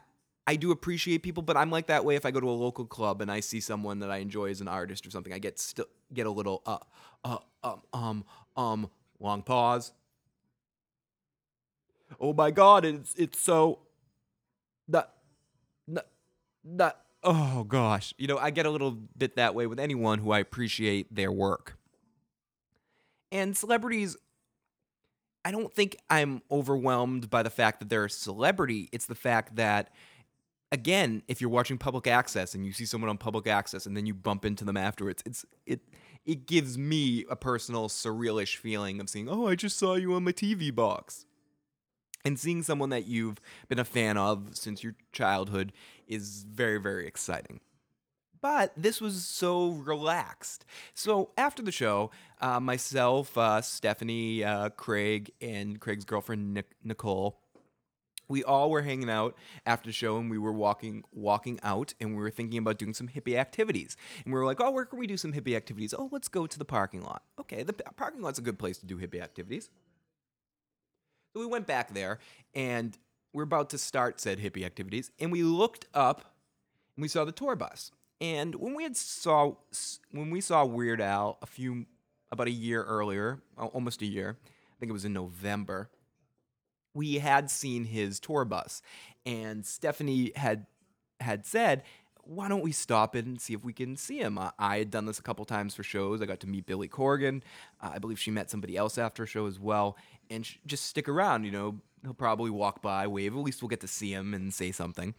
I 0.46 0.56
do 0.56 0.72
appreciate 0.72 1.22
people, 1.22 1.42
but 1.42 1.56
I'm 1.56 1.70
like 1.70 1.86
that 1.86 2.04
way 2.04 2.16
if 2.16 2.26
I 2.26 2.30
go 2.30 2.40
to 2.40 2.48
a 2.48 2.50
local 2.50 2.84
club 2.84 3.22
and 3.22 3.30
I 3.30 3.40
see 3.40 3.60
someone 3.60 4.00
that 4.00 4.10
I 4.10 4.18
enjoy 4.18 4.50
as 4.50 4.60
an 4.60 4.68
artist 4.68 5.06
or 5.06 5.10
something. 5.10 5.32
I 5.32 5.38
get 5.38 5.58
still 5.58 5.86
get 6.12 6.26
a 6.26 6.30
little 6.30 6.62
uh 6.66 6.78
uh 7.24 7.38
um 7.62 7.82
um 7.92 8.24
um 8.56 8.90
long 9.20 9.42
pause. 9.42 9.92
Oh 12.20 12.32
my 12.32 12.50
god, 12.50 12.84
it's 12.84 13.14
it's 13.14 13.38
so 13.40 13.78
that 14.88 15.14
that 15.88 16.08
that 16.64 17.00
oh 17.22 17.64
gosh. 17.64 18.12
You 18.18 18.26
know, 18.26 18.38
I 18.38 18.50
get 18.50 18.66
a 18.66 18.70
little 18.70 18.90
bit 18.90 19.36
that 19.36 19.54
way 19.54 19.66
with 19.66 19.80
anyone 19.80 20.18
who 20.18 20.32
I 20.32 20.40
appreciate 20.40 21.14
their 21.14 21.32
work. 21.32 21.78
And 23.34 23.56
celebrities, 23.56 24.16
I 25.44 25.50
don't 25.50 25.74
think 25.74 25.96
I'm 26.08 26.40
overwhelmed 26.52 27.28
by 27.28 27.42
the 27.42 27.50
fact 27.50 27.80
that 27.80 27.88
they're 27.88 28.04
a 28.04 28.10
celebrity. 28.10 28.88
It's 28.92 29.06
the 29.06 29.16
fact 29.16 29.56
that, 29.56 29.90
again, 30.70 31.24
if 31.26 31.40
you're 31.40 31.50
watching 31.50 31.76
public 31.76 32.06
access 32.06 32.54
and 32.54 32.64
you 32.64 32.72
see 32.72 32.86
someone 32.86 33.10
on 33.10 33.18
public 33.18 33.48
access 33.48 33.86
and 33.86 33.96
then 33.96 34.06
you 34.06 34.14
bump 34.14 34.44
into 34.44 34.64
them 34.64 34.76
afterwards, 34.76 35.20
it's 35.26 35.44
it 35.66 35.80
it 36.24 36.46
gives 36.46 36.78
me 36.78 37.24
a 37.28 37.34
personal 37.34 37.88
surrealish 37.88 38.56
feeling 38.56 39.00
of 39.00 39.10
seeing, 39.10 39.28
oh, 39.28 39.48
I 39.48 39.56
just 39.56 39.76
saw 39.78 39.96
you 39.96 40.14
on 40.14 40.22
my 40.22 40.32
TV 40.32 40.72
box. 40.72 41.26
And 42.24 42.38
seeing 42.38 42.62
someone 42.62 42.90
that 42.90 43.06
you've 43.06 43.40
been 43.68 43.80
a 43.80 43.84
fan 43.84 44.16
of 44.16 44.56
since 44.56 44.84
your 44.84 44.94
childhood 45.12 45.72
is 46.06 46.46
very, 46.48 46.80
very 46.80 47.06
exciting 47.06 47.60
but 48.44 48.74
this 48.76 49.00
was 49.00 49.24
so 49.24 49.70
relaxed. 49.70 50.66
So 50.92 51.30
after 51.38 51.62
the 51.62 51.72
show, 51.72 52.10
uh, 52.42 52.60
myself, 52.60 53.38
uh, 53.38 53.62
Stephanie, 53.62 54.44
uh, 54.44 54.68
Craig, 54.68 55.30
and 55.40 55.80
Craig's 55.80 56.04
girlfriend 56.04 56.52
Nic- 56.52 56.76
Nicole, 56.84 57.40
we 58.28 58.44
all 58.44 58.68
were 58.68 58.82
hanging 58.82 59.08
out 59.08 59.34
after 59.64 59.88
the 59.88 59.94
show, 59.94 60.18
and 60.18 60.30
we 60.30 60.36
were 60.36 60.52
walking 60.52 61.04
walking 61.10 61.58
out, 61.62 61.94
and 61.98 62.10
we 62.10 62.16
were 62.16 62.30
thinking 62.30 62.58
about 62.58 62.76
doing 62.76 62.92
some 62.92 63.08
hippie 63.08 63.36
activities. 63.36 63.96
And 64.26 64.34
we 64.34 64.38
were 64.38 64.44
like, 64.44 64.60
"Oh, 64.60 64.72
where 64.72 64.84
can 64.84 64.98
we 64.98 65.06
do 65.06 65.16
some 65.16 65.32
hippie 65.32 65.56
activities? 65.56 65.94
Oh, 65.94 66.10
let's 66.12 66.28
go 66.28 66.46
to 66.46 66.58
the 66.58 66.66
parking 66.66 67.02
lot. 67.02 67.22
Okay, 67.40 67.62
the 67.62 67.72
parking 67.72 68.20
lot's 68.20 68.38
a 68.38 68.42
good 68.42 68.58
place 68.58 68.76
to 68.76 68.84
do 68.84 68.98
hippie 68.98 69.22
activities." 69.22 69.70
So 71.32 71.40
we 71.40 71.46
went 71.46 71.66
back 71.66 71.94
there, 71.94 72.18
and 72.52 72.98
we're 73.32 73.44
about 73.44 73.70
to 73.70 73.78
start 73.78 74.20
said 74.20 74.38
hippie 74.38 74.66
activities, 74.66 75.10
and 75.18 75.32
we 75.32 75.42
looked 75.42 75.86
up, 75.94 76.34
and 76.94 77.00
we 77.00 77.08
saw 77.08 77.24
the 77.24 77.32
tour 77.32 77.56
bus. 77.56 77.90
And 78.20 78.54
when 78.54 78.74
we 78.74 78.84
had 78.84 78.96
saw 78.96 79.54
when 80.10 80.30
we 80.30 80.40
saw 80.40 80.64
Weird 80.64 81.00
Al 81.00 81.38
a 81.42 81.46
few 81.46 81.86
about 82.30 82.46
a 82.46 82.52
year 82.52 82.82
earlier, 82.82 83.42
almost 83.56 84.02
a 84.02 84.06
year, 84.06 84.38
I 84.44 84.74
think 84.78 84.90
it 84.90 84.92
was 84.92 85.04
in 85.04 85.12
November, 85.12 85.90
we 86.94 87.14
had 87.14 87.50
seen 87.50 87.84
his 87.84 88.20
tour 88.20 88.44
bus, 88.44 88.82
and 89.26 89.66
Stephanie 89.66 90.32
had 90.36 90.66
had 91.20 91.44
said, 91.44 91.82
"Why 92.22 92.48
don't 92.48 92.62
we 92.62 92.72
stop 92.72 93.16
it 93.16 93.26
and 93.26 93.40
see 93.40 93.52
if 93.52 93.64
we 93.64 93.72
can 93.72 93.96
see 93.96 94.18
him?" 94.20 94.38
I, 94.38 94.52
I 94.58 94.78
had 94.78 94.90
done 94.90 95.06
this 95.06 95.18
a 95.18 95.22
couple 95.22 95.44
times 95.44 95.74
for 95.74 95.82
shows. 95.82 96.22
I 96.22 96.26
got 96.26 96.40
to 96.40 96.46
meet 96.46 96.66
Billy 96.66 96.88
Corgan. 96.88 97.42
Uh, 97.82 97.90
I 97.94 97.98
believe 97.98 98.18
she 98.18 98.30
met 98.30 98.50
somebody 98.50 98.76
else 98.76 98.96
after 98.96 99.24
a 99.24 99.26
show 99.26 99.46
as 99.46 99.58
well, 99.58 99.96
and 100.30 100.46
sh- 100.46 100.58
just 100.66 100.86
stick 100.86 101.08
around. 101.08 101.44
You 101.44 101.50
know, 101.50 101.80
he'll 102.02 102.14
probably 102.14 102.50
walk 102.50 102.80
by, 102.80 103.06
wave. 103.08 103.34
At 103.34 103.40
least 103.40 103.60
we'll 103.60 103.68
get 103.68 103.80
to 103.80 103.88
see 103.88 104.12
him 104.12 104.34
and 104.34 104.54
say 104.54 104.70
something 104.70 105.14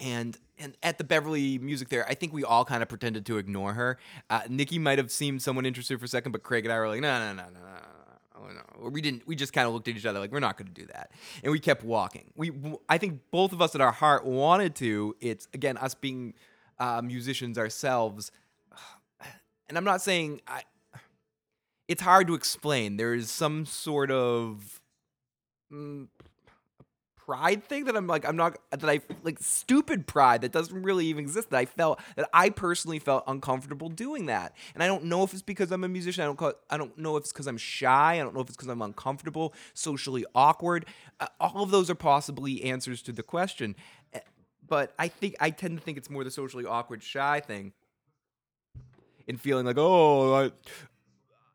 and 0.00 0.36
and 0.58 0.76
at 0.82 0.98
the 0.98 1.04
Beverly 1.04 1.58
Music 1.58 1.88
Theater, 1.88 2.06
I 2.08 2.14
think 2.14 2.32
we 2.32 2.44
all 2.44 2.64
kind 2.64 2.82
of 2.82 2.88
pretended 2.88 3.24
to 3.26 3.38
ignore 3.38 3.72
her. 3.74 3.98
Uh, 4.28 4.42
Nikki 4.48 4.78
might 4.78 4.98
have 4.98 5.10
seemed 5.10 5.42
someone 5.42 5.64
interested 5.64 5.98
for 5.98 6.04
a 6.04 6.08
second, 6.08 6.32
but 6.32 6.42
Craig 6.42 6.64
and 6.64 6.72
I 6.72 6.78
were 6.78 6.88
like, 6.88 7.00
no, 7.00 7.18
no, 7.18 7.32
no, 7.32 7.48
no, 7.48 7.60
no, 7.60 8.52
no. 8.82 8.90
We 8.90 9.00
didn't. 9.00 9.26
We 9.26 9.36
just 9.36 9.52
kind 9.52 9.66
of 9.66 9.74
looked 9.74 9.88
at 9.88 9.96
each 9.96 10.06
other 10.06 10.18
like 10.18 10.32
we're 10.32 10.40
not 10.40 10.56
going 10.56 10.68
to 10.68 10.74
do 10.74 10.86
that, 10.86 11.12
and 11.42 11.52
we 11.52 11.60
kept 11.60 11.84
walking. 11.84 12.32
We, 12.36 12.52
I 12.88 12.98
think 12.98 13.20
both 13.30 13.52
of 13.52 13.62
us 13.62 13.74
at 13.74 13.80
our 13.80 13.92
heart 13.92 14.24
wanted 14.24 14.74
to. 14.76 15.16
It's 15.20 15.48
again 15.54 15.76
us 15.76 15.94
being 15.94 16.34
uh, 16.78 17.02
musicians 17.02 17.58
ourselves, 17.58 18.32
and 19.68 19.76
I'm 19.76 19.84
not 19.84 20.02
saying 20.02 20.40
I. 20.46 20.62
It's 21.88 22.02
hard 22.02 22.28
to 22.28 22.34
explain. 22.34 22.96
There 22.96 23.14
is 23.14 23.30
some 23.30 23.66
sort 23.66 24.10
of. 24.10 24.80
Mm, 25.72 26.08
pride 27.30 27.62
thing 27.62 27.84
that 27.84 27.96
I'm 27.96 28.08
like 28.08 28.26
I'm 28.26 28.34
not 28.34 28.58
that 28.70 28.90
I 28.90 29.00
like 29.22 29.38
stupid 29.40 30.08
pride 30.08 30.40
that 30.40 30.50
doesn't 30.50 30.82
really 30.82 31.06
even 31.06 31.22
exist 31.22 31.50
that 31.50 31.58
I 31.58 31.64
felt 31.64 32.00
that 32.16 32.28
I 32.32 32.50
personally 32.50 32.98
felt 32.98 33.22
uncomfortable 33.28 33.88
doing 33.88 34.26
that. 34.26 34.56
And 34.74 34.82
I 34.82 34.88
don't 34.88 35.04
know 35.04 35.22
if 35.22 35.32
it's 35.32 35.40
because 35.40 35.70
I'm 35.70 35.84
a 35.84 35.88
musician 35.88 36.24
I 36.24 36.26
don't 36.26 36.36
call, 36.36 36.54
I 36.68 36.76
don't 36.76 36.98
know 36.98 37.16
if 37.16 37.22
it's 37.22 37.32
because 37.32 37.46
I'm 37.46 37.56
shy 37.56 38.14
I 38.14 38.18
don't 38.18 38.34
know 38.34 38.40
if 38.40 38.48
it's 38.48 38.56
because 38.56 38.68
I'm 38.68 38.82
uncomfortable 38.82 39.54
socially 39.74 40.26
awkward 40.34 40.86
uh, 41.20 41.28
all 41.38 41.62
of 41.62 41.70
those 41.70 41.88
are 41.88 41.94
possibly 41.94 42.64
answers 42.64 43.00
to 43.02 43.12
the 43.12 43.22
question. 43.22 43.76
Eh, 44.12 44.18
but 44.66 44.92
I 44.98 45.06
think 45.06 45.36
I 45.38 45.50
tend 45.50 45.78
to 45.78 45.84
think 45.84 45.98
it's 45.98 46.10
more 46.10 46.24
the 46.24 46.32
socially 46.32 46.66
awkward 46.66 47.00
shy 47.00 47.38
thing 47.38 47.74
and 49.28 49.40
feeling 49.40 49.66
like 49.66 49.78
oh 49.78 50.34
I, 50.34 50.50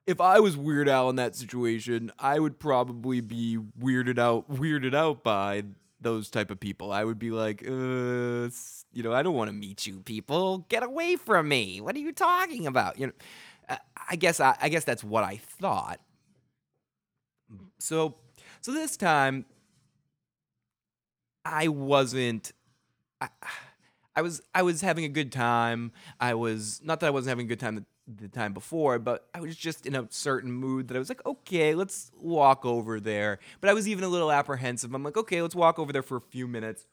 if 0.07 0.21
I 0.21 0.39
was 0.39 0.55
Weird 0.55 0.87
Al 0.87 1.09
in 1.09 1.15
that 1.15 1.35
situation, 1.35 2.11
I 2.19 2.39
would 2.39 2.59
probably 2.59 3.21
be 3.21 3.57
weirded 3.81 4.19
out 4.19 4.51
weirded 4.51 4.93
out 4.93 5.23
by 5.23 5.63
those 5.99 6.29
type 6.29 6.51
of 6.51 6.59
people. 6.59 6.91
I 6.91 7.03
would 7.03 7.17
be 7.17 7.31
like, 7.31 7.63
uh, 7.67 8.49
you 8.93 9.03
know, 9.03 9.13
I 9.13 9.23
don't 9.23 9.33
want 9.33 9.49
to 9.49 9.53
meet 9.53 9.87
you 9.87 10.01
people. 10.01 10.59
Get 10.69 10.83
away 10.83 11.15
from 11.15 11.47
me. 11.47 11.81
What 11.81 11.95
are 11.95 11.99
you 11.99 12.11
talking 12.11 12.67
about? 12.67 12.99
You 12.99 13.07
know, 13.07 13.77
I 14.09 14.15
guess 14.15 14.39
I, 14.39 14.55
I 14.61 14.69
guess 14.69 14.83
that's 14.83 15.03
what 15.03 15.23
I 15.23 15.37
thought. 15.37 15.99
So, 17.79 18.15
so 18.61 18.71
this 18.71 18.97
time 18.97 19.45
I 21.43 21.67
wasn't 21.67 22.51
I, 23.21 23.29
I 24.15 24.21
was 24.21 24.41
I 24.53 24.61
was 24.61 24.81
having 24.81 25.05
a 25.05 25.09
good 25.09 25.31
time. 25.31 25.91
I 26.19 26.33
was 26.33 26.81
not 26.83 26.99
that 27.01 27.07
I 27.07 27.09
wasn't 27.09 27.29
having 27.29 27.45
a 27.45 27.49
good 27.49 27.59
time 27.59 27.85
the 28.07 28.27
time 28.27 28.53
before, 28.53 28.99
but 28.99 29.27
I 29.33 29.39
was 29.39 29.55
just 29.55 29.85
in 29.85 29.95
a 29.95 30.07
certain 30.09 30.51
mood 30.51 30.87
that 30.87 30.95
I 30.95 30.99
was 30.99 31.09
like, 31.09 31.25
okay, 31.25 31.73
let's 31.73 32.11
walk 32.19 32.65
over 32.65 32.99
there. 32.99 33.39
But 33.61 33.69
I 33.69 33.73
was 33.73 33.87
even 33.87 34.03
a 34.03 34.07
little 34.07 34.31
apprehensive. 34.31 34.93
I'm 34.93 35.03
like, 35.03 35.17
okay, 35.17 35.41
let's 35.41 35.55
walk 35.55 35.79
over 35.79 35.91
there 35.91 36.03
for 36.03 36.17
a 36.17 36.21
few 36.21 36.47
minutes 36.47 36.85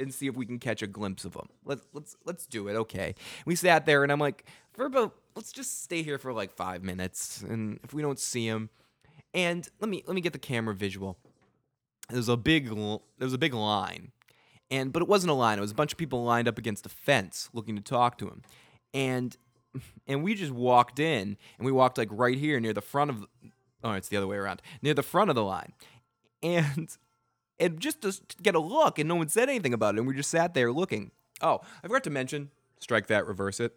and 0.00 0.12
see 0.12 0.26
if 0.26 0.36
we 0.36 0.46
can 0.46 0.58
catch 0.58 0.82
a 0.82 0.86
glimpse 0.86 1.24
of 1.24 1.32
them. 1.32 1.48
Let's 1.64 1.86
let's 1.92 2.16
let's 2.24 2.46
do 2.46 2.68
it. 2.68 2.74
Okay. 2.74 3.14
We 3.44 3.56
sat 3.56 3.86
there 3.86 4.02
and 4.02 4.12
I'm 4.12 4.20
like, 4.20 4.44
for 4.72 4.86
about 4.86 5.14
let's 5.34 5.52
just 5.52 5.82
stay 5.82 6.02
here 6.02 6.18
for 6.18 6.32
like 6.32 6.52
five 6.52 6.82
minutes, 6.82 7.42
and 7.42 7.78
if 7.82 7.92
we 7.92 8.02
don't 8.02 8.18
see 8.18 8.46
him, 8.46 8.70
and 9.32 9.68
let 9.80 9.88
me 9.88 10.02
let 10.06 10.14
me 10.14 10.20
get 10.20 10.32
the 10.32 10.38
camera 10.38 10.74
visual. 10.74 11.18
There's 12.10 12.28
a 12.28 12.36
big 12.36 12.68
there 12.68 12.98
was 13.20 13.32
a 13.32 13.38
big 13.38 13.54
line, 13.54 14.12
and 14.74 14.92
but 14.92 15.02
it 15.02 15.08
wasn't 15.08 15.30
a 15.30 15.34
line. 15.34 15.58
It 15.58 15.60
was 15.60 15.70
a 15.70 15.74
bunch 15.74 15.92
of 15.92 15.98
people 15.98 16.24
lined 16.24 16.48
up 16.48 16.58
against 16.58 16.84
a 16.84 16.88
fence 16.88 17.48
looking 17.52 17.76
to 17.76 17.82
talk 17.82 18.18
to 18.18 18.26
him, 18.26 18.42
and 18.92 19.36
and 20.06 20.22
we 20.22 20.34
just 20.34 20.52
walked 20.52 20.98
in 20.98 21.36
and 21.58 21.64
we 21.66 21.72
walked 21.72 21.96
like 21.96 22.08
right 22.10 22.36
here 22.36 22.58
near 22.60 22.72
the 22.72 22.80
front 22.80 23.10
of 23.10 23.24
oh 23.82 23.92
it's 23.92 24.08
the 24.08 24.16
other 24.16 24.26
way 24.26 24.36
around 24.36 24.62
near 24.82 24.94
the 24.94 25.02
front 25.02 25.30
of 25.30 25.36
the 25.36 25.44
line. 25.44 25.72
And 26.42 26.94
and 27.58 27.80
just 27.80 28.02
to 28.02 28.12
get 28.42 28.54
a 28.54 28.60
look 28.60 28.98
and 28.98 29.08
no 29.08 29.14
one 29.14 29.28
said 29.28 29.48
anything 29.48 29.72
about 29.72 29.94
it 29.94 29.98
and 29.98 30.06
we 30.06 30.14
just 30.14 30.30
sat 30.30 30.54
there 30.54 30.72
looking. 30.72 31.10
Oh 31.40 31.60
i 31.82 31.86
forgot 31.86 32.04
to 32.04 32.10
mention 32.10 32.50
strike 32.80 33.06
that 33.06 33.26
reverse 33.26 33.60
it. 33.60 33.76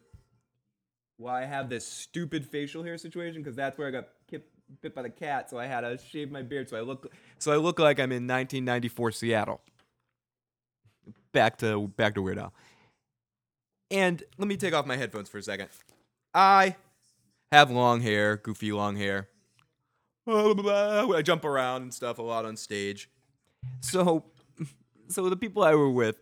Why 1.17 1.43
i 1.43 1.45
have 1.45 1.69
this 1.69 1.87
stupid 1.87 2.45
facial 2.45 2.83
hair 2.83 2.97
situation 2.97 3.41
because 3.41 3.55
that's 3.55 3.77
where 3.77 3.87
i 3.87 3.91
got 3.91 4.07
bit, 4.29 4.45
bit 4.81 4.93
by 4.93 5.01
the 5.01 5.09
cat 5.09 5.49
so 5.49 5.57
i 5.57 5.65
had 5.65 5.81
to 5.81 5.97
shave 5.97 6.29
my 6.29 6.41
beard 6.41 6.69
so 6.69 6.77
i 6.77 6.81
look 6.81 7.11
so 7.39 7.51
i 7.51 7.55
look 7.55 7.79
like 7.79 7.99
i'm 7.99 8.11
in 8.11 8.27
1994 8.27 9.11
seattle 9.13 9.61
back 11.37 11.57
to 11.57 11.87
back 11.89 12.15
to 12.15 12.21
weird 12.21 12.39
al 12.39 12.53
and 13.91 14.23
let 14.37 14.47
me 14.47 14.57
take 14.57 14.73
off 14.73 14.85
my 14.85 14.97
headphones 14.97 15.29
for 15.29 15.37
a 15.37 15.43
second. 15.43 15.69
I 16.33 16.75
have 17.51 17.71
long 17.71 18.01
hair, 18.01 18.37
goofy 18.37 18.71
long 18.71 18.95
hair. 18.95 19.29
I 20.27 21.21
jump 21.23 21.45
around 21.45 21.83
and 21.83 21.93
stuff 21.93 22.19
a 22.19 22.21
lot 22.21 22.45
on 22.45 22.57
stage. 22.57 23.09
So, 23.79 24.25
so 25.07 25.29
the 25.29 25.37
people 25.37 25.63
I 25.63 25.73
were 25.75 25.89
with 25.89 26.19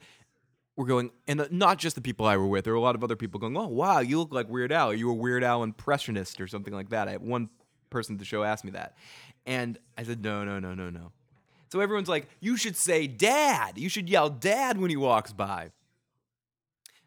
were 0.77 0.85
going, 0.85 1.11
and 1.27 1.47
not 1.49 1.79
just 1.79 1.95
the 1.95 2.01
people 2.01 2.27
I 2.27 2.37
were 2.37 2.45
with. 2.45 2.65
There 2.65 2.73
were 2.73 2.77
a 2.77 2.81
lot 2.81 2.95
of 2.95 3.03
other 3.03 3.15
people 3.15 3.39
going, 3.39 3.57
"Oh, 3.57 3.67
wow, 3.67 3.99
you 3.99 4.19
look 4.19 4.31
like 4.31 4.47
Weird 4.47 4.71
Al. 4.71 4.91
Are 4.91 4.93
you 4.93 5.09
a 5.09 5.13
Weird 5.13 5.43
Al 5.43 5.63
impressionist 5.63 6.39
or 6.39 6.47
something 6.47 6.73
like 6.73 6.89
that?" 6.89 7.07
I 7.07 7.11
had 7.11 7.21
one 7.21 7.49
person 7.89 8.15
at 8.15 8.19
the 8.19 8.25
show 8.25 8.43
asked 8.43 8.63
me 8.63 8.71
that, 8.71 8.95
and 9.45 9.79
I 9.97 10.03
said, 10.03 10.23
"No, 10.23 10.43
no, 10.43 10.59
no, 10.59 10.75
no, 10.75 10.89
no." 10.89 11.11
So 11.71 11.79
everyone's 11.79 12.09
like, 12.09 12.27
"You 12.39 12.57
should 12.57 12.75
say 12.75 13.07
Dad. 13.07 13.77
You 13.77 13.89
should 13.89 14.09
yell 14.09 14.29
Dad 14.29 14.77
when 14.77 14.89
he 14.89 14.97
walks 14.97 15.33
by." 15.33 15.71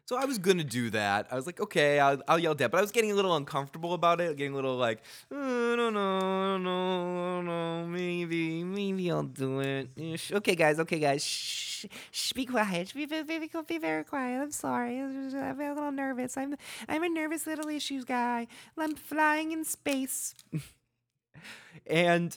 So 0.09 0.17
I 0.17 0.25
was 0.25 0.39
gonna 0.39 0.63
do 0.63 0.89
that. 0.89 1.27
I 1.29 1.35
was 1.35 1.45
like, 1.45 1.59
okay, 1.59 1.99
I'll, 1.99 2.19
I'll 2.27 2.39
yell 2.39 2.55
dad, 2.55 2.71
but 2.71 2.79
I 2.79 2.81
was 2.81 2.89
getting 2.89 3.11
a 3.11 3.13
little 3.13 3.35
uncomfortable 3.35 3.93
about 3.93 4.19
it, 4.19 4.35
getting 4.37 4.53
a 4.53 4.55
little 4.55 4.75
like, 4.75 5.03
uh, 5.31 5.35
know, 5.35 6.57
I 6.57 6.57
don't 6.57 7.45
know, 7.45 7.85
maybe, 7.85 8.63
maybe 8.63 9.11
I'll 9.11 9.21
do 9.21 9.59
it. 9.59 9.89
Okay, 10.31 10.55
guys, 10.55 10.79
okay, 10.79 10.97
guys, 10.97 11.23
shh, 11.23 11.85
shh, 12.09 12.33
be 12.33 12.47
quiet, 12.47 12.91
be, 12.95 13.05
be, 13.05 13.21
be, 13.21 13.47
be 13.67 13.77
very 13.77 14.03
quiet. 14.03 14.41
I'm 14.41 14.49
sorry, 14.49 14.99
I'm 14.99 15.61
a 15.61 15.73
little 15.75 15.91
nervous. 15.91 16.37
I'm, 16.37 16.55
I'm 16.87 17.03
a 17.03 17.09
nervous 17.09 17.45
little 17.45 17.69
issues 17.69 18.03
guy. 18.03 18.47
I'm 18.79 18.95
flying 18.95 19.51
in 19.51 19.63
space, 19.63 20.33
and 21.85 22.35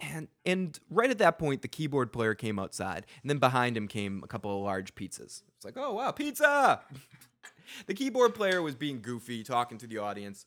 and 0.00 0.28
and 0.44 0.78
right 0.88 1.10
at 1.10 1.18
that 1.18 1.38
point, 1.38 1.62
the 1.62 1.68
keyboard 1.68 2.12
player 2.12 2.34
came 2.34 2.58
outside, 2.58 3.06
and 3.22 3.30
then 3.30 3.38
behind 3.38 3.76
him 3.76 3.88
came 3.88 4.22
a 4.24 4.26
couple 4.26 4.56
of 4.56 4.62
large 4.62 4.94
pizzas. 4.94 5.42
It's 5.56 5.64
like, 5.64 5.76
oh 5.76 5.94
wow, 5.94 6.10
pizza! 6.10 6.80
the 7.86 7.94
keyboard 7.94 8.34
player 8.34 8.62
was 8.62 8.74
being 8.74 9.00
goofy, 9.00 9.42
talking 9.42 9.78
to 9.78 9.86
the 9.86 9.98
audience, 9.98 10.46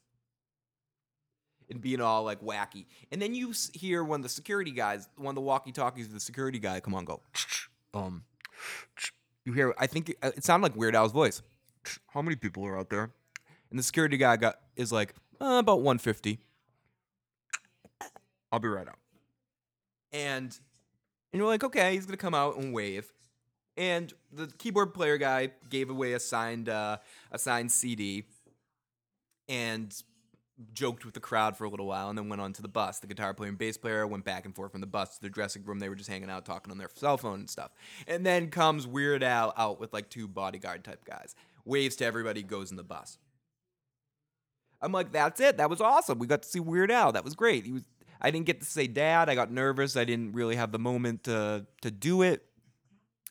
and 1.70 1.82
being 1.82 2.02
all 2.02 2.24
like 2.24 2.42
wacky. 2.42 2.86
And 3.12 3.22
then 3.22 3.36
you 3.36 3.54
hear 3.74 4.04
one 4.04 4.20
of 4.20 4.24
the 4.24 4.30
security 4.30 4.72
guys, 4.72 5.08
one 5.18 5.32
of 5.32 5.36
the 5.36 5.42
walkie-talkies 5.42 6.08
of 6.08 6.14
the 6.14 6.20
security 6.20 6.60
guy, 6.60 6.80
come 6.80 6.96
on, 6.96 7.06
go. 7.06 7.22
Um, 7.96 8.24
you 9.46 9.54
hear? 9.54 9.76
I 9.78 9.86
think 9.86 10.10
it, 10.10 10.18
uh, 10.24 10.32
it 10.36 10.44
sounded 10.44 10.64
like 10.64 10.76
Weird 10.76 10.96
Al's 10.96 11.12
voice. 11.12 11.44
How 12.08 12.24
many 12.24 12.36
people 12.36 12.66
are 12.66 12.76
out 12.76 12.90
there? 12.90 13.12
And 13.70 13.78
the 13.78 13.84
security 13.84 14.18
guy 14.18 14.36
got 14.36 14.56
is 14.76 14.92
like 14.92 15.14
uh, 15.40 15.60
about 15.60 15.82
150. 15.82 16.40
I'll 18.52 18.58
be 18.58 18.68
right 18.68 18.88
out. 18.88 18.98
And 20.14 20.58
and 21.32 21.40
you're 21.40 21.48
like, 21.48 21.64
okay, 21.64 21.94
he's 21.94 22.06
gonna 22.06 22.18
come 22.18 22.36
out 22.36 22.58
and 22.58 22.74
wave. 22.74 23.12
And 23.76 24.14
the 24.32 24.48
keyboard 24.60 24.94
player 24.94 25.18
guy 25.18 25.52
gave 25.70 25.90
away 25.90 26.14
a 26.14 26.20
signed 26.20 26.70
uh, 26.70 26.98
a 27.32 27.40
signed 27.40 27.72
CD 27.72 28.26
and 29.50 29.94
joked 30.74 31.04
with 31.04 31.14
the 31.14 31.20
crowd 31.20 31.58
for 31.58 31.64
a 31.64 31.70
little 31.70 31.88
while 31.88 32.10
and 32.10 32.18
then 32.18 32.30
went 32.30 32.42
on 32.42 32.54
to 32.54 32.62
the 32.62 32.68
bus. 32.68 33.00
The 33.00 33.08
guitar 33.08 33.34
player 33.34 33.50
and 33.50 33.58
bass 33.58 33.78
player 33.78 34.06
went 34.06 34.24
back 34.24 34.46
and 34.46 34.56
forth 34.56 34.72
from 34.72 34.82
the 34.82 34.88
bus 34.88 35.16
to 35.16 35.22
the 35.22 35.30
dressing 35.30 35.64
room. 35.66 35.80
They 35.80 35.90
were 35.90 35.96
just 35.96 36.10
hanging 36.10 36.30
out 36.30 36.46
talking 36.46 36.72
on 36.72 36.78
their 36.78 36.90
cell 36.94 37.18
phone 37.18 37.40
and 37.40 37.50
stuff. 37.50 37.72
And 38.08 38.26
then 38.26 38.50
comes 38.50 38.86
Weird 38.86 39.24
Al 39.24 39.54
out 39.58 39.80
with 39.80 39.94
like 39.94 40.10
two 40.10 40.28
bodyguard 40.28 40.84
type 40.84 41.04
guys. 41.06 41.36
Waves 41.66 41.96
to 41.98 42.06
everybody, 42.06 42.44
goes 42.44 42.72
in 42.72 42.78
the 42.78 42.84
bus. 42.84 43.18
I'm 44.82 44.92
like, 44.92 45.12
that's 45.12 45.40
it. 45.40 45.58
That 45.58 45.70
was 45.70 45.80
awesome. 45.80 46.20
We 46.20 46.28
got 46.28 46.44
to 46.44 46.50
see 46.50 46.60
Weird 46.60 46.92
Al. 46.92 47.14
That 47.14 47.24
was 47.24 47.36
great. 47.36 47.66
He 47.66 47.72
was 47.72 47.84
I 48.24 48.32
didn't 48.32 48.46
get 48.46 48.62
to 48.62 48.66
say 48.66 48.88
dad. 48.88 49.30
I 49.30 49.36
got 49.36 49.52
nervous. 49.52 49.98
I 49.98 50.06
didn't 50.06 50.32
really 50.32 50.56
have 50.56 50.72
the 50.72 50.80
moment 50.80 51.26
to 51.26 51.66
to 51.82 51.92
do 51.92 52.22
it. 52.22 52.46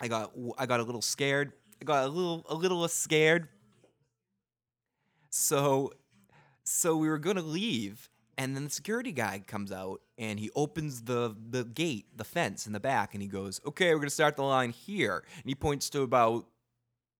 I 0.00 0.08
got 0.08 0.32
I 0.58 0.66
got 0.66 0.80
a 0.80 0.82
little 0.82 1.00
scared. 1.00 1.52
I 1.80 1.84
got 1.84 2.04
a 2.04 2.08
little 2.08 2.44
a 2.48 2.54
little 2.54 2.86
scared. 2.88 3.48
So 5.30 5.92
so 6.64 6.96
we 6.96 7.08
were 7.08 7.18
gonna 7.18 7.40
leave, 7.42 8.10
and 8.36 8.54
then 8.54 8.64
the 8.64 8.70
security 8.70 9.12
guy 9.12 9.42
comes 9.46 9.72
out 9.72 10.02
and 10.18 10.38
he 10.38 10.50
opens 10.54 11.02
the 11.02 11.34
the 11.50 11.64
gate, 11.64 12.06
the 12.14 12.24
fence 12.24 12.66
in 12.66 12.74
the 12.74 12.80
back, 12.80 13.14
and 13.14 13.22
he 13.22 13.28
goes, 13.28 13.60
"Okay, 13.66 13.94
we're 13.94 14.00
gonna 14.00 14.10
start 14.10 14.36
the 14.36 14.42
line 14.42 14.70
here." 14.70 15.24
And 15.36 15.46
he 15.46 15.54
points 15.54 15.88
to 15.90 16.02
about 16.02 16.46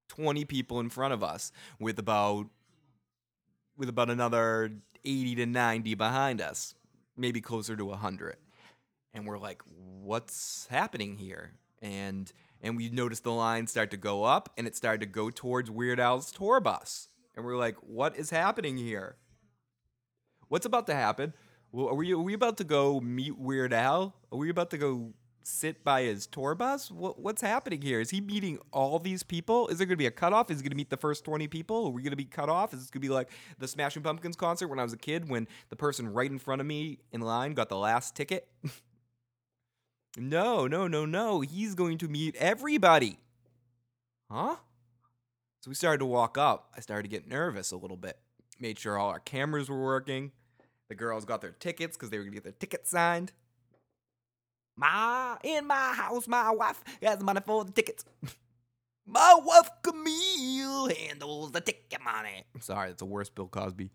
twenty 0.08 0.44
people 0.44 0.78
in 0.80 0.90
front 0.90 1.14
of 1.14 1.22
us, 1.22 1.52
with 1.78 1.98
about 1.98 2.50
with 3.78 3.88
about 3.88 4.10
another 4.10 4.72
eighty 5.04 5.34
to 5.36 5.46
ninety 5.46 5.94
behind 5.94 6.42
us 6.42 6.74
maybe 7.22 7.40
closer 7.40 7.74
to 7.74 7.84
100 7.86 8.36
and 9.14 9.26
we're 9.26 9.38
like 9.38 9.62
what's 10.02 10.66
happening 10.70 11.16
here? 11.16 11.52
And 11.80 12.30
and 12.60 12.76
we 12.76 12.90
noticed 12.90 13.24
the 13.24 13.32
line 13.32 13.66
start 13.66 13.90
to 13.90 13.96
go 13.96 14.24
up 14.24 14.50
and 14.56 14.66
it 14.66 14.76
started 14.76 15.00
to 15.00 15.06
go 15.06 15.30
towards 15.30 15.70
weird 15.70 15.98
al's 15.98 16.30
tour 16.30 16.60
bus. 16.60 17.08
And 17.34 17.44
we're 17.44 17.56
like 17.56 17.76
what 17.80 18.16
is 18.16 18.30
happening 18.30 18.76
here? 18.76 19.16
What's 20.48 20.66
about 20.66 20.86
to 20.88 20.94
happen? 20.94 21.32
Well, 21.70 21.88
are 21.88 21.94
we, 21.94 22.12
are 22.12 22.18
we 22.18 22.34
about 22.34 22.58
to 22.58 22.64
go 22.64 23.00
meet 23.00 23.38
weird 23.38 23.72
al? 23.72 24.14
Are 24.30 24.38
we 24.38 24.50
about 24.50 24.68
to 24.70 24.78
go 24.78 25.14
sit 25.46 25.84
by 25.84 26.02
his 26.02 26.26
tour 26.26 26.54
bus? 26.54 26.90
What, 26.90 27.18
what's 27.18 27.42
happening 27.42 27.82
here? 27.82 28.00
Is 28.00 28.10
he 28.10 28.20
meeting 28.20 28.58
all 28.72 28.98
these 28.98 29.22
people? 29.22 29.68
Is 29.68 29.78
there 29.78 29.86
going 29.86 29.94
to 29.94 29.98
be 29.98 30.06
a 30.06 30.10
cutoff? 30.10 30.50
Is 30.50 30.58
he 30.58 30.62
going 30.62 30.70
to 30.70 30.76
meet 30.76 30.90
the 30.90 30.96
first 30.96 31.24
20 31.24 31.48
people? 31.48 31.86
Are 31.86 31.90
we 31.90 32.02
going 32.02 32.10
to 32.10 32.16
be 32.16 32.24
cut 32.24 32.48
off? 32.48 32.72
Is 32.72 32.80
this 32.80 32.90
going 32.90 33.02
to 33.02 33.08
be 33.08 33.12
like 33.12 33.30
the 33.58 33.68
Smashing 33.68 34.02
Pumpkins 34.02 34.36
concert 34.36 34.68
when 34.68 34.78
I 34.78 34.82
was 34.82 34.92
a 34.92 34.98
kid 34.98 35.28
when 35.28 35.48
the 35.70 35.76
person 35.76 36.12
right 36.12 36.30
in 36.30 36.38
front 36.38 36.60
of 36.60 36.66
me 36.66 36.98
in 37.12 37.20
line 37.20 37.54
got 37.54 37.68
the 37.68 37.76
last 37.76 38.14
ticket? 38.14 38.48
no, 40.16 40.66
no, 40.66 40.86
no, 40.86 41.06
no. 41.06 41.40
He's 41.40 41.74
going 41.74 41.98
to 41.98 42.08
meet 42.08 42.36
everybody. 42.36 43.18
Huh? 44.30 44.56
So 45.60 45.68
we 45.70 45.74
started 45.74 45.98
to 45.98 46.06
walk 46.06 46.36
up. 46.38 46.72
I 46.76 46.80
started 46.80 47.04
to 47.04 47.08
get 47.08 47.28
nervous 47.28 47.70
a 47.70 47.76
little 47.76 47.96
bit. 47.96 48.18
Made 48.58 48.78
sure 48.78 48.98
all 48.98 49.10
our 49.10 49.20
cameras 49.20 49.68
were 49.68 49.82
working. 49.82 50.32
The 50.88 50.94
girls 50.96 51.24
got 51.24 51.40
their 51.40 51.52
tickets 51.52 51.96
because 51.96 52.10
they 52.10 52.18
were 52.18 52.24
going 52.24 52.32
to 52.32 52.36
get 52.36 52.44
their 52.44 52.52
tickets 52.52 52.90
signed. 52.90 53.32
My 54.76 55.36
in 55.42 55.66
my 55.66 55.92
house, 55.94 56.26
my 56.26 56.50
wife 56.50 56.82
has 57.02 57.22
money 57.22 57.40
for 57.44 57.64
the 57.64 57.72
tickets. 57.72 58.04
my 59.06 59.38
wife 59.44 59.68
Camille 59.82 60.88
handles 60.88 61.52
the 61.52 61.60
ticket 61.60 62.02
money. 62.02 62.44
I'm 62.54 62.60
sorry, 62.60 62.88
that's 62.88 63.00
the 63.00 63.06
worst 63.06 63.34
Bill 63.34 63.48
Cosby 63.48 63.90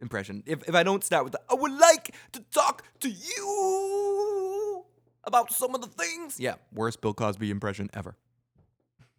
impression. 0.00 0.42
If 0.46 0.68
if 0.68 0.74
I 0.74 0.82
don't 0.82 1.02
start 1.02 1.24
with 1.24 1.36
I 1.50 1.54
would 1.54 1.72
like 1.72 2.14
to 2.32 2.40
talk 2.52 2.84
to 3.00 3.08
you 3.08 4.84
about 5.24 5.52
some 5.52 5.74
of 5.74 5.80
the 5.80 5.88
things. 5.88 6.38
Yeah, 6.38 6.54
worst 6.72 7.00
Bill 7.00 7.14
Cosby 7.14 7.50
impression 7.50 7.90
ever. 7.94 8.16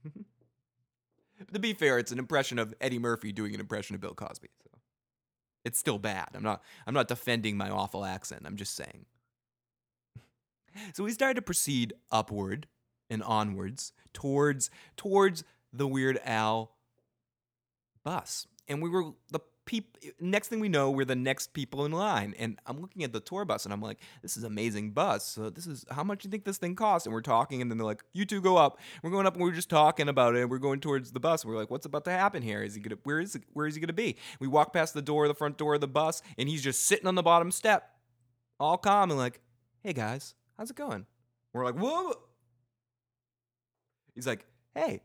to 1.54 1.60
be 1.60 1.74
fair, 1.74 1.98
it's 1.98 2.12
an 2.12 2.20
impression 2.20 2.60
of 2.60 2.74
Eddie 2.80 3.00
Murphy 3.00 3.32
doing 3.32 3.54
an 3.54 3.60
impression 3.60 3.96
of 3.96 4.02
Bill 4.02 4.14
Cosby. 4.14 4.50
So 4.64 4.70
it's 5.66 5.80
still 5.80 5.98
bad. 5.98 6.30
I'm 6.36 6.44
not 6.44 6.62
I'm 6.86 6.94
not 6.94 7.08
defending 7.08 7.58
my 7.58 7.70
awful 7.70 8.06
accent. 8.06 8.44
I'm 8.46 8.56
just 8.56 8.76
saying. 8.76 9.06
So 10.94 11.04
we 11.04 11.12
started 11.12 11.36
to 11.36 11.42
proceed 11.42 11.94
upward 12.12 12.68
and 13.10 13.24
onwards 13.24 13.94
towards 14.14 14.70
towards 14.98 15.44
the 15.74 15.88
Weird 15.88 16.20
Al 16.24 16.72
bus. 18.04 18.48
And 18.68 18.82
we 18.82 18.90
were 18.90 19.12
the 19.32 19.40
peop- 19.70 19.98
next 20.20 20.48
thing 20.48 20.60
we 20.60 20.68
know, 20.68 20.90
we're 20.90 21.06
the 21.06 21.16
next 21.16 21.54
people 21.54 21.86
in 21.86 21.92
line. 21.92 22.34
And 22.40 22.60
I'm 22.66 22.82
looking 22.82 23.04
at 23.04 23.14
the 23.14 23.20
tour 23.20 23.46
bus 23.46 23.66
and 23.66 23.74
I'm 23.74 23.82
like, 23.82 24.00
this 24.24 24.36
is 24.36 24.44
amazing 24.44 24.92
bus. 24.92 25.24
So 25.26 25.52
this 25.52 25.68
is 25.68 25.86
how 25.92 26.04
much 26.04 26.24
do 26.24 26.28
you 26.28 26.32
think 26.32 26.44
this 26.44 26.58
thing 26.58 26.76
costs? 26.76 27.06
And 27.06 27.14
we're 27.14 27.22
talking 27.22 27.62
and 27.62 27.70
then 27.70 27.78
they're 27.78 27.86
like, 27.86 28.04
you 28.14 28.26
two 28.26 28.42
go 28.42 28.58
up. 28.58 28.80
We're 29.04 29.12
going 29.12 29.28
up 29.28 29.36
and 29.36 29.44
we're 29.44 29.52
just 29.52 29.70
talking 29.70 30.10
about 30.10 30.36
it. 30.36 30.42
And 30.42 30.50
we're 30.50 30.58
going 30.58 30.80
towards 30.80 31.12
the 31.12 31.20
bus. 31.20 31.44
And 31.44 31.52
we're 31.52 31.60
like, 31.60 31.70
what's 31.70 31.86
about 31.86 32.06
to 32.06 32.12
happen 32.12 32.42
here? 32.42 32.64
Is 32.64 32.74
he 32.74 32.82
gonna 32.82 32.98
where 33.04 33.20
is 33.20 33.38
where 33.54 33.68
is 33.68 33.76
he 33.76 33.82
gonna 33.82 33.94
be? 33.94 34.18
We 34.40 34.48
walk 34.48 34.74
past 34.74 34.96
the 34.96 35.04
door, 35.04 35.28
the 35.28 35.36
front 35.36 35.58
door 35.58 35.76
of 35.76 35.82
the 35.82 35.88
bus, 35.88 36.24
and 36.38 36.50
he's 36.50 36.64
just 36.64 36.88
sitting 36.88 37.06
on 37.06 37.16
the 37.16 37.24
bottom 37.24 37.52
step, 37.52 37.92
all 38.60 38.78
calm 38.78 39.12
and 39.12 39.20
like, 39.20 39.40
hey 39.84 39.94
guys, 39.94 40.34
how's 40.60 40.70
it 40.70 40.76
going? 40.76 41.06
We're 41.54 41.64
like, 41.64 41.76
whoa. 41.76 42.14
He's 44.14 44.28
like, 44.28 44.46
hey. 44.76 45.02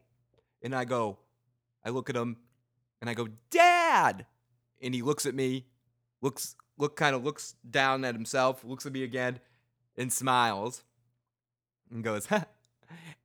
And 0.63 0.75
I 0.75 0.85
go, 0.85 1.19
I 1.85 1.91
look 1.91 2.11
at 2.11 2.17
him 2.17 2.39
and 3.01 3.09
I 3.09 3.15
go, 3.15 3.29
Dad. 3.51 4.27
And 4.83 4.95
he 4.95 5.01
looks 5.01 5.25
at 5.25 5.35
me, 5.35 5.67
looks, 6.21 6.57
look, 6.77 6.97
kind 6.97 7.15
of 7.15 7.25
looks 7.25 7.55
down 7.71 8.05
at 8.05 8.15
himself, 8.15 8.65
looks 8.65 8.85
at 8.85 8.93
me 8.93 9.05
again, 9.05 9.39
and 9.97 10.13
smiles 10.13 10.83
and 11.91 12.03
goes, 12.03 12.27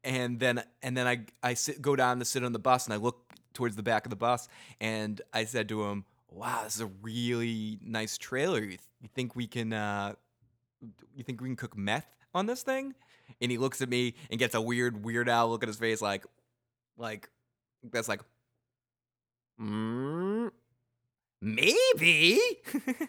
and 0.03 0.39
then, 0.39 0.63
and 0.84 0.95
then 0.95 1.07
I, 1.07 1.25
I 1.41 1.55
sit, 1.55 1.82
go 1.82 1.95
down 1.95 2.19
to 2.19 2.25
sit 2.25 2.43
on 2.43 2.53
the 2.53 2.59
bus 2.59 2.86
and 2.86 2.93
I 2.93 2.97
look 2.97 3.34
towards 3.53 3.75
the 3.75 3.84
back 3.84 4.05
of 4.05 4.11
the 4.11 4.15
bus 4.15 4.47
and 4.80 5.19
I 5.34 5.45
said 5.45 5.67
to 5.69 5.84
him, 5.86 6.05
wow, 6.30 6.61
this 6.63 6.75
is 6.75 6.82
a 6.82 6.91
really 7.01 7.80
nice 7.84 8.19
trailer. 8.19 8.59
You, 8.59 8.67
th- 8.67 8.80
you 9.01 9.09
think 9.15 9.36
we 9.36 9.47
can, 9.47 9.73
uh, 9.73 10.13
you 11.15 11.23
think 11.23 11.41
we 11.41 11.47
can 11.47 11.55
cook 11.55 11.75
meth 11.75 12.18
on 12.34 12.45
this 12.45 12.63
thing? 12.63 12.93
And 13.41 13.51
he 13.51 13.57
looks 13.57 13.82
at 13.82 13.89
me 13.89 14.15
and 14.30 14.39
gets 14.39 14.55
a 14.55 14.61
weird, 14.61 15.03
weird 15.03 15.30
Al 15.30 15.49
look 15.49 15.63
at 15.63 15.69
his 15.69 15.77
face, 15.77 16.01
like, 16.01 16.25
like, 16.97 17.30
that's 17.91 18.09
like, 18.09 18.21
mm, 19.61 20.49
maybe, 21.41 22.39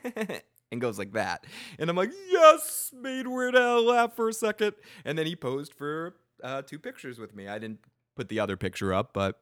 and 0.71 0.81
goes 0.81 0.99
like 0.99 1.13
that. 1.13 1.45
And 1.79 1.91
I'm 1.91 1.97
like, 1.97 2.13
yes, 2.29 2.93
made 2.95 3.27
Weird 3.27 3.57
Al 3.57 3.85
laugh 3.85 4.15
for 4.15 4.29
a 4.29 4.33
second. 4.33 4.75
And 5.05 5.19
then 5.19 5.27
he 5.27 5.37
posed 5.37 5.75
for 5.75 6.17
uh, 6.43 6.63
two 6.63 6.79
pictures 6.79 7.19
with 7.19 7.35
me. 7.35 7.49
I 7.49 7.59
didn't 7.59 7.81
put 8.17 8.29
the 8.29 8.41
other 8.41 8.57
picture 8.57 8.93
up, 8.93 9.13
but 9.13 9.41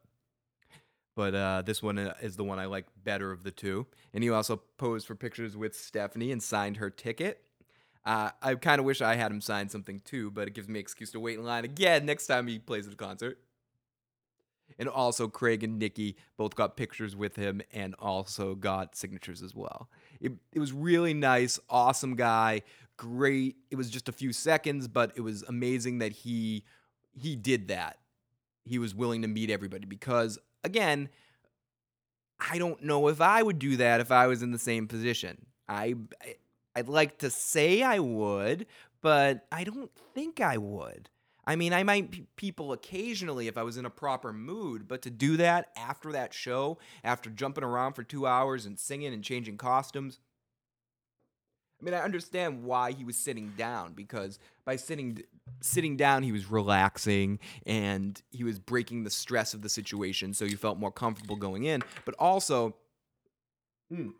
but 1.16 1.34
uh, 1.34 1.62
this 1.66 1.82
one 1.82 1.98
uh, 1.98 2.14
is 2.22 2.36
the 2.36 2.44
one 2.44 2.60
I 2.60 2.66
like 2.66 2.86
better 3.02 3.32
of 3.32 3.42
the 3.42 3.50
two. 3.50 3.88
And 4.14 4.22
he 4.22 4.30
also 4.30 4.62
posed 4.78 5.04
for 5.04 5.16
pictures 5.16 5.56
with 5.56 5.74
Stephanie 5.74 6.30
and 6.30 6.40
signed 6.40 6.76
her 6.76 6.90
ticket. 6.90 7.42
Uh, 8.08 8.30
I 8.40 8.54
kind 8.54 8.78
of 8.78 8.86
wish 8.86 9.02
I 9.02 9.16
had 9.16 9.30
him 9.30 9.42
sign 9.42 9.68
something 9.68 10.00
too, 10.02 10.30
but 10.30 10.48
it 10.48 10.54
gives 10.54 10.66
me 10.66 10.80
excuse 10.80 11.10
to 11.10 11.20
wait 11.20 11.38
in 11.38 11.44
line 11.44 11.66
again 11.66 12.06
next 12.06 12.26
time 12.26 12.46
he 12.46 12.58
plays 12.58 12.86
at 12.86 12.94
a 12.94 12.96
concert. 12.96 13.38
And 14.78 14.88
also, 14.88 15.28
Craig 15.28 15.62
and 15.62 15.78
Nikki 15.78 16.16
both 16.38 16.54
got 16.54 16.74
pictures 16.74 17.14
with 17.14 17.36
him 17.36 17.60
and 17.70 17.94
also 17.98 18.54
got 18.54 18.96
signatures 18.96 19.42
as 19.42 19.54
well. 19.54 19.90
It, 20.22 20.32
it 20.54 20.58
was 20.58 20.72
really 20.72 21.12
nice, 21.12 21.60
awesome 21.68 22.16
guy, 22.16 22.62
great. 22.96 23.56
It 23.70 23.76
was 23.76 23.90
just 23.90 24.08
a 24.08 24.12
few 24.12 24.32
seconds, 24.32 24.88
but 24.88 25.12
it 25.14 25.20
was 25.20 25.42
amazing 25.42 25.98
that 25.98 26.12
he 26.12 26.64
he 27.12 27.36
did 27.36 27.68
that. 27.68 27.98
He 28.64 28.78
was 28.78 28.94
willing 28.94 29.20
to 29.20 29.28
meet 29.28 29.50
everybody 29.50 29.84
because 29.84 30.38
again, 30.64 31.10
I 32.40 32.56
don't 32.56 32.82
know 32.84 33.08
if 33.08 33.20
I 33.20 33.42
would 33.42 33.58
do 33.58 33.76
that 33.76 34.00
if 34.00 34.10
I 34.10 34.28
was 34.28 34.42
in 34.42 34.50
the 34.50 34.58
same 34.58 34.88
position. 34.88 35.44
I 35.68 35.94
I'd 36.78 36.88
like 36.88 37.18
to 37.18 37.30
say 37.30 37.82
I 37.82 37.98
would, 37.98 38.66
but 39.00 39.46
I 39.50 39.64
don't 39.64 39.90
think 40.14 40.40
I 40.40 40.58
would. 40.58 41.10
I 41.44 41.56
mean, 41.56 41.72
I 41.72 41.82
might 41.82 42.10
p- 42.10 42.26
people 42.36 42.72
occasionally 42.72 43.48
if 43.48 43.58
I 43.58 43.64
was 43.64 43.76
in 43.76 43.84
a 43.84 43.90
proper 43.90 44.32
mood, 44.32 44.86
but 44.86 45.02
to 45.02 45.10
do 45.10 45.38
that 45.38 45.70
after 45.76 46.12
that 46.12 46.32
show, 46.32 46.78
after 47.02 47.30
jumping 47.30 47.64
around 47.64 47.94
for 47.94 48.04
2 48.04 48.26
hours 48.26 48.64
and 48.64 48.78
singing 48.78 49.12
and 49.12 49.24
changing 49.24 49.56
costumes, 49.56 50.20
I 51.80 51.84
mean, 51.84 51.94
I 51.94 51.98
understand 52.00 52.64
why 52.64 52.92
he 52.92 53.04
was 53.04 53.16
sitting 53.16 53.54
down 53.56 53.94
because 53.94 54.38
by 54.64 54.76
sitting 54.76 55.22
sitting 55.60 55.96
down, 55.96 56.22
he 56.22 56.32
was 56.32 56.50
relaxing 56.50 57.40
and 57.66 58.20
he 58.30 58.44
was 58.44 58.58
breaking 58.58 59.02
the 59.02 59.10
stress 59.10 59.52
of 59.54 59.62
the 59.62 59.68
situation, 59.68 60.32
so 60.34 60.44
you 60.44 60.56
felt 60.56 60.78
more 60.78 60.92
comfortable 60.92 61.36
going 61.36 61.64
in. 61.64 61.82
But 62.04 62.14
also, 62.18 62.76
hmm, 63.90 64.10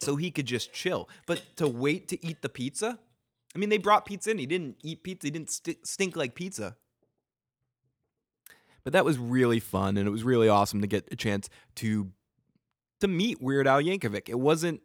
so 0.00 0.16
he 0.16 0.30
could 0.30 0.46
just 0.46 0.72
chill. 0.72 1.08
But 1.26 1.42
to 1.56 1.68
wait 1.68 2.08
to 2.08 2.26
eat 2.26 2.42
the 2.42 2.48
pizza, 2.48 2.98
I 3.54 3.58
mean, 3.58 3.68
they 3.68 3.78
brought 3.78 4.04
pizza 4.04 4.30
in. 4.30 4.38
He 4.38 4.46
didn't 4.46 4.76
eat 4.82 5.02
pizza. 5.02 5.26
He 5.26 5.30
didn't 5.30 5.50
st- 5.50 5.86
stink 5.86 6.16
like 6.16 6.34
pizza. 6.34 6.76
But 8.82 8.92
that 8.92 9.04
was 9.04 9.16
really 9.18 9.60
fun, 9.60 9.96
and 9.96 10.06
it 10.06 10.10
was 10.10 10.24
really 10.24 10.48
awesome 10.48 10.80
to 10.82 10.86
get 10.86 11.08
a 11.10 11.16
chance 11.16 11.48
to 11.76 12.10
to 13.00 13.08
meet 13.08 13.40
Weird 13.40 13.66
Al 13.66 13.82
Yankovic. 13.82 14.28
It 14.28 14.38
wasn't 14.38 14.82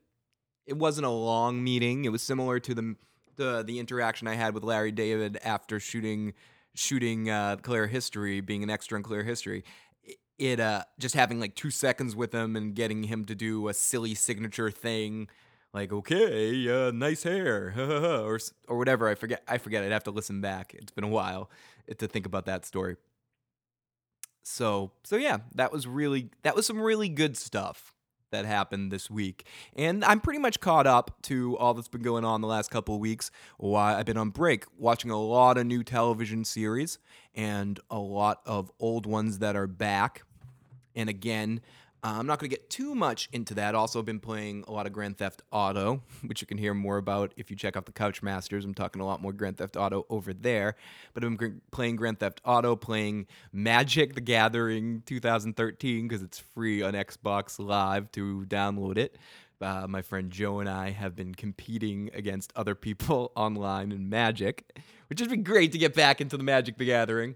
it 0.65 0.77
wasn't 0.77 1.05
a 1.05 1.11
long 1.11 1.63
meeting. 1.63 2.05
It 2.05 2.11
was 2.11 2.21
similar 2.21 2.59
to 2.59 2.73
the 2.73 2.95
the 3.35 3.63
the 3.63 3.79
interaction 3.79 4.27
I 4.27 4.35
had 4.35 4.53
with 4.53 4.63
Larry 4.63 4.91
David 4.91 5.37
after 5.43 5.79
shooting 5.79 6.33
shooting 6.75 7.29
uh, 7.29 7.57
Clear 7.57 7.87
History, 7.87 8.39
being 8.39 8.63
an 8.63 8.69
extra 8.69 8.97
in 8.97 9.03
Clear 9.03 9.23
History. 9.23 9.63
It, 10.39 10.59
uh 10.59 10.83
just 10.97 11.15
having 11.15 11.39
like 11.39 11.55
two 11.55 11.69
seconds 11.69 12.15
with 12.15 12.33
him 12.33 12.55
and 12.55 12.73
getting 12.73 13.03
him 13.03 13.25
to 13.25 13.35
do 13.35 13.67
a 13.67 13.73
silly 13.73 14.15
signature 14.15 14.71
thing 14.71 15.27
like 15.73 15.91
okay 15.91 16.87
uh, 16.87 16.91
nice 16.91 17.23
hair 17.23 17.73
or 17.77 18.39
or 18.67 18.77
whatever 18.77 19.07
i 19.09 19.15
forget 19.15 19.43
i 19.47 19.57
forget 19.57 19.83
i'd 19.83 19.91
have 19.91 20.05
to 20.05 20.11
listen 20.11 20.39
back 20.39 20.73
it's 20.73 20.91
been 20.91 21.03
a 21.03 21.09
while 21.09 21.49
to 21.97 22.07
think 22.07 22.25
about 22.25 22.45
that 22.45 22.65
story. 22.65 22.97
So 24.43 24.91
so 25.03 25.15
yeah 25.15 25.39
that 25.55 25.71
was 25.71 25.85
really 25.87 26.29
that 26.43 26.55
was 26.55 26.65
some 26.65 26.79
really 26.79 27.09
good 27.09 27.37
stuff 27.37 27.93
that 28.31 28.45
happened 28.45 28.91
this 28.91 29.09
week 29.09 29.47
and 29.75 30.05
i'm 30.05 30.19
pretty 30.19 30.37
much 30.37 30.59
caught 30.59 30.85
up 30.85 31.19
to 31.23 31.57
all 31.57 31.73
that's 31.73 31.87
been 31.87 32.03
going 32.03 32.23
on 32.23 32.41
the 32.41 32.47
last 32.47 32.69
couple 32.69 32.95
of 32.95 33.01
weeks. 33.01 33.31
While 33.57 33.95
i've 33.95 34.05
been 34.05 34.17
on 34.17 34.29
break 34.29 34.65
watching 34.77 35.11
a 35.11 35.21
lot 35.21 35.57
of 35.57 35.65
new 35.65 35.83
television 35.83 36.45
series 36.45 36.99
and 37.35 37.79
a 37.91 37.99
lot 37.99 38.41
of 38.45 38.71
old 38.79 39.05
ones 39.05 39.39
that 39.39 39.55
are 39.55 39.67
back 39.67 40.23
and 40.99 41.09
again, 41.09 41.61
uh, 42.03 42.15
I'm 42.17 42.27
not 42.27 42.39
going 42.39 42.49
to 42.49 42.55
get 42.55 42.69
too 42.69 42.93
much 42.93 43.29
into 43.31 43.53
that. 43.55 43.73
Also, 43.73 44.01
been 44.01 44.19
playing 44.19 44.65
a 44.67 44.71
lot 44.71 44.85
of 44.85 44.91
Grand 44.93 45.17
Theft 45.17 45.41
Auto, 45.51 46.03
which 46.25 46.41
you 46.41 46.47
can 46.47 46.57
hear 46.57 46.73
more 46.73 46.97
about 46.97 47.33
if 47.37 47.49
you 47.49 47.55
check 47.55 47.77
out 47.77 47.85
the 47.85 47.91
Couch 47.93 48.21
Masters. 48.21 48.65
I'm 48.65 48.73
talking 48.73 49.01
a 49.01 49.05
lot 49.05 49.21
more 49.21 49.31
Grand 49.31 49.57
Theft 49.57 49.77
Auto 49.77 50.05
over 50.09 50.33
there. 50.33 50.75
But 51.13 51.23
I'm 51.23 51.37
gr- 51.37 51.47
playing 51.71 51.95
Grand 51.95 52.19
Theft 52.19 52.41
Auto, 52.45 52.75
playing 52.75 53.27
Magic 53.53 54.15
the 54.15 54.21
Gathering 54.21 55.03
2013 55.05 56.07
because 56.07 56.21
it's 56.21 56.39
free 56.39 56.81
on 56.81 56.93
Xbox 56.93 57.59
Live 57.59 58.11
to 58.13 58.45
download 58.47 58.97
it. 58.97 59.17
Uh, 59.61 59.85
my 59.87 60.01
friend 60.01 60.31
Joe 60.31 60.59
and 60.59 60.69
I 60.69 60.91
have 60.91 61.17
been 61.17 61.35
competing 61.35 62.11
against 62.13 62.51
other 62.55 62.75
people 62.75 63.31
online 63.35 63.91
in 63.91 64.09
Magic, 64.09 64.77
which 65.07 65.19
has 65.19 65.27
been 65.29 65.43
great 65.43 65.71
to 65.73 65.77
get 65.77 65.93
back 65.93 66.21
into 66.21 66.37
the 66.37 66.43
Magic 66.43 66.77
the 66.77 66.85
Gathering 66.85 67.35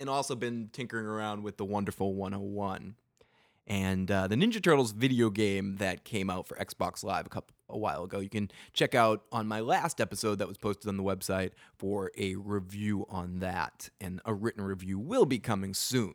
and 0.00 0.08
also 0.08 0.34
been 0.34 0.70
tinkering 0.72 1.06
around 1.06 1.42
with 1.42 1.56
the 1.56 1.64
wonderful 1.64 2.14
101 2.14 2.94
and 3.66 4.10
uh, 4.10 4.26
the 4.28 4.36
ninja 4.36 4.62
turtles 4.62 4.92
video 4.92 5.28
game 5.28 5.76
that 5.76 6.04
came 6.04 6.30
out 6.30 6.46
for 6.46 6.56
xbox 6.56 7.02
live 7.02 7.26
a 7.26 7.28
couple 7.28 7.56
a 7.68 7.76
while 7.78 8.04
ago. 8.04 8.20
You 8.20 8.28
can 8.28 8.50
check 8.72 8.94
out 8.94 9.22
on 9.32 9.46
my 9.46 9.60
last 9.60 10.00
episode 10.00 10.38
that 10.38 10.48
was 10.48 10.58
posted 10.58 10.88
on 10.88 10.96
the 10.96 11.02
website 11.02 11.50
for 11.76 12.10
a 12.16 12.36
review 12.36 13.06
on 13.08 13.40
that 13.40 13.90
and 14.00 14.20
a 14.24 14.32
written 14.32 14.64
review 14.64 14.98
will 14.98 15.26
be 15.26 15.38
coming 15.38 15.74
soon. 15.74 16.14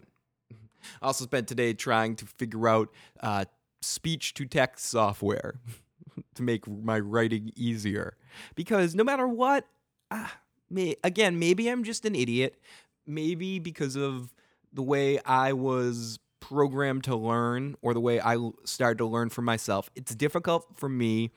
I 1.01 1.07
also 1.07 1.25
spent 1.25 1.47
today 1.47 1.73
trying 1.73 2.15
to 2.17 2.25
figure 2.25 2.67
out 2.67 2.89
uh, 3.19 3.45
speech 3.81 4.33
to 4.35 4.45
text 4.45 4.85
software 4.85 5.55
to 6.35 6.43
make 6.43 6.67
my 6.67 6.99
writing 6.99 7.51
easier 7.55 8.17
because 8.55 8.95
no 8.95 9.03
matter 9.03 9.27
what 9.27 9.67
ah, 10.09 10.37
may, 10.69 10.95
again 11.03 11.39
maybe 11.39 11.67
i'm 11.67 11.83
just 11.83 12.05
an 12.05 12.15
idiot 12.15 12.59
maybe 13.13 13.59
because 13.59 13.95
of 13.95 14.33
the 14.73 14.81
way 14.81 15.19
I 15.25 15.53
was 15.53 16.19
programmed 16.39 17.03
to 17.05 17.15
learn 17.15 17.75
or 17.81 17.93
the 17.93 17.99
way 17.99 18.19
I 18.19 18.37
started 18.65 18.97
to 18.99 19.05
learn 19.05 19.29
for 19.29 19.41
myself. 19.41 19.89
It's 19.95 20.15
difficult 20.15 20.67
for 20.75 20.89
me 20.89 21.31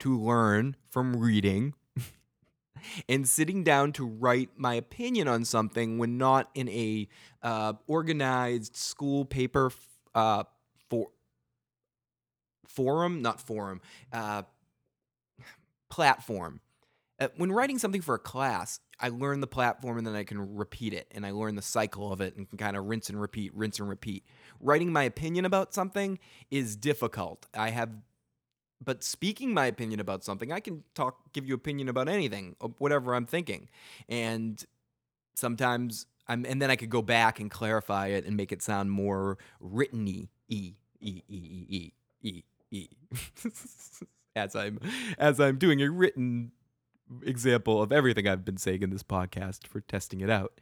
to 0.00 0.18
learn 0.18 0.76
from 0.88 1.16
reading 1.16 1.74
and 3.08 3.28
sitting 3.28 3.62
down 3.62 3.92
to 3.92 4.06
write 4.06 4.50
my 4.56 4.74
opinion 4.74 5.28
on 5.28 5.44
something 5.44 5.98
when 5.98 6.18
not 6.18 6.50
in 6.54 6.68
a 6.68 7.08
uh, 7.42 7.74
organized 7.86 8.76
school 8.76 9.24
paper 9.24 9.66
f- 9.66 9.88
uh, 10.14 10.44
for 10.88 11.10
forum, 12.66 13.22
not 13.22 13.40
forum, 13.40 13.80
uh, 14.12 14.42
platform. 15.90 16.60
Uh, 17.20 17.28
when 17.36 17.52
writing 17.52 17.78
something 17.78 18.00
for 18.00 18.14
a 18.14 18.18
class, 18.18 18.80
I 19.02 19.08
learn 19.08 19.40
the 19.40 19.48
platform 19.48 19.98
and 19.98 20.06
then 20.06 20.14
I 20.14 20.22
can 20.22 20.56
repeat 20.56 20.94
it 20.94 21.08
and 21.10 21.26
I 21.26 21.32
learn 21.32 21.56
the 21.56 21.62
cycle 21.62 22.12
of 22.12 22.20
it 22.20 22.36
and 22.36 22.48
can 22.48 22.56
kind 22.56 22.76
of 22.76 22.86
rinse 22.86 23.10
and 23.10 23.20
repeat, 23.20 23.52
rinse 23.54 23.80
and 23.80 23.88
repeat. 23.88 24.24
Writing 24.60 24.92
my 24.92 25.02
opinion 25.02 25.44
about 25.44 25.74
something 25.74 26.20
is 26.50 26.76
difficult. 26.76 27.46
I 27.54 27.70
have 27.70 27.90
but 28.84 29.04
speaking 29.04 29.54
my 29.54 29.66
opinion 29.66 30.00
about 30.00 30.24
something, 30.24 30.52
I 30.52 30.60
can 30.60 30.82
talk 30.94 31.32
give 31.32 31.46
you 31.46 31.54
opinion 31.54 31.88
about 31.88 32.08
anything, 32.08 32.56
whatever 32.78 33.14
I'm 33.14 33.26
thinking. 33.26 33.68
And 34.08 34.64
sometimes 35.34 36.06
I'm 36.28 36.44
and 36.44 36.60
then 36.60 36.70
I 36.70 36.76
could 36.76 36.90
go 36.90 37.02
back 37.02 37.40
and 37.40 37.50
clarify 37.50 38.08
it 38.08 38.24
and 38.24 38.36
make 38.36 38.52
it 38.52 38.62
sound 38.62 38.90
more 38.90 39.38
written 39.60 40.06
e 40.08 40.28
e 40.48 40.74
e 40.98 41.92
e 42.70 42.88
as 44.36 44.56
I'm 44.56 44.78
as 45.18 45.40
I'm 45.40 45.58
doing 45.58 45.82
a 45.82 45.90
written 45.90 46.52
example 47.24 47.82
of 47.82 47.92
everything 47.92 48.26
I've 48.26 48.44
been 48.44 48.56
saying 48.56 48.82
in 48.82 48.90
this 48.90 49.02
podcast 49.02 49.66
for 49.66 49.80
testing 49.80 50.20
it 50.20 50.30
out. 50.30 50.60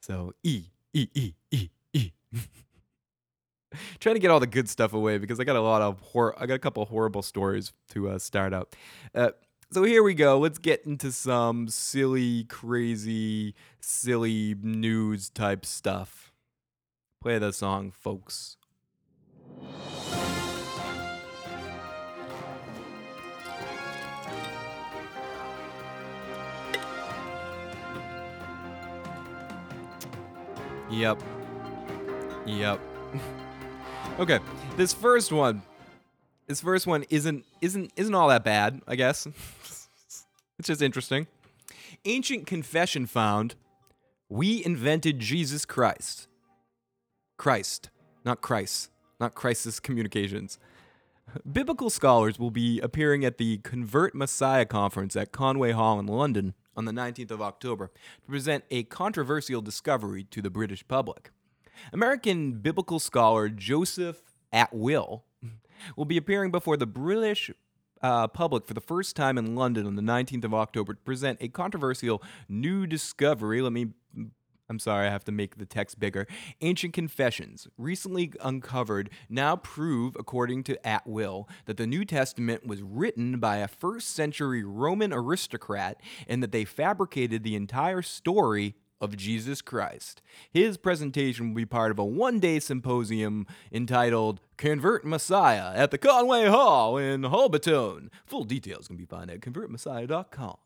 So 0.00 0.34
E 0.42 0.66
E 0.92 1.08
E 1.14 1.32
E 1.50 1.68
E. 1.92 2.12
Trying 4.00 4.16
to 4.16 4.20
get 4.20 4.30
all 4.30 4.40
the 4.40 4.46
good 4.46 4.68
stuff 4.68 4.92
away 4.92 5.18
because 5.18 5.38
I 5.38 5.44
got 5.44 5.56
a 5.56 5.60
lot 5.60 5.82
of 5.82 6.00
hor- 6.00 6.34
I 6.40 6.46
got 6.46 6.54
a 6.54 6.58
couple 6.58 6.84
horrible 6.86 7.22
stories 7.22 7.72
to 7.90 8.08
uh, 8.08 8.18
start 8.18 8.52
out. 8.52 8.74
Uh, 9.14 9.30
so 9.72 9.84
here 9.84 10.02
we 10.02 10.14
go. 10.14 10.38
Let's 10.38 10.58
get 10.58 10.84
into 10.84 11.12
some 11.12 11.68
silly, 11.68 12.44
crazy, 12.44 13.54
silly 13.80 14.56
news 14.60 15.30
type 15.30 15.64
stuff. 15.64 16.32
Play 17.22 17.38
the 17.38 17.52
song, 17.52 17.92
folks. 17.92 18.56
Yep. 30.90 31.22
Yep. 32.46 32.80
okay. 34.18 34.40
This 34.76 34.92
first 34.92 35.30
one. 35.30 35.62
This 36.46 36.60
first 36.60 36.86
one 36.86 37.04
isn't 37.10 37.44
isn't 37.60 37.92
isn't 37.96 38.14
all 38.14 38.28
that 38.28 38.42
bad, 38.42 38.80
I 38.88 38.96
guess. 38.96 39.26
it's 40.58 40.66
just 40.66 40.82
interesting. 40.82 41.28
Ancient 42.04 42.46
confession 42.46 43.06
found 43.06 43.54
we 44.28 44.64
invented 44.64 45.20
Jesus 45.20 45.64
Christ. 45.64 46.26
Christ, 47.36 47.90
not 48.24 48.40
Christ, 48.40 48.90
not 49.20 49.34
Crisis 49.34 49.80
Communications. 49.80 50.58
Biblical 51.50 51.88
scholars 51.88 52.38
will 52.38 52.50
be 52.50 52.80
appearing 52.80 53.24
at 53.24 53.38
the 53.38 53.58
Convert 53.58 54.14
Messiah 54.14 54.64
conference 54.64 55.14
at 55.14 55.30
Conway 55.30 55.70
Hall 55.70 56.00
in 56.00 56.06
London 56.06 56.54
on 56.80 56.86
the 56.86 56.92
19th 56.92 57.30
of 57.30 57.42
October 57.42 57.90
to 58.24 58.30
present 58.30 58.64
a 58.70 58.84
controversial 58.84 59.60
discovery 59.60 60.24
to 60.24 60.40
the 60.40 60.48
British 60.48 60.86
public. 60.88 61.30
American 61.92 62.52
biblical 62.54 62.98
scholar 62.98 63.50
Joseph 63.50 64.22
Atwill 64.50 65.22
will 65.94 66.06
be 66.06 66.16
appearing 66.16 66.50
before 66.50 66.78
the 66.78 66.86
British 66.86 67.50
uh, 68.02 68.26
public 68.28 68.66
for 68.66 68.72
the 68.72 68.80
first 68.80 69.14
time 69.14 69.36
in 69.36 69.54
London 69.54 69.86
on 69.86 69.94
the 69.94 70.02
19th 70.02 70.44
of 70.44 70.54
October 70.54 70.94
to 70.94 71.00
present 71.00 71.36
a 71.42 71.48
controversial 71.48 72.22
new 72.48 72.86
discovery. 72.86 73.60
Let 73.60 73.72
me 73.72 73.88
I'm 74.70 74.78
sorry, 74.78 75.08
I 75.08 75.10
have 75.10 75.24
to 75.24 75.32
make 75.32 75.58
the 75.58 75.66
text 75.66 75.98
bigger. 75.98 76.28
Ancient 76.60 76.94
confessions, 76.94 77.66
recently 77.76 78.32
uncovered, 78.40 79.10
now 79.28 79.56
prove, 79.56 80.14
according 80.16 80.62
to 80.64 80.78
Atwill, 80.86 81.48
that 81.66 81.76
the 81.76 81.88
New 81.88 82.04
Testament 82.04 82.64
was 82.64 82.80
written 82.80 83.40
by 83.40 83.56
a 83.56 83.66
first 83.68 84.10
century 84.10 84.62
Roman 84.62 85.12
aristocrat 85.12 86.00
and 86.28 86.40
that 86.40 86.52
they 86.52 86.64
fabricated 86.64 87.42
the 87.42 87.56
entire 87.56 88.00
story 88.00 88.76
of 89.00 89.16
Jesus 89.16 89.60
Christ. 89.60 90.22
His 90.52 90.76
presentation 90.76 91.48
will 91.48 91.56
be 91.56 91.66
part 91.66 91.90
of 91.90 91.98
a 91.98 92.04
one 92.04 92.38
day 92.38 92.60
symposium 92.60 93.46
entitled 93.72 94.40
Convert 94.56 95.04
Messiah 95.04 95.72
at 95.74 95.90
the 95.90 95.98
Conway 95.98 96.46
Hall 96.46 96.96
in 96.96 97.22
Holberton. 97.22 98.10
Full 98.26 98.44
details 98.44 98.86
can 98.86 98.96
be 98.96 99.06
found 99.06 99.30
at 99.30 99.40
convertmessiah.com. 99.40 100.58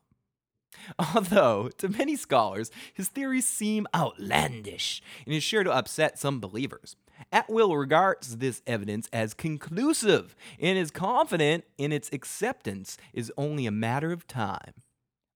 Although, 1.14 1.70
to 1.78 1.88
many 1.88 2.16
scholars, 2.16 2.70
his 2.92 3.08
theories 3.08 3.46
seem 3.46 3.86
outlandish 3.94 5.02
and 5.24 5.34
is 5.34 5.42
sure 5.42 5.64
to 5.64 5.72
upset 5.72 6.18
some 6.18 6.40
believers. 6.40 6.96
Atwill 7.32 7.76
regards 7.76 8.38
this 8.38 8.62
evidence 8.66 9.08
as 9.12 9.34
conclusive 9.34 10.34
and 10.60 10.76
is 10.76 10.90
confident 10.90 11.64
in 11.78 11.92
its 11.92 12.10
acceptance 12.12 12.96
is 13.12 13.32
only 13.36 13.66
a 13.66 13.70
matter 13.70 14.12
of 14.12 14.26
time. 14.26 14.74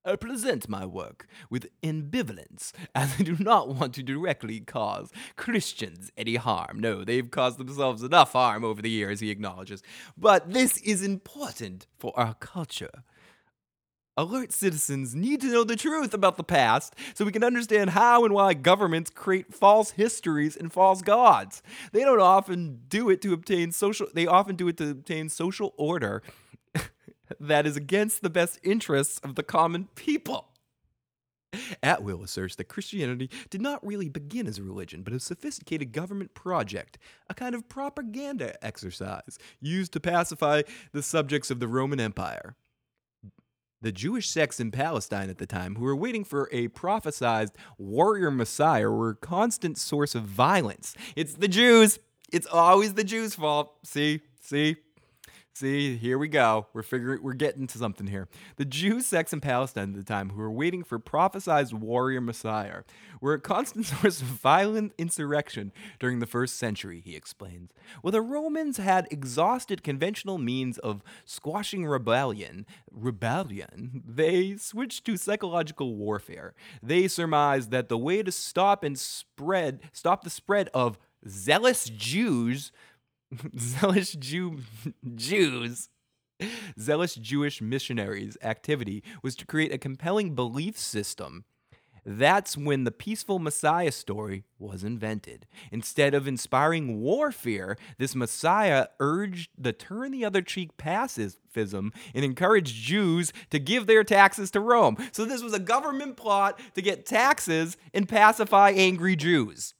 I 0.05 0.17
present 0.17 0.71
my 0.71 0.87
work 0.87 1.27
with 1.51 1.69
ambivalence, 1.83 2.73
as 2.95 3.17
I 3.19 3.25
do 3.25 3.37
not 3.39 3.69
want 3.69 3.95
to 3.95 4.03
directly 4.03 4.61
cause 4.61 5.11
Christians 5.37 6.11
any 6.17 6.37
harm. 6.37 6.81
No, 6.81 7.05
they've 7.05 7.31
caused 7.31 7.59
themselves 7.59 8.03
enough 8.03 8.33
harm 8.33 8.65
over 8.65 8.81
the 8.81 8.89
years, 8.89 9.21
he 9.21 9.31
acknowledges. 9.31 9.83
But 10.17 10.53
this 10.53 10.79
is 10.79 11.03
important 11.03 11.87
for 11.99 12.19
our 12.19 12.35
culture. 12.35 13.05
Alert 14.19 14.53
citizens 14.53 15.15
need 15.15 15.41
to 15.43 15.47
know 15.47 15.63
the 15.63 15.77
truth 15.77 16.13
about 16.13 16.37
the 16.37 16.43
past 16.43 16.97
so 17.15 17.25
we 17.25 17.31
can 17.31 17.45
understand 17.45 17.91
how 17.91 18.25
and 18.25 18.35
why 18.35 18.53
governments 18.53 19.11
create 19.11 19.55
false 19.55 19.93
histories 19.93 20.57
and 20.57 20.73
false 20.73 21.03
gods. 21.03 21.63
They 21.93 22.01
don't 22.01 22.21
often 22.21 22.81
do 22.89 23.11
it 23.11 23.23
to 23.23 23.33
obtain 23.33 23.71
social 23.71 24.09
they 24.13 24.27
often 24.27 24.57
do 24.57 24.67
it 24.67 24.77
to 24.79 24.91
obtain 24.91 25.29
social 25.29 25.73
order 25.77 26.25
that 27.39 27.65
is 27.65 27.77
against 27.77 28.23
the 28.23 28.29
best 28.29 28.59
interests 28.65 29.21
of 29.21 29.37
the 29.37 29.45
common 29.45 29.87
people. 29.95 30.49
Atwill 31.81 32.25
asserts 32.25 32.57
that 32.57 32.65
Christianity 32.65 33.31
did 33.51 33.63
not 33.63 33.87
really 33.87 34.09
begin 34.09 34.49
as 34.49 34.59
a 34.59 34.65
religion, 34.65 35.03
but 35.03 35.13
a 35.13 35.21
sophisticated 35.21 35.93
government 35.93 36.35
project, 36.35 36.99
a 37.31 37.35
kind 37.35 37.55
of 37.55 37.69
propaganda 37.69 38.63
exercise 38.67 39.39
used 39.61 39.93
to 39.93 40.01
pacify 40.01 40.63
the 40.91 41.05
subjects 41.05 41.53
of 41.53 41.61
the 41.61 41.69
Roman 41.69 42.01
Empire. 42.01 42.57
The 43.81 43.93
Jewish 43.93 44.29
sects 44.29 44.59
in 44.59 44.73
Palestine 44.73 45.31
at 45.31 45.39
the 45.39 45.47
time, 45.47 45.77
who 45.77 45.85
were 45.85 45.95
waiting 45.95 46.25
for 46.25 46.49
a 46.51 46.67
prophesied 46.69 47.51
warrior 47.79 48.31
Messiah, 48.31 48.91
were 48.91 49.11
a 49.11 49.15
constant 49.15 49.79
source 49.79 50.17
of 50.17 50.25
violence. 50.25 50.95
It's 51.15 51.35
the 51.35 51.47
Jews. 51.47 52.01
It's 52.33 52.47
always 52.47 52.95
the 52.95 53.05
Jews' 53.05 53.37
fault. 53.37 53.77
See, 53.85 54.21
see, 54.41 54.77
See, 55.59 55.97
here 55.97 56.19
we 56.19 56.29
go. 56.29 56.69
We're 56.73 56.85
figuring 56.85 57.21
we're 57.21 57.33
getting 57.33 57.67
to 57.67 57.79
something 57.79 58.07
here. 58.07 58.29
The 58.59 58.65
Jews 58.65 59.09
sects 59.09 59.33
in 59.33 59.41
Palestine 59.41 59.91
at 59.91 59.97
the 59.97 60.05
time 60.05 60.31
who 60.31 60.37
were 60.37 60.53
waiting 60.53 60.85
for 60.85 61.01
prophesied 61.01 61.73
warrior 61.73 62.21
Messiah 62.21 62.83
were 63.21 63.35
a 63.35 63.41
constant 63.41 63.87
source 63.87 64.23
of 64.23 64.29
violent 64.29 64.93
insurrection 64.99 65.73
during 65.99 66.21
the 66.21 66.27
first 66.27 66.59
century, 66.59 67.03
he 67.05 67.17
explains. 67.17 67.73
While 68.03 68.13
the 68.13 68.21
Romans 68.21 68.77
had 68.77 69.09
exhausted 69.11 69.83
conventional 69.83 70.39
means 70.39 70.79
of 70.79 71.03
squashing 71.25 71.85
rebellion, 71.85 72.65
rebellion, 72.93 74.05
they 74.07 74.57
switched 74.59 75.05
to 75.07 75.17
psychological 75.17 75.97
warfare. 75.97 76.55
They 76.81 77.09
surmised 77.09 77.73
that 77.73 77.89
the 77.89 77.99
way 77.99 78.23
to 78.23 78.31
stop 78.31 78.85
and 78.85 78.97
spread 78.97 79.81
stop 79.93 80.23
the 80.23 80.31
spread 80.31 80.71
of 80.73 81.01
zealous 81.27 81.87
Jews 81.87 82.71
zealous 83.59 84.13
Jew 84.13 84.61
Jews 85.15 85.89
zealous 86.79 87.15
Jewish 87.15 87.61
missionaries 87.61 88.37
activity 88.43 89.03
was 89.23 89.35
to 89.37 89.47
create 89.47 89.73
a 89.73 89.79
compelling 89.79 90.35
belief 90.35 90.79
system. 90.79 91.45
That's 92.05 92.57
when 92.57 92.85
the 92.85 92.91
peaceful 92.91 93.39
Messiah 93.39 93.93
story 93.93 94.45
was 94.59 94.83
invented. 94.83 95.47
Instead 95.71 96.15
of 96.15 96.27
inspiring 96.27 97.03
warfare, 97.03 97.77
this 97.99 98.15
Messiah 98.15 98.87
urged 98.99 99.51
the 99.59 99.75
turn 99.75 100.13
the 100.13 100.25
other 100.25 100.41
cheek 100.41 100.79
pacifism 100.79 101.93
and 102.15 102.25
encouraged 102.25 102.77
Jews 102.77 103.33
to 103.51 103.59
give 103.59 103.87
their 103.87 104.05
taxes 104.05 104.51
to 104.53 104.61
Rome. 104.61 104.97
So, 105.13 105.27
this 105.27 105.43
was 105.43 105.53
a 105.53 105.59
government 105.59 106.17
plot 106.17 106.59
to 106.75 106.81
get 106.81 107.05
taxes 107.05 107.77
and 107.93 108.09
pacify 108.09 108.71
angry 108.71 109.15
Jews. 109.17 109.75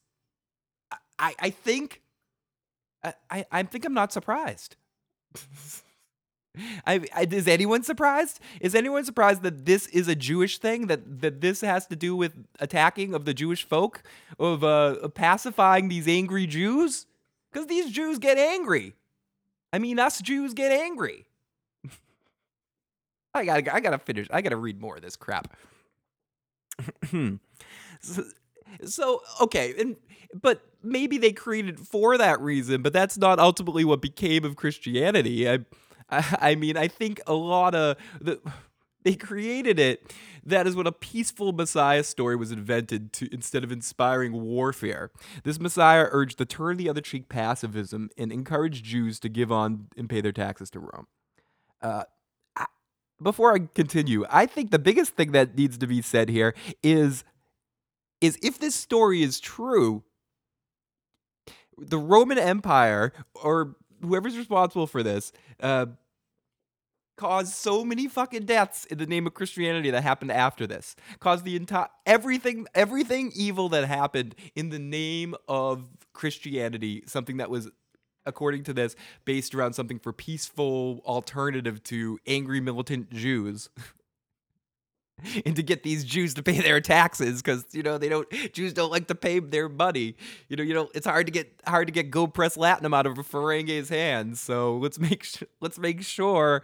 I, 1.17 1.33
I 1.39 1.49
think 1.49 2.01
I, 3.03 3.13
I, 3.29 3.45
I 3.51 3.63
think 3.63 3.85
I'm 3.85 3.93
not 3.93 4.11
surprised. 4.11 4.75
I, 6.85 7.01
I, 7.15 7.27
is 7.29 7.47
anyone 7.47 7.83
surprised? 7.83 8.39
Is 8.59 8.75
anyone 8.75 9.05
surprised 9.05 9.43
that 9.43 9.65
this 9.65 9.87
is 9.87 10.07
a 10.07 10.15
Jewish 10.15 10.57
thing? 10.57 10.87
That 10.87 11.21
that 11.21 11.41
this 11.41 11.61
has 11.61 11.85
to 11.87 11.95
do 11.95 12.15
with 12.15 12.33
attacking 12.59 13.13
of 13.13 13.25
the 13.25 13.33
Jewish 13.33 13.63
folk, 13.63 14.03
of 14.39 14.63
uh, 14.63 15.07
pacifying 15.09 15.89
these 15.89 16.07
angry 16.07 16.47
Jews? 16.47 17.05
Because 17.51 17.67
these 17.67 17.91
Jews 17.91 18.19
get 18.19 18.37
angry. 18.37 18.95
I 19.71 19.79
mean, 19.79 19.99
us 19.99 20.21
Jews 20.21 20.53
get 20.53 20.71
angry. 20.71 21.27
I 23.33 23.45
gotta, 23.45 23.75
I 23.75 23.79
gotta 23.79 23.99
finish. 23.99 24.27
I 24.31 24.41
gotta 24.41 24.57
read 24.57 24.81
more 24.81 24.95
of 24.95 25.01
this 25.01 25.15
crap. 25.15 25.55
so, 28.01 28.23
so 28.85 29.21
okay, 29.41 29.73
and 29.77 29.95
but 30.33 30.61
maybe 30.83 31.17
they 31.17 31.31
created 31.31 31.79
for 31.79 32.17
that 32.17 32.39
reason, 32.41 32.81
but 32.81 32.93
that's 32.93 33.17
not 33.17 33.39
ultimately 33.39 33.83
what 33.83 34.01
became 34.01 34.45
of 34.45 34.55
Christianity. 34.55 35.49
I, 35.49 35.59
I, 36.09 36.37
I 36.41 36.55
mean, 36.55 36.77
I 36.77 36.87
think 36.87 37.21
a 37.27 37.33
lot 37.33 37.75
of 37.75 37.97
the 38.21 38.39
they 39.03 39.15
created 39.15 39.79
it. 39.79 40.13
That 40.45 40.67
is 40.67 40.75
when 40.75 40.87
a 40.87 40.91
peaceful 40.91 41.51
Messiah 41.51 42.03
story 42.03 42.35
was 42.35 42.51
invented 42.51 43.13
to 43.13 43.33
instead 43.33 43.63
of 43.63 43.71
inspiring 43.71 44.33
warfare. 44.33 45.11
This 45.43 45.59
Messiah 45.59 46.07
urged 46.09 46.37
the 46.37 46.45
turn 46.45 46.77
the 46.77 46.89
other 46.89 47.01
cheek 47.01 47.29
pacifism 47.29 48.09
and 48.17 48.31
encouraged 48.31 48.85
Jews 48.85 49.19
to 49.21 49.29
give 49.29 49.51
on 49.51 49.87
and 49.97 50.09
pay 50.09 50.21
their 50.21 50.31
taxes 50.31 50.69
to 50.71 50.79
Rome. 50.79 51.07
Uh, 51.81 52.03
before 53.21 53.53
I 53.53 53.59
continue, 53.73 54.25
I 54.29 54.45
think 54.45 54.71
the 54.71 54.79
biggest 54.79 55.15
thing 55.15 55.33
that 55.33 55.55
needs 55.55 55.77
to 55.77 55.87
be 55.87 56.01
said 56.01 56.29
here 56.29 56.55
is 56.81 57.23
is 58.21 58.37
if 58.41 58.59
this 58.59 58.75
story 58.75 59.23
is 59.23 59.39
true, 59.39 60.03
the 61.77 61.97
Roman 61.97 62.37
Empire 62.37 63.13
or 63.33 63.75
whoever's 64.01 64.37
responsible 64.37 64.87
for 64.87 65.03
this 65.03 65.31
uh, 65.61 65.87
caused 67.17 67.53
so 67.53 67.83
many 67.83 68.07
fucking 68.07 68.45
deaths 68.45 68.85
in 68.85 68.97
the 68.97 69.05
name 69.05 69.27
of 69.27 69.33
Christianity 69.33 69.91
that 69.91 70.03
happened 70.03 70.31
after 70.31 70.65
this. 70.65 70.95
Caused 71.19 71.43
the 71.43 71.55
entire 71.55 71.87
everything 72.05 72.65
everything 72.73 73.31
evil 73.35 73.69
that 73.69 73.85
happened 73.85 74.35
in 74.55 74.69
the 74.69 74.79
name 74.79 75.35
of 75.47 75.85
Christianity, 76.13 77.03
something 77.05 77.37
that 77.37 77.49
was 77.49 77.69
according 78.25 78.63
to 78.63 78.73
this 78.73 78.95
based 79.25 79.53
around 79.55 79.73
something 79.73 79.99
for 79.99 80.13
peaceful 80.13 81.01
alternative 81.05 81.83
to 81.83 82.19
angry 82.25 82.61
militant 82.61 83.11
Jews. 83.11 83.69
and 85.45 85.55
to 85.55 85.63
get 85.63 85.83
these 85.83 86.03
Jews 86.03 86.33
to 86.35 86.43
pay 86.43 86.59
their 86.59 86.81
taxes 86.81 87.41
because 87.41 87.65
you 87.71 87.83
know 87.83 87.97
they 87.97 88.09
don't 88.09 88.29
Jews 88.53 88.73
don't 88.73 88.91
like 88.91 89.07
to 89.07 89.15
pay 89.15 89.39
their 89.39 89.69
money. 89.69 90.15
You 90.47 90.57
know, 90.57 90.63
you 90.63 90.73
know 90.73 90.89
it's 90.93 91.05
hard 91.05 91.25
to 91.27 91.31
get 91.31 91.61
hard 91.67 91.87
to 91.87 91.93
get 91.93 92.11
Gold-Pressed 92.11 92.57
Latinum 92.57 92.95
out 92.95 93.05
of 93.05 93.13
Ferengi's 93.17 93.89
hands. 93.89 94.41
So 94.41 94.77
let's 94.77 94.99
make 94.99 95.23
sh- 95.23 95.43
let's 95.61 95.77
make 95.77 96.01
sure 96.03 96.63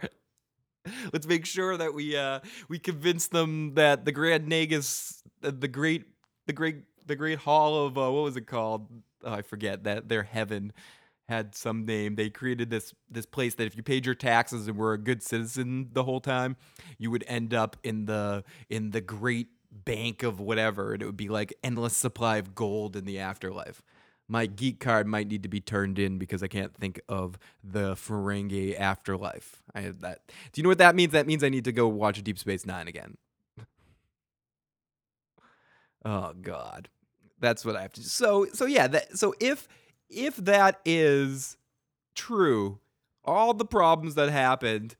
let's 1.12 1.26
make 1.26 1.46
sure 1.46 1.76
that 1.76 1.94
we 1.94 2.16
uh 2.16 2.40
we 2.68 2.78
convince 2.78 3.28
them 3.28 3.74
that 3.74 4.04
the 4.04 4.12
Grand 4.12 4.50
Nagus 4.50 5.22
the 5.40 5.68
great 5.68 6.04
the 6.46 6.52
great 6.52 6.84
the 7.06 7.16
great 7.16 7.38
hall 7.38 7.86
of 7.86 7.96
uh, 7.96 8.10
what 8.10 8.22
was 8.24 8.36
it 8.36 8.46
called? 8.46 8.88
Oh, 9.24 9.32
I 9.32 9.42
forget 9.42 9.84
that 9.84 10.08
their 10.08 10.22
heaven 10.22 10.72
had 11.28 11.54
some 11.54 11.84
name. 11.84 12.14
They 12.14 12.30
created 12.30 12.70
this 12.70 12.94
this 13.10 13.26
place 13.26 13.54
that 13.56 13.66
if 13.66 13.76
you 13.76 13.82
paid 13.82 14.06
your 14.06 14.14
taxes 14.14 14.68
and 14.68 14.76
were 14.76 14.92
a 14.92 14.98
good 14.98 15.22
citizen 15.22 15.88
the 15.92 16.04
whole 16.04 16.20
time, 16.20 16.56
you 16.98 17.10
would 17.10 17.24
end 17.26 17.52
up 17.52 17.76
in 17.82 18.06
the 18.06 18.44
in 18.70 18.90
the 18.90 19.00
great 19.00 19.48
bank 19.70 20.22
of 20.22 20.40
whatever, 20.40 20.92
and 20.92 21.02
it 21.02 21.06
would 21.06 21.16
be 21.16 21.28
like 21.28 21.54
endless 21.62 21.96
supply 21.96 22.36
of 22.36 22.54
gold 22.54 22.96
in 22.96 23.04
the 23.04 23.18
afterlife. 23.18 23.82
My 24.28 24.46
geek 24.46 24.80
card 24.80 25.06
might 25.06 25.28
need 25.28 25.44
to 25.44 25.48
be 25.48 25.60
turned 25.60 25.98
in 25.98 26.18
because 26.18 26.42
I 26.42 26.48
can't 26.48 26.74
think 26.74 27.00
of 27.08 27.38
the 27.62 27.94
Ferengi 27.94 28.78
afterlife. 28.78 29.62
I 29.72 29.82
have 29.82 30.00
that. 30.00 30.20
Do 30.52 30.60
you 30.60 30.62
know 30.64 30.68
what 30.68 30.78
that 30.78 30.96
means? 30.96 31.12
That 31.12 31.28
means 31.28 31.44
I 31.44 31.48
need 31.48 31.64
to 31.64 31.72
go 31.72 31.86
watch 31.86 32.22
Deep 32.24 32.38
Space 32.38 32.66
Nine 32.66 32.88
again. 32.88 33.18
oh 36.04 36.32
God, 36.40 36.88
that's 37.38 37.64
what 37.64 37.76
I 37.76 37.82
have 37.82 37.92
to. 37.94 38.00
Do. 38.00 38.06
So 38.08 38.46
so 38.52 38.66
yeah. 38.66 38.88
That 38.88 39.16
so 39.16 39.34
if 39.40 39.68
if 40.08 40.36
that 40.36 40.80
is 40.84 41.56
true, 42.14 42.78
all 43.24 43.54
the 43.54 43.64
problems 43.64 44.14
that 44.14 44.30
happened, 44.30 44.96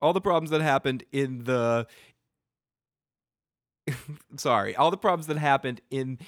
all 0.00 0.12
the 0.12 0.20
problems 0.20 0.50
that 0.50 0.60
happened 0.60 1.04
in 1.12 1.44
the 1.44 1.86
sorry, 4.36 4.76
all 4.76 4.90
the 4.90 4.96
problems 4.96 5.26
that 5.26 5.38
happened 5.38 5.80
in 5.90 6.18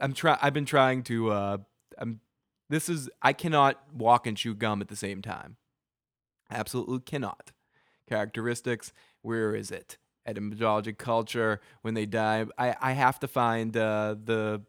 I'm 0.00 0.12
try 0.12 0.38
I've 0.42 0.52
been 0.52 0.66
trying 0.66 1.02
to 1.04 1.30
uh 1.30 1.58
I'm 1.98 2.20
this 2.68 2.88
is 2.88 3.10
I 3.20 3.32
cannot 3.32 3.82
walk 3.94 4.26
and 4.26 4.36
chew 4.36 4.54
gum 4.54 4.80
at 4.80 4.88
the 4.88 4.96
same 4.96 5.22
time. 5.22 5.56
Absolutely 6.50 7.00
cannot. 7.00 7.52
Characteristics, 8.08 8.92
where 9.22 9.54
is 9.54 9.70
it? 9.70 9.98
Etymology 10.26 10.92
culture, 10.92 11.60
when 11.82 11.94
they 11.94 12.06
die. 12.06 12.46
I, 12.56 12.76
I 12.80 12.92
have 12.92 13.18
to 13.20 13.28
find 13.28 13.76
uh, 13.76 14.16
the 14.22 14.62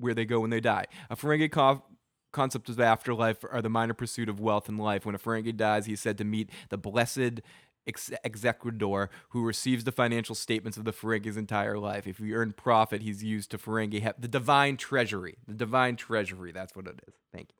where 0.00 0.14
they 0.14 0.24
go 0.24 0.40
when 0.40 0.50
they 0.50 0.60
die. 0.60 0.86
A 1.08 1.16
Ferengi 1.16 1.50
co- 1.50 1.84
concept 2.32 2.68
of 2.68 2.80
afterlife 2.80 3.44
are 3.50 3.62
the 3.62 3.68
minor 3.68 3.94
pursuit 3.94 4.28
of 4.28 4.40
wealth 4.40 4.68
and 4.68 4.78
life. 4.78 5.04
When 5.04 5.14
a 5.14 5.18
Ferengi 5.18 5.56
dies, 5.56 5.86
he's 5.86 6.00
said 6.00 6.18
to 6.18 6.24
meet 6.24 6.50
the 6.68 6.78
blessed 6.78 7.40
ex- 7.86 8.10
executor 8.24 9.10
who 9.30 9.44
receives 9.44 9.84
the 9.84 9.92
financial 9.92 10.34
statements 10.34 10.78
of 10.78 10.84
the 10.84 10.92
Ferengi's 10.92 11.36
entire 11.36 11.78
life. 11.78 12.06
If 12.06 12.18
he 12.18 12.32
earned 12.32 12.56
profit, 12.56 13.02
he's 13.02 13.22
used 13.22 13.50
to 13.50 13.58
Ferengi 13.58 14.02
have 14.02 14.20
the 14.20 14.28
divine 14.28 14.76
treasury. 14.76 15.36
The 15.46 15.54
divine 15.54 15.96
treasury. 15.96 16.52
That's 16.52 16.74
what 16.74 16.86
it 16.86 17.00
is. 17.06 17.14
Thank 17.32 17.50
you. 17.50 17.56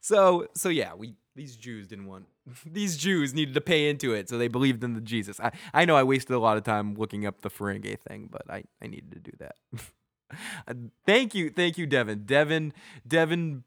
So 0.00 0.46
so 0.54 0.68
yeah, 0.68 0.94
we 0.94 1.14
these 1.34 1.56
Jews 1.56 1.88
didn't 1.88 2.06
want 2.06 2.26
these 2.66 2.96
Jews 2.96 3.34
needed 3.34 3.54
to 3.54 3.60
pay 3.60 3.88
into 3.88 4.14
it, 4.14 4.28
so 4.28 4.38
they 4.38 4.48
believed 4.48 4.84
in 4.84 4.94
the 4.94 5.00
Jesus. 5.00 5.40
I, 5.40 5.52
I 5.74 5.84
know 5.84 5.96
I 5.96 6.02
wasted 6.04 6.36
a 6.36 6.38
lot 6.38 6.56
of 6.56 6.64
time 6.64 6.94
looking 6.94 7.26
up 7.26 7.40
the 7.40 7.50
Ferengi 7.50 7.98
thing, 7.98 8.28
but 8.30 8.42
I, 8.48 8.64
I 8.80 8.86
needed 8.86 9.12
to 9.12 9.18
do 9.18 9.32
that. 9.38 9.56
thank 11.06 11.34
you, 11.34 11.50
thank 11.50 11.78
you, 11.78 11.86
Devin. 11.86 12.24
Devin, 12.24 12.72
Devin 13.06 13.64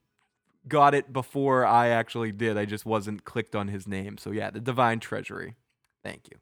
got 0.68 0.94
it 0.94 1.14
before 1.14 1.66
I 1.66 1.90
actually 1.90 2.32
did. 2.32 2.58
I 2.58 2.66
just 2.66 2.86
wasn't 2.86 3.26
clicked 3.26 3.56
on 3.56 3.68
his 3.68 3.88
name. 3.88 4.18
So 4.18 4.32
yeah, 4.32 4.50
the 4.50 4.60
divine 4.60 5.00
treasury. 5.00 5.56
Thank 6.04 6.28
you. 6.32 6.38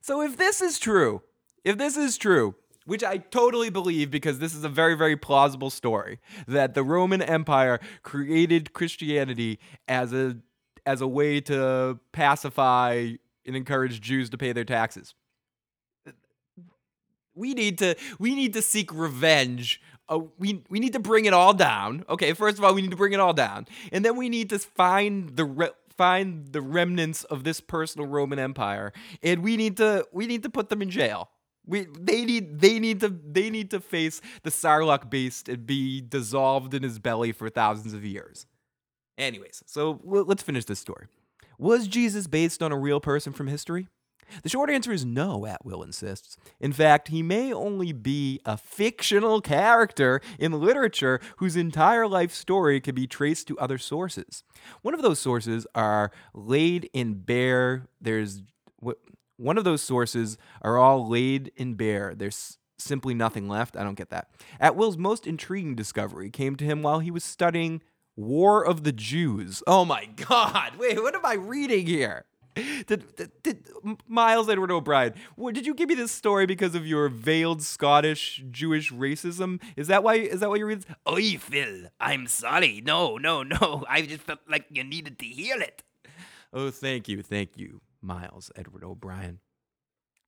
So 0.00 0.22
if 0.22 0.36
this 0.36 0.60
is 0.60 0.78
true, 0.78 1.22
if 1.64 1.78
this 1.78 1.96
is 1.96 2.16
true, 2.16 2.54
which 2.84 3.02
I 3.02 3.18
totally 3.18 3.70
believe 3.70 4.10
because 4.10 4.38
this 4.38 4.54
is 4.54 4.64
a 4.64 4.68
very, 4.68 4.94
very 4.94 5.16
plausible 5.16 5.70
story 5.70 6.20
that 6.46 6.74
the 6.74 6.84
Roman 6.84 7.20
Empire 7.20 7.80
created 8.02 8.72
Christianity 8.72 9.58
as 9.88 10.12
a 10.12 10.38
as 10.86 11.00
a 11.00 11.08
way 11.08 11.40
to 11.40 11.98
pacify 12.12 13.14
and 13.44 13.56
encourage 13.56 14.00
Jews 14.00 14.30
to 14.30 14.38
pay 14.38 14.52
their 14.52 14.64
taxes. 14.64 15.14
We 17.36 17.54
need 17.54 17.78
to 17.78 17.94
we 18.18 18.34
need 18.34 18.54
to 18.54 18.62
seek 18.62 18.92
revenge. 18.92 19.80
Uh, 20.08 20.20
we 20.38 20.62
we 20.68 20.80
need 20.80 20.94
to 20.94 20.98
bring 20.98 21.26
it 21.26 21.32
all 21.32 21.52
down. 21.52 22.04
Okay, 22.08 22.32
first 22.32 22.58
of 22.58 22.64
all, 22.64 22.74
we 22.74 22.82
need 22.82 22.90
to 22.90 22.96
bring 22.96 23.12
it 23.12 23.20
all 23.20 23.34
down, 23.34 23.66
and 23.92 24.04
then 24.04 24.16
we 24.16 24.28
need 24.28 24.50
to 24.50 24.58
find 24.58 25.36
the 25.36 25.44
re- 25.44 25.70
find 25.96 26.52
the 26.52 26.60
remnants 26.60 27.24
of 27.24 27.44
this 27.44 27.60
personal 27.60 28.06
Roman 28.06 28.38
Empire, 28.38 28.92
and 29.22 29.42
we 29.42 29.56
need 29.56 29.76
to 29.76 30.06
we 30.12 30.26
need 30.26 30.42
to 30.44 30.50
put 30.50 30.68
them 30.68 30.82
in 30.82 30.90
jail. 30.90 31.30
We 31.66 31.86
they 31.98 32.24
need 32.24 32.60
they 32.60 32.78
need 32.78 33.00
to 33.00 33.08
they 33.08 33.50
need 33.50 33.70
to 33.72 33.80
face 33.80 34.20
the 34.42 34.50
Sarlacc 34.50 35.10
beast 35.10 35.48
and 35.48 35.66
be 35.66 36.00
dissolved 36.00 36.74
in 36.74 36.82
his 36.82 36.98
belly 36.98 37.32
for 37.32 37.48
thousands 37.50 37.92
of 37.92 38.04
years. 38.04 38.46
Anyways, 39.18 39.62
so 39.66 40.00
let's 40.04 40.42
finish 40.42 40.64
this 40.66 40.78
story. 40.78 41.06
Was 41.58 41.88
Jesus 41.88 42.26
based 42.26 42.62
on 42.62 42.70
a 42.70 42.78
real 42.78 43.00
person 43.00 43.32
from 43.32 43.46
history? 43.46 43.88
The 44.42 44.48
short 44.48 44.70
answer 44.70 44.92
is 44.92 45.04
no, 45.04 45.46
Atwill 45.46 45.82
insists. 45.82 46.36
In 46.60 46.72
fact, 46.72 47.08
he 47.08 47.22
may 47.22 47.52
only 47.52 47.92
be 47.92 48.40
a 48.44 48.56
fictional 48.56 49.40
character 49.40 50.20
in 50.38 50.52
literature 50.52 51.20
whose 51.36 51.56
entire 51.56 52.06
life 52.06 52.32
story 52.32 52.80
can 52.80 52.94
be 52.94 53.06
traced 53.06 53.48
to 53.48 53.58
other 53.58 53.78
sources. 53.78 54.42
One 54.82 54.94
of 54.94 55.02
those 55.02 55.18
sources 55.18 55.66
are 55.74 56.10
laid 56.34 56.90
in 56.92 57.14
bare. 57.14 57.86
There's 58.00 58.42
one 59.36 59.58
of 59.58 59.64
those 59.64 59.82
sources 59.82 60.38
are 60.62 60.78
all 60.78 61.08
laid 61.08 61.52
in 61.56 61.74
bare. 61.74 62.14
There's 62.14 62.58
simply 62.78 63.14
nothing 63.14 63.48
left. 63.48 63.76
I 63.76 63.82
don't 63.82 63.96
get 63.96 64.10
that. 64.10 64.30
Atwill's 64.60 64.96
most 64.96 65.26
intriguing 65.26 65.74
discovery 65.74 66.30
came 66.30 66.56
to 66.56 66.64
him 66.64 66.82
while 66.82 67.00
he 67.00 67.10
was 67.10 67.24
studying 67.24 67.82
War 68.16 68.64
of 68.64 68.84
the 68.84 68.92
Jews. 68.92 69.62
Oh 69.66 69.84
my 69.84 70.06
God! 70.16 70.76
Wait, 70.78 71.00
what 71.02 71.14
am 71.14 71.24
I 71.24 71.34
reading 71.34 71.86
here? 71.86 72.24
Did, 72.86 73.16
did, 73.16 73.30
did, 73.42 73.68
Miles 74.08 74.48
Edward 74.48 74.70
O'Brien? 74.70 75.14
What, 75.34 75.54
did 75.54 75.66
you 75.66 75.74
give 75.74 75.88
me 75.88 75.94
this 75.94 76.10
story 76.10 76.46
because 76.46 76.74
of 76.74 76.86
your 76.86 77.08
veiled 77.08 77.62
Scottish 77.62 78.42
Jewish 78.50 78.90
racism? 78.90 79.60
Is 79.76 79.88
that 79.88 80.02
why? 80.02 80.14
Is 80.14 80.40
that 80.40 80.48
why 80.48 80.56
you 80.56 80.66
read? 80.66 80.84
Oh, 81.04 81.16
Phil, 81.16 81.88
I'm 82.00 82.26
sorry. 82.26 82.82
No, 82.84 83.18
no, 83.18 83.42
no. 83.42 83.84
I 83.88 84.02
just 84.02 84.22
felt 84.22 84.40
like 84.48 84.66
you 84.70 84.84
needed 84.84 85.18
to 85.18 85.26
hear 85.26 85.60
it. 85.60 85.82
Oh, 86.52 86.70
thank 86.70 87.08
you, 87.08 87.22
thank 87.22 87.58
you, 87.58 87.82
Miles 88.00 88.50
Edward 88.56 88.84
O'Brien. 88.84 89.40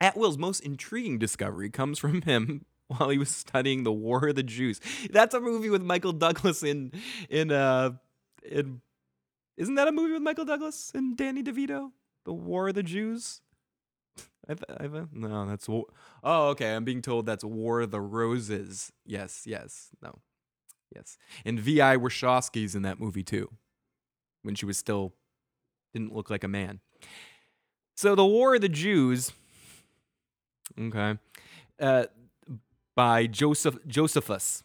Atwill's 0.00 0.38
most 0.38 0.60
intriguing 0.60 1.18
discovery 1.18 1.70
comes 1.70 1.98
from 1.98 2.22
him 2.22 2.66
while 2.88 3.08
he 3.08 3.18
was 3.18 3.30
studying 3.30 3.84
the 3.84 3.92
War 3.92 4.28
of 4.28 4.36
the 4.36 4.42
Jews. 4.42 4.80
That's 5.10 5.34
a 5.34 5.40
movie 5.40 5.70
with 5.70 5.82
Michael 5.82 6.12
Douglas 6.12 6.62
in 6.62 6.92
in 7.28 7.50
uh 7.50 7.92
in 8.44 8.80
isn't 9.56 9.74
that 9.74 9.88
a 9.88 9.92
movie 9.92 10.12
with 10.12 10.22
Michael 10.22 10.44
Douglas 10.44 10.92
and 10.94 11.16
Danny 11.16 11.42
DeVito? 11.42 11.90
The 12.28 12.34
War 12.34 12.68
of 12.68 12.74
the 12.74 12.82
Jews? 12.82 13.40
I've, 14.50 14.62
I've, 14.78 15.14
no, 15.14 15.46
that's 15.46 15.66
oh 15.66 15.88
okay. 16.22 16.74
I'm 16.74 16.84
being 16.84 17.00
told 17.00 17.24
that's 17.24 17.42
War 17.42 17.80
of 17.80 17.90
the 17.90 18.02
Roses. 18.02 18.92
Yes, 19.06 19.44
yes, 19.46 19.88
no, 20.02 20.18
yes. 20.94 21.16
And 21.46 21.58
Vi 21.58 21.96
Warshawski's 21.96 22.74
in 22.74 22.82
that 22.82 23.00
movie 23.00 23.22
too, 23.22 23.48
when 24.42 24.54
she 24.54 24.66
was 24.66 24.76
still 24.76 25.14
didn't 25.94 26.14
look 26.14 26.28
like 26.28 26.44
a 26.44 26.48
man. 26.48 26.80
So 27.96 28.14
the 28.14 28.26
War 28.26 28.56
of 28.56 28.60
the 28.60 28.68
Jews. 28.68 29.32
Okay. 30.78 31.16
Uh, 31.80 32.04
by 32.94 33.26
Joseph, 33.26 33.78
Josephus, 33.86 34.64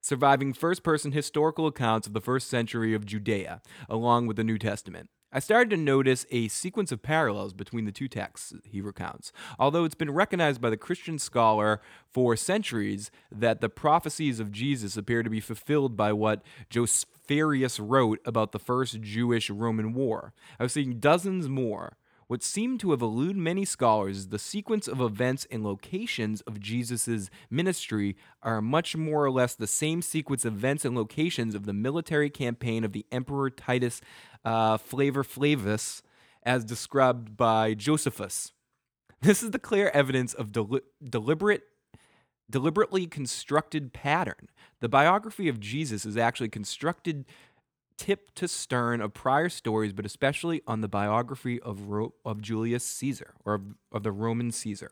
surviving 0.00 0.52
first 0.52 0.84
person 0.84 1.10
historical 1.10 1.66
accounts 1.66 2.06
of 2.06 2.12
the 2.12 2.20
first 2.20 2.48
century 2.48 2.94
of 2.94 3.06
Judea, 3.06 3.60
along 3.88 4.28
with 4.28 4.36
the 4.36 4.44
New 4.44 4.56
Testament. 4.56 5.10
I 5.32 5.38
started 5.38 5.70
to 5.70 5.76
notice 5.76 6.26
a 6.30 6.48
sequence 6.48 6.92
of 6.92 7.02
parallels 7.02 7.54
between 7.54 7.86
the 7.86 7.92
two 7.92 8.08
texts, 8.08 8.52
he 8.64 8.80
recounts. 8.80 9.32
Although 9.58 9.84
it's 9.84 9.94
been 9.94 10.10
recognized 10.10 10.60
by 10.60 10.68
the 10.68 10.76
Christian 10.76 11.18
scholar 11.18 11.80
for 12.10 12.36
centuries 12.36 13.10
that 13.30 13.60
the 13.60 13.70
prophecies 13.70 14.40
of 14.40 14.52
Jesus 14.52 14.96
appear 14.96 15.22
to 15.22 15.30
be 15.30 15.40
fulfilled 15.40 15.96
by 15.96 16.12
what 16.12 16.42
Josephus 16.68 17.80
wrote 17.80 18.20
about 18.26 18.52
the 18.52 18.58
first 18.58 19.00
Jewish 19.00 19.48
Roman 19.48 19.94
war. 19.94 20.34
I 20.60 20.64
was 20.64 20.72
seeing 20.72 20.98
dozens 20.98 21.48
more 21.48 21.96
what 22.32 22.42
seemed 22.42 22.80
to 22.80 22.92
have 22.92 23.02
eluded 23.02 23.36
many 23.36 23.62
scholars 23.62 24.16
is 24.16 24.28
the 24.28 24.38
sequence 24.38 24.88
of 24.88 25.02
events 25.02 25.46
and 25.50 25.62
locations 25.62 26.40
of 26.40 26.58
Jesus' 26.58 27.28
ministry 27.50 28.16
are 28.42 28.62
much 28.62 28.96
more 28.96 29.22
or 29.22 29.30
less 29.30 29.54
the 29.54 29.66
same 29.66 30.00
sequence 30.00 30.46
of 30.46 30.54
events 30.54 30.86
and 30.86 30.96
locations 30.96 31.54
of 31.54 31.66
the 31.66 31.74
military 31.74 32.30
campaign 32.30 32.84
of 32.84 32.92
the 32.92 33.04
Emperor 33.12 33.50
Titus 33.50 34.00
uh, 34.46 34.78
Flavor 34.78 35.22
Flavus, 35.22 36.00
as 36.42 36.64
described 36.64 37.36
by 37.36 37.74
Josephus. 37.74 38.52
This 39.20 39.42
is 39.42 39.50
the 39.50 39.58
clear 39.58 39.90
evidence 39.90 40.32
of 40.32 40.52
deli- 40.52 40.80
deliberate 41.06 41.64
deliberately 42.48 43.06
constructed 43.06 43.92
pattern. 43.92 44.48
The 44.80 44.88
biography 44.88 45.48
of 45.48 45.60
Jesus 45.60 46.06
is 46.06 46.16
actually 46.16 46.48
constructed 46.48 47.26
tip 48.02 48.34
to 48.34 48.48
stern 48.48 49.00
of 49.00 49.14
prior 49.14 49.48
stories, 49.48 49.92
but 49.92 50.04
especially 50.04 50.60
on 50.66 50.80
the 50.80 50.88
biography 50.88 51.60
of, 51.60 51.88
Ro- 51.88 52.14
of 52.24 52.40
Julius 52.40 52.84
Caesar 52.84 53.34
or 53.44 53.54
of, 53.54 53.62
of 53.92 54.02
the 54.02 54.10
Roman 54.10 54.50
Caesar. 54.50 54.90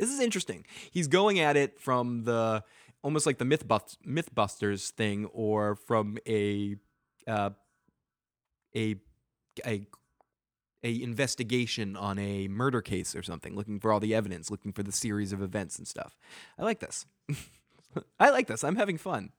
This 0.00 0.10
is 0.10 0.18
interesting. 0.18 0.66
He's 0.90 1.06
going 1.06 1.38
at 1.38 1.56
it 1.56 1.78
from 1.78 2.24
the 2.24 2.64
almost 3.02 3.24
like 3.24 3.38
the 3.38 3.44
Mythbust- 3.44 3.98
Mythbusters 4.04 4.90
thing, 4.90 5.26
or 5.26 5.76
from 5.76 6.18
a 6.26 6.76
uh, 7.28 7.50
a 8.74 8.96
a 9.64 9.86
a 10.82 11.02
investigation 11.02 11.96
on 11.96 12.18
a 12.18 12.48
murder 12.48 12.80
case 12.80 13.14
or 13.14 13.22
something, 13.22 13.54
looking 13.54 13.78
for 13.78 13.92
all 13.92 14.00
the 14.00 14.14
evidence, 14.14 14.50
looking 14.50 14.72
for 14.72 14.82
the 14.82 14.90
series 14.90 15.32
of 15.32 15.40
events 15.40 15.78
and 15.78 15.86
stuff. 15.86 16.16
I 16.58 16.64
like 16.64 16.80
this. 16.80 17.06
I 18.18 18.30
like 18.30 18.48
this. 18.48 18.64
I'm 18.64 18.76
having 18.76 18.98
fun. 18.98 19.30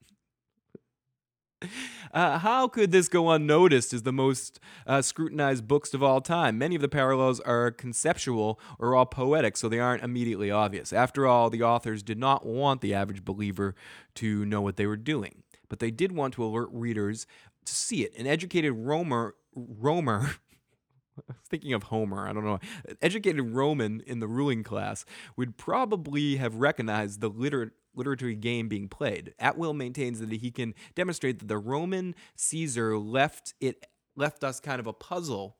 Uh, 2.13 2.37
how 2.37 2.67
could 2.67 2.91
this 2.91 3.07
go 3.07 3.31
unnoticed 3.31 3.91
as 3.91 4.03
the 4.03 4.13
most 4.13 4.59
uh, 4.85 5.01
scrutinized 5.01 5.67
books 5.67 5.95
of 5.95 6.03
all 6.03 6.21
time? 6.21 6.59
Many 6.59 6.75
of 6.75 6.81
the 6.83 6.87
parallels 6.87 7.39
are 7.39 7.71
conceptual 7.71 8.59
or 8.77 8.93
all 8.93 9.07
poetic, 9.07 9.57
so 9.57 9.67
they 9.67 9.79
aren't 9.79 10.03
immediately 10.03 10.51
obvious. 10.51 10.93
After 10.93 11.25
all, 11.25 11.49
the 11.49 11.63
authors 11.63 12.03
did 12.03 12.19
not 12.19 12.45
want 12.45 12.81
the 12.81 12.93
average 12.93 13.25
believer 13.25 13.73
to 14.13 14.45
know 14.45 14.61
what 14.61 14.77
they 14.77 14.85
were 14.85 14.95
doing, 14.95 15.41
but 15.69 15.79
they 15.79 15.89
did 15.89 16.11
want 16.11 16.35
to 16.35 16.43
alert 16.43 16.69
readers 16.71 17.25
to 17.65 17.73
see 17.73 18.03
it. 18.03 18.15
An 18.15 18.27
educated 18.27 18.73
Romer, 18.73 19.33
Romer 19.55 20.35
thinking 21.49 21.73
of 21.73 21.83
Homer, 21.83 22.27
I 22.27 22.33
don't 22.33 22.45
know. 22.45 22.59
Educated 23.01 23.41
Roman 23.41 24.01
in 24.05 24.19
the 24.19 24.27
ruling 24.27 24.63
class 24.63 25.05
would 25.35 25.57
probably 25.57 26.37
have 26.37 26.55
recognized 26.55 27.21
the 27.21 27.29
liter- 27.29 27.73
literary 27.95 28.35
game 28.35 28.67
being 28.67 28.87
played. 28.87 29.33
Atwill 29.39 29.73
maintains 29.73 30.19
that 30.19 30.31
he 30.31 30.51
can 30.51 30.73
demonstrate 30.95 31.39
that 31.39 31.47
the 31.47 31.57
Roman 31.57 32.15
Caesar 32.35 32.97
left 32.97 33.53
it 33.59 33.85
left 34.15 34.43
us 34.43 34.59
kind 34.59 34.79
of 34.79 34.87
a 34.87 34.93
puzzle. 34.93 35.57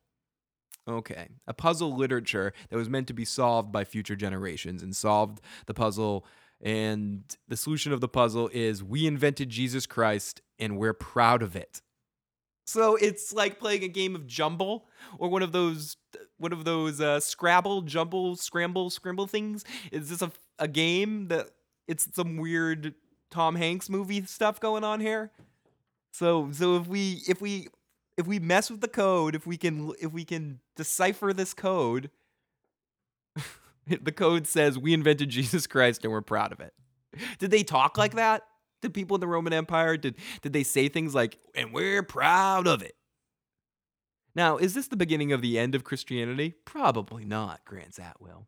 Okay, 0.88 1.30
a 1.48 1.54
puzzle 1.54 1.96
literature 1.96 2.54
that 2.70 2.76
was 2.76 2.90
meant 2.90 3.08
to 3.08 3.14
be 3.14 3.24
solved 3.24 3.72
by 3.72 3.86
future 3.86 4.18
generations 4.18 4.84
and 4.84 4.94
solved 4.94 5.40
the 5.66 5.74
puzzle 5.74 6.26
and 6.64 7.24
the 7.50 7.58
solution 7.58 7.92
of 7.92 8.00
the 8.00 8.08
puzzle 8.08 8.50
is 8.54 8.82
we 8.82 9.06
invented 9.06 9.50
Jesus 9.50 9.86
Christ 9.86 10.42
and 10.58 10.78
we're 10.78 10.94
proud 10.94 11.44
of 11.44 11.58
it. 11.58 11.82
So 12.66 12.96
it's 12.96 13.34
like 13.34 13.60
playing 13.60 13.84
a 13.84 13.90
game 13.90 14.16
of 14.16 14.26
jumble 14.26 14.88
or 15.20 15.28
one 15.28 15.44
of 15.44 15.52
those 15.52 15.98
one 16.38 16.54
of 16.54 16.64
those 16.64 17.02
uh, 17.02 17.20
Scrabble, 17.20 17.82
jumble, 17.82 18.38
scramble, 18.38 18.90
scramble 18.90 19.28
things. 19.28 19.66
Is 19.92 20.10
this 20.10 20.22
a, 20.22 20.32
a 20.58 20.70
game 20.70 21.28
that 21.28 21.50
it's 21.88 22.08
some 22.14 22.38
weird 22.38 22.94
Tom 23.30 23.56
Hanks 23.56 23.90
movie 23.90 24.24
stuff 24.26 24.60
going 24.60 24.84
on 24.84 25.00
here. 25.00 25.32
So 26.12 26.50
so 26.52 26.76
if 26.78 26.88
we 26.88 27.22
if 27.28 27.42
we 27.42 27.68
if 28.18 28.28
we 28.28 28.40
mess 28.40 28.70
with 28.70 28.82
the 28.82 28.88
code, 28.88 29.36
if 29.36 29.48
we 29.48 29.58
can 29.58 29.92
if 30.00 30.12
we 30.12 30.24
can 30.24 30.60
decipher 30.76 31.34
this 31.34 31.54
code, 31.54 32.10
the 33.88 34.12
code 34.12 34.48
says 34.48 34.78
we 34.78 34.94
invented 34.94 35.30
Jesus 35.30 35.68
Christ 35.68 36.04
and 36.04 36.12
we're 36.12 36.22
proud 36.22 36.52
of 36.52 36.60
it. 36.60 36.74
Did 37.40 37.52
they 37.52 37.64
talk 37.64 37.98
like 37.98 38.16
that? 38.16 38.44
Did 38.82 38.94
people 38.94 39.16
in 39.16 39.22
the 39.22 39.28
Roman 39.28 39.54
Empire 39.54 39.98
did 39.98 40.16
did 40.42 40.54
they 40.54 40.64
say 40.64 40.88
things 40.88 41.16
like 41.16 41.40
and 41.56 41.74
we're 41.74 42.04
proud 42.04 42.68
of 42.68 42.82
it? 42.82 42.96
Now, 44.36 44.58
is 44.58 44.74
this 44.74 44.88
the 44.88 44.96
beginning 44.96 45.32
of 45.32 45.42
the 45.42 45.60
end 45.60 45.76
of 45.76 45.84
Christianity? 45.84 46.56
Probably 46.66 47.24
not, 47.24 47.66
grants 47.66 48.00
Atwill. 48.00 48.48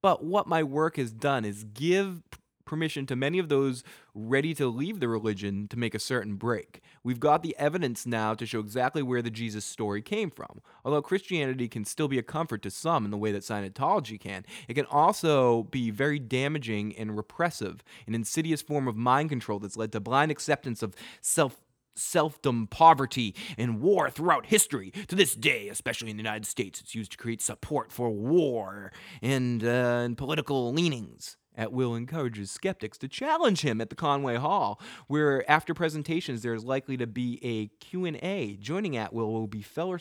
But 0.00 0.24
what 0.24 0.46
my 0.46 0.62
work 0.62 0.96
has 0.96 1.12
done 1.12 1.44
is 1.44 1.64
give 1.64 2.22
permission 2.68 3.06
to 3.06 3.16
many 3.16 3.38
of 3.38 3.48
those 3.48 3.82
ready 4.14 4.54
to 4.54 4.68
leave 4.68 5.00
the 5.00 5.08
religion 5.08 5.66
to 5.68 5.78
make 5.78 5.94
a 5.94 5.98
certain 5.98 6.36
break. 6.36 6.82
We've 7.02 7.18
got 7.18 7.42
the 7.42 7.56
evidence 7.58 8.06
now 8.06 8.34
to 8.34 8.46
show 8.46 8.60
exactly 8.60 9.02
where 9.02 9.22
the 9.22 9.30
Jesus 9.30 9.64
story 9.64 10.02
came 10.02 10.30
from. 10.30 10.60
Although 10.84 11.02
Christianity 11.02 11.68
can 11.68 11.84
still 11.84 12.08
be 12.08 12.18
a 12.18 12.22
comfort 12.22 12.62
to 12.62 12.70
some 12.70 13.04
in 13.04 13.10
the 13.10 13.16
way 13.16 13.32
that 13.32 13.42
Scientology 13.42 14.20
can, 14.20 14.44
it 14.68 14.74
can 14.74 14.86
also 14.86 15.64
be 15.64 15.90
very 15.90 16.18
damaging 16.18 16.94
and 16.96 17.16
repressive, 17.16 17.82
an 18.06 18.14
insidious 18.14 18.62
form 18.62 18.86
of 18.86 18.96
mind 18.96 19.30
control 19.30 19.58
that's 19.58 19.76
led 19.76 19.92
to 19.92 20.00
blind 20.00 20.30
acceptance 20.30 20.82
of 20.82 20.94
self 21.20 21.60
selfdom, 21.98 22.70
poverty, 22.70 23.34
and 23.58 23.80
war 23.80 24.08
throughout 24.08 24.46
history. 24.46 24.92
To 25.08 25.16
this 25.16 25.34
day, 25.34 25.68
especially 25.68 26.10
in 26.10 26.16
the 26.16 26.22
United 26.22 26.46
States, 26.46 26.80
it's 26.80 26.94
used 26.94 27.12
to 27.12 27.18
create 27.18 27.42
support 27.42 27.92
for 27.92 28.10
war 28.10 28.92
and, 29.20 29.64
uh, 29.64 30.02
and 30.04 30.16
political 30.16 30.72
leanings. 30.72 31.36
Atwill 31.58 31.96
encourages 31.96 32.50
skeptics 32.50 32.96
to 32.98 33.08
challenge 33.08 33.62
him 33.62 33.80
at 33.80 33.90
the 33.90 33.96
Conway 33.96 34.36
Hall, 34.36 34.80
where 35.08 35.48
after 35.50 35.74
presentations 35.74 36.42
there 36.42 36.54
is 36.54 36.64
likely 36.64 36.96
to 36.96 37.06
be 37.06 37.38
a 37.42 37.66
Q&A. 37.84 38.56
Joining 38.60 38.92
Atwill 38.92 39.32
will 39.32 39.46
be 39.48 39.62
fellow, 39.62 39.98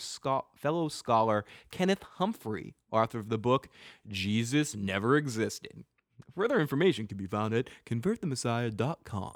fellow 0.55 0.87
scholar 0.87 1.45
Kenneth 1.71 2.03
Humphrey, 2.17 2.75
author 2.91 3.19
of 3.19 3.29
the 3.29 3.37
book 3.37 3.67
Jesus 4.07 4.75
Never 4.75 5.17
Existed. 5.17 5.83
Further 6.35 6.59
information 6.59 7.07
can 7.07 7.17
be 7.17 7.27
found 7.27 7.53
at 7.53 7.69
convertthemessiah.com. 7.85 9.35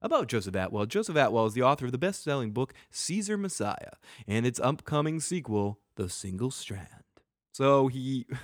About 0.00 0.28
Joseph 0.28 0.54
Atwill, 0.54 0.86
Joseph 0.86 1.16
Atwill 1.16 1.46
is 1.46 1.54
the 1.54 1.62
author 1.62 1.86
of 1.86 1.92
the 1.92 1.98
best 1.98 2.22
selling 2.22 2.50
book 2.50 2.74
Caesar 2.90 3.38
Messiah 3.38 3.92
and 4.26 4.46
its 4.46 4.60
upcoming 4.60 5.20
sequel, 5.20 5.80
The 5.96 6.08
Single 6.08 6.50
Strand. 6.50 7.04
So 7.52 7.88
he. 7.88 8.26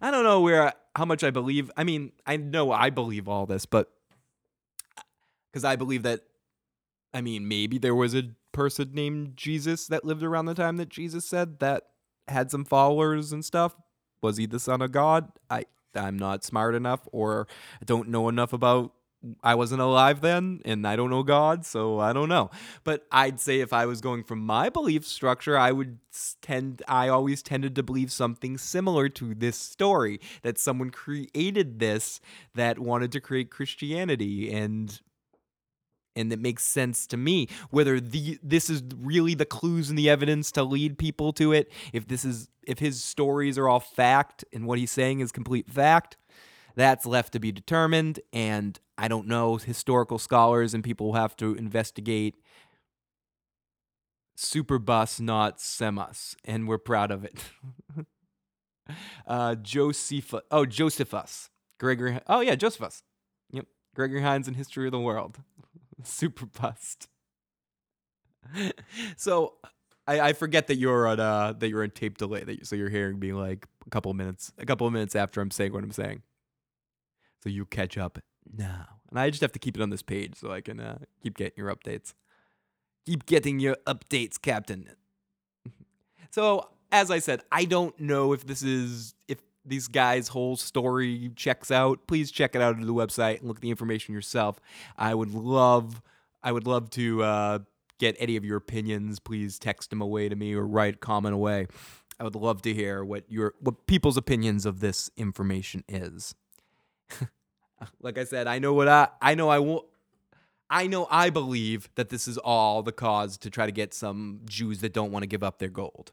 I 0.00 0.10
don't 0.10 0.24
know 0.24 0.40
where 0.40 0.72
how 0.96 1.04
much 1.04 1.24
I 1.24 1.30
believe. 1.30 1.70
I 1.76 1.84
mean, 1.84 2.12
I 2.26 2.36
know 2.36 2.72
I 2.72 2.90
believe 2.90 3.28
all 3.28 3.46
this, 3.46 3.66
but 3.66 3.90
because 5.50 5.64
I 5.64 5.76
believe 5.76 6.02
that, 6.02 6.20
I 7.12 7.20
mean, 7.20 7.46
maybe 7.48 7.78
there 7.78 7.94
was 7.94 8.14
a 8.14 8.30
person 8.52 8.90
named 8.92 9.36
Jesus 9.36 9.86
that 9.86 10.04
lived 10.04 10.22
around 10.22 10.46
the 10.46 10.54
time 10.54 10.76
that 10.78 10.88
Jesus 10.88 11.24
said 11.24 11.58
that 11.60 11.84
had 12.28 12.50
some 12.50 12.64
followers 12.64 13.32
and 13.32 13.44
stuff. 13.44 13.76
Was 14.22 14.36
he 14.36 14.46
the 14.46 14.60
son 14.60 14.82
of 14.82 14.92
God? 14.92 15.28
I 15.50 15.66
I'm 15.94 16.18
not 16.18 16.44
smart 16.44 16.74
enough, 16.74 17.06
or 17.12 17.46
I 17.80 17.84
don't 17.84 18.08
know 18.08 18.28
enough 18.28 18.52
about. 18.52 18.92
I 19.42 19.54
wasn't 19.54 19.80
alive 19.80 20.20
then, 20.20 20.60
and 20.64 20.86
I 20.86 20.96
don't 20.96 21.10
know 21.10 21.22
God, 21.22 21.64
so 21.64 22.00
I 22.00 22.12
don't 22.12 22.28
know. 22.28 22.50
But 22.82 23.06
I'd 23.12 23.40
say 23.40 23.60
if 23.60 23.72
I 23.72 23.86
was 23.86 24.00
going 24.00 24.24
from 24.24 24.40
my 24.40 24.68
belief 24.68 25.06
structure, 25.06 25.56
I 25.56 25.72
would 25.72 25.98
tend. 26.40 26.82
I 26.88 27.08
always 27.08 27.42
tended 27.42 27.76
to 27.76 27.82
believe 27.82 28.10
something 28.10 28.58
similar 28.58 29.08
to 29.10 29.34
this 29.34 29.56
story 29.56 30.20
that 30.42 30.58
someone 30.58 30.90
created 30.90 31.78
this 31.78 32.20
that 32.54 32.78
wanted 32.78 33.12
to 33.12 33.20
create 33.20 33.50
Christianity, 33.50 34.52
and 34.52 35.00
and 36.14 36.32
it 36.32 36.38
makes 36.38 36.64
sense 36.64 37.06
to 37.08 37.16
me 37.16 37.48
whether 37.70 38.00
the 38.00 38.38
this 38.42 38.68
is 38.68 38.82
really 38.96 39.34
the 39.34 39.44
clues 39.44 39.88
and 39.88 39.98
the 39.98 40.10
evidence 40.10 40.52
to 40.52 40.62
lead 40.62 40.98
people 40.98 41.32
to 41.32 41.52
it 41.52 41.70
if 41.92 42.06
this 42.06 42.24
is 42.24 42.48
if 42.64 42.78
his 42.78 43.02
stories 43.02 43.58
are 43.58 43.68
all 43.68 43.80
fact 43.80 44.44
and 44.52 44.66
what 44.66 44.78
he's 44.78 44.90
saying 44.90 45.20
is 45.20 45.32
complete 45.32 45.70
fact 45.70 46.16
that's 46.74 47.06
left 47.06 47.32
to 47.32 47.38
be 47.38 47.52
determined 47.52 48.20
and 48.32 48.80
i 48.98 49.08
don't 49.08 49.26
know 49.26 49.56
historical 49.56 50.18
scholars 50.18 50.74
and 50.74 50.84
people 50.84 51.06
will 51.06 51.14
have 51.14 51.36
to 51.36 51.54
investigate 51.54 52.36
superbus 54.36 55.20
not 55.20 55.58
semus 55.58 56.34
and 56.44 56.66
we're 56.66 56.78
proud 56.78 57.10
of 57.10 57.24
it 57.24 57.44
uh 59.26 59.54
josephus 59.56 60.42
oh 60.50 60.66
josephus 60.66 61.50
gregory 61.78 62.18
oh 62.26 62.40
yeah 62.40 62.54
josephus 62.54 63.02
yep 63.50 63.66
gregory 63.94 64.22
hines 64.22 64.48
in 64.48 64.54
history 64.54 64.86
of 64.86 64.92
the 64.92 65.00
world 65.00 65.38
super 66.04 66.46
bust. 66.46 67.08
so 69.16 69.54
I, 70.06 70.20
I 70.20 70.32
forget 70.32 70.66
that 70.66 70.76
you're 70.76 71.06
on 71.06 71.20
uh 71.20 71.52
that 71.58 71.68
you're 71.68 71.82
on 71.82 71.90
tape 71.90 72.18
delay 72.18 72.42
that 72.42 72.58
you, 72.58 72.64
so 72.64 72.74
you're 72.74 72.88
hearing 72.88 73.18
me 73.18 73.32
like 73.32 73.66
a 73.86 73.90
couple 73.90 74.12
minutes 74.14 74.52
a 74.58 74.66
couple 74.66 74.86
of 74.86 74.92
minutes 74.92 75.14
after 75.14 75.40
I'm 75.40 75.50
saying 75.50 75.72
what 75.72 75.84
I'm 75.84 75.92
saying. 75.92 76.22
So 77.42 77.48
you 77.48 77.64
catch 77.66 77.98
up 77.98 78.18
now, 78.56 79.00
and 79.10 79.18
I 79.18 79.30
just 79.30 79.42
have 79.42 79.52
to 79.52 79.58
keep 79.58 79.76
it 79.76 79.82
on 79.82 79.90
this 79.90 80.02
page 80.02 80.36
so 80.36 80.52
I 80.52 80.60
can 80.60 80.78
uh, 80.80 80.98
keep 81.22 81.36
getting 81.36 81.56
your 81.56 81.74
updates. 81.74 82.14
Keep 83.04 83.26
getting 83.26 83.58
your 83.58 83.76
updates, 83.86 84.40
Captain. 84.40 84.90
so 86.30 86.68
as 86.92 87.10
I 87.10 87.18
said, 87.18 87.42
I 87.50 87.64
don't 87.64 87.98
know 87.98 88.32
if 88.32 88.46
this 88.46 88.62
is 88.62 89.14
if 89.26 89.38
these 89.64 89.88
guys' 89.88 90.28
whole 90.28 90.56
story 90.56 91.32
checks 91.34 91.70
out. 91.70 92.06
Please 92.06 92.30
check 92.30 92.54
it 92.54 92.62
out 92.62 92.74
on 92.74 92.82
the 92.82 92.94
website 92.94 93.38
and 93.40 93.48
look 93.48 93.58
at 93.58 93.62
the 93.62 93.70
information 93.70 94.14
yourself. 94.14 94.60
I 94.96 95.14
would 95.14 95.34
love, 95.34 96.02
I 96.42 96.52
would 96.52 96.66
love 96.66 96.90
to 96.90 97.22
uh, 97.22 97.58
get 97.98 98.16
any 98.18 98.36
of 98.36 98.44
your 98.44 98.56
opinions. 98.56 99.18
Please 99.18 99.58
text 99.58 99.90
them 99.90 100.00
away 100.00 100.28
to 100.28 100.36
me 100.36 100.54
or 100.54 100.66
write 100.66 101.00
comment 101.00 101.34
away. 101.34 101.66
I 102.20 102.24
would 102.24 102.36
love 102.36 102.62
to 102.62 102.74
hear 102.74 103.04
what 103.04 103.24
your 103.28 103.54
what 103.60 103.86
people's 103.86 104.16
opinions 104.16 104.66
of 104.66 104.80
this 104.80 105.10
information 105.16 105.82
is. 105.88 106.34
Like 108.00 108.18
I 108.18 108.24
said, 108.24 108.46
I 108.46 108.58
know 108.58 108.72
what 108.72 108.88
I 108.88 109.08
I 109.20 109.34
know 109.34 109.48
I 109.48 109.58
won't 109.58 109.86
I 110.70 110.86
know 110.86 111.06
I 111.10 111.30
believe 111.30 111.90
that 111.96 112.08
this 112.08 112.26
is 112.26 112.38
all 112.38 112.82
the 112.82 112.92
cause 112.92 113.36
to 113.38 113.50
try 113.50 113.66
to 113.66 113.72
get 113.72 113.92
some 113.92 114.40
Jews 114.46 114.80
that 114.80 114.94
don't 114.94 115.12
want 115.12 115.22
to 115.22 115.26
give 115.26 115.42
up 115.42 115.58
their 115.58 115.68
gold. 115.68 116.12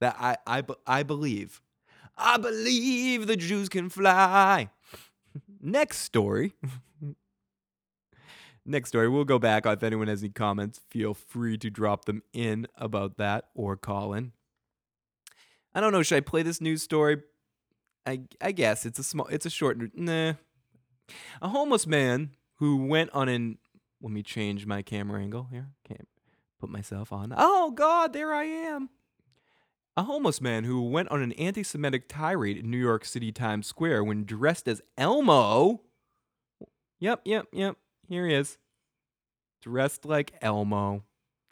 That 0.00 0.16
I 0.18 0.36
I 0.46 0.62
I 0.86 1.02
believe. 1.02 1.60
I 2.16 2.36
believe 2.36 3.26
the 3.26 3.36
Jews 3.36 3.68
can 3.68 3.88
fly. 3.88 4.70
Next 5.60 5.98
story. 5.98 6.54
Next 8.64 8.90
story. 8.90 9.08
We'll 9.08 9.24
go 9.24 9.38
back. 9.38 9.66
If 9.66 9.82
anyone 9.82 10.08
has 10.08 10.22
any 10.22 10.30
comments, 10.30 10.80
feel 10.90 11.14
free 11.14 11.56
to 11.58 11.70
drop 11.70 12.04
them 12.04 12.22
in 12.32 12.66
about 12.76 13.16
that 13.16 13.46
or 13.54 13.76
call 13.76 14.12
in. 14.12 14.32
I 15.74 15.80
don't 15.80 15.92
know. 15.92 16.02
Should 16.02 16.16
I 16.16 16.20
play 16.20 16.42
this 16.42 16.60
news 16.60 16.82
story? 16.82 17.18
I 18.06 18.20
I 18.40 18.52
guess 18.52 18.86
it's 18.86 18.98
a 18.98 19.04
small. 19.04 19.26
It's 19.26 19.46
a 19.46 19.50
short. 19.50 19.78
Nah. 19.94 20.34
A 21.40 21.48
homeless 21.48 21.86
man 21.86 22.30
who 22.56 22.86
went 22.86 23.10
on 23.12 23.28
an. 23.28 23.58
Let 24.00 24.12
me 24.12 24.22
change 24.22 24.66
my 24.66 24.82
camera 24.82 25.20
angle 25.20 25.48
here. 25.50 25.68
Can't 25.86 26.08
put 26.60 26.70
myself 26.70 27.12
on. 27.12 27.34
Oh 27.36 27.70
God, 27.72 28.12
there 28.12 28.32
I 28.32 28.44
am. 28.44 28.90
A 29.96 30.04
homeless 30.04 30.40
man 30.40 30.62
who 30.62 30.82
went 30.82 31.08
on 31.10 31.22
an 31.22 31.32
anti 31.32 31.64
Semitic 31.64 32.08
tirade 32.08 32.58
in 32.58 32.70
New 32.70 32.78
York 32.78 33.04
City 33.04 33.32
Times 33.32 33.66
Square 33.66 34.04
when 34.04 34.24
dressed 34.24 34.68
as 34.68 34.80
Elmo. 34.96 35.80
Yep, 37.00 37.22
yep, 37.24 37.46
yep. 37.52 37.76
Here 38.08 38.26
he 38.26 38.34
is. 38.34 38.58
Dressed 39.60 40.04
like 40.04 40.34
Elmo. 40.40 41.02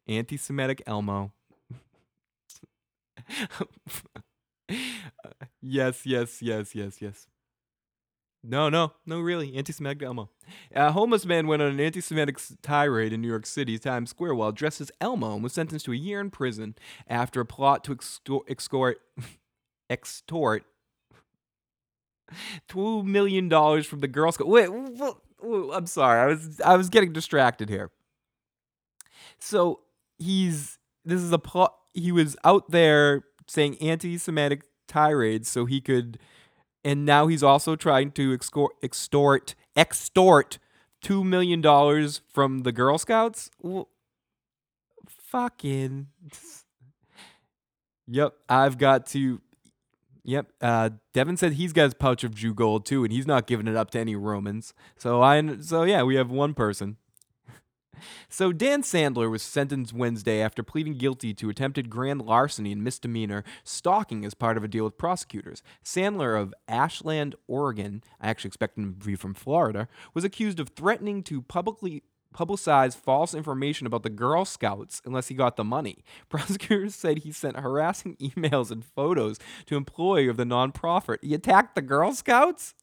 Anti 0.07 0.37
Semitic 0.37 0.83
Elmo. 0.87 1.33
yes, 5.63 6.07
yes, 6.07 6.43
yes, 6.43 6.75
yes, 6.75 7.01
yes. 7.01 7.27
No, 8.49 8.69
no, 8.69 8.93
no, 9.05 9.21
really. 9.21 9.57
Anti 9.57 9.73
Semitic 9.73 10.03
Elmo. 10.05 10.31
A 10.73 10.93
homeless 10.93 11.27
man 11.27 11.49
went 11.49 11.63
on 11.63 11.69
an 11.69 11.81
anti 11.81 12.01
Semitic 12.01 12.39
tirade 12.63 13.13
in 13.13 13.21
New 13.21 13.29
York 13.29 13.45
City, 13.45 13.77
Times 13.79 14.11
Square, 14.11 14.37
while 14.37 14.53
dressed 14.53 14.81
as 14.81 14.93
Elmo 15.01 15.35
and 15.35 15.43
was 15.43 15.53
sentenced 15.53 15.87
to 15.87 15.93
a 15.93 15.97
year 15.97 16.21
in 16.21 16.31
prison 16.31 16.77
after 17.09 17.41
a 17.41 17.47
plot 17.47 17.83
to 17.85 17.93
extort, 17.93 18.49
extort, 18.49 19.01
extort 19.91 20.65
$2 22.69 23.05
million 23.05 23.51
from 23.83 24.01
the 24.01 24.09
Girl 24.09 24.31
Scout. 24.33 24.49
Wait, 24.49 24.69
I'm 24.69 25.87
sorry. 25.87 26.21
I 26.21 26.27
was, 26.27 26.61
I 26.61 26.77
was 26.77 26.89
getting 26.89 27.13
distracted 27.13 27.69
here. 27.69 27.91
So 29.39 29.81
he's, 30.19 30.79
this 31.05 31.21
is 31.21 31.33
a 31.33 31.39
plot. 31.39 31.75
He 31.95 32.13
was 32.13 32.37
out 32.45 32.71
there 32.71 33.25
saying 33.47 33.77
anti 33.77 34.19
Semitic 34.19 34.63
tirades 34.89 35.49
so 35.49 35.65
he 35.67 35.81
could 35.81 36.19
and 36.85 37.05
now 37.05 37.27
he's 37.27 37.43
also 37.43 37.75
trying 37.75 38.13
to 38.13 38.33
extort 38.33 38.73
extort 38.83 39.55
extort 39.75 40.59
two 41.03 41.25
million 41.25 41.61
dollars 41.61 42.21
from 42.33 42.61
the 42.61 42.73
Girl 42.73 42.99
Scouts. 42.99 43.51
Well, 43.61 43.89
fucking. 45.09 46.09
Yep, 48.09 48.35
I've 48.49 48.79
got 48.79 49.07
to. 49.07 49.41
Yep, 50.23 50.53
uh, 50.61 50.91
Devin 51.13 51.37
said 51.37 51.55
he's 51.55 51.73
got 51.73 51.85
his 51.87 51.95
pouch 51.95 52.23
of 52.23 52.37
Jew 52.37 52.55
gold 52.55 52.87
too, 52.87 53.03
and 53.03 53.13
he's 53.13 53.27
not 53.27 53.49
giving 53.49 53.67
it 53.67 53.75
up 53.75 53.91
to 53.91 53.99
any 53.99 54.15
Romans. 54.15 54.75
So 54.97 55.23
I, 55.23 55.57
so 55.59 55.83
yeah, 55.83 56.05
we 56.05 56.15
have 56.15 56.31
one 56.31 56.55
person. 56.55 56.99
So 58.29 58.53
Dan 58.53 58.83
Sandler 58.83 59.31
was 59.31 59.43
sentenced 59.43 59.93
Wednesday 59.93 60.41
after 60.41 60.63
pleading 60.63 60.95
guilty 60.95 61.35
to 61.35 61.51
attempted 61.51 61.91
grand 61.91 62.23
larceny 62.23 62.73
and 62.73 62.83
misdemeanor 62.83 63.45
stalking 63.65 64.25
as 64.25 64.35
part 64.35 64.57
of 64.57 64.65
a 64.65 64.69
deal 64.69 64.85
with 64.85 64.99
prosecutors. 64.99 65.63
Sandler 65.85 66.41
of 66.41 66.55
Ashland, 66.69 67.35
Oregon, 67.47 68.03
I 68.21 68.29
actually 68.29 68.49
expect 68.49 68.79
him 68.79 68.97
to 68.99 69.07
be 69.07 69.17
from 69.17 69.35
Florida, 69.35 69.89
was 70.15 70.25
accused 70.25 70.61
of 70.61 70.71
threatening 70.71 71.23
to 71.25 71.43
publicly 71.43 72.03
publicize 72.37 72.95
false 72.95 73.35
information 73.35 73.87
about 73.87 74.03
the 74.03 74.11
Girl 74.11 74.45
Scouts 74.45 75.01
unless 75.05 75.29
he 75.29 75.35
got 75.35 75.57
the 75.57 75.65
money. 75.65 76.05
Prosecutors 76.29 76.95
said 76.95 77.21
he 77.21 77.33
sent 77.33 77.59
harassing 77.59 78.17
emails 78.21 78.71
and 78.71 78.85
photos 78.85 79.39
to 79.67 79.77
employee 79.77 80.29
of 80.29 80.37
the 80.37 80.45
nonprofit. 80.45 81.19
He 81.23 81.35
attacked 81.35 81.75
the 81.75 81.83
Girl 81.83 82.13
Scouts? 82.13 82.75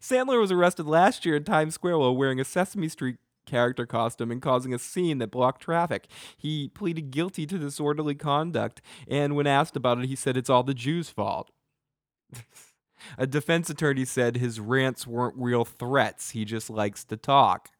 Sandler 0.00 0.40
was 0.40 0.52
arrested 0.52 0.86
last 0.86 1.24
year 1.24 1.36
in 1.36 1.44
Times 1.44 1.74
Square 1.74 1.98
while 1.98 2.16
wearing 2.16 2.40
a 2.40 2.44
Sesame 2.44 2.88
Street 2.88 3.16
character 3.46 3.86
costume 3.86 4.30
and 4.30 4.42
causing 4.42 4.74
a 4.74 4.78
scene 4.78 5.18
that 5.18 5.30
blocked 5.30 5.62
traffic. 5.62 6.06
He 6.36 6.68
pleaded 6.68 7.10
guilty 7.10 7.46
to 7.46 7.58
disorderly 7.58 8.14
conduct, 8.14 8.80
and 9.08 9.34
when 9.36 9.46
asked 9.46 9.76
about 9.76 9.98
it, 9.98 10.06
he 10.06 10.16
said 10.16 10.36
it's 10.36 10.50
all 10.50 10.62
the 10.62 10.74
Jews' 10.74 11.10
fault. 11.10 11.50
a 13.18 13.26
defense 13.26 13.70
attorney 13.70 14.04
said 14.04 14.36
his 14.36 14.60
rants 14.60 15.06
weren't 15.06 15.36
real 15.38 15.64
threats, 15.64 16.30
he 16.30 16.44
just 16.44 16.70
likes 16.70 17.04
to 17.04 17.16
talk. 17.16 17.70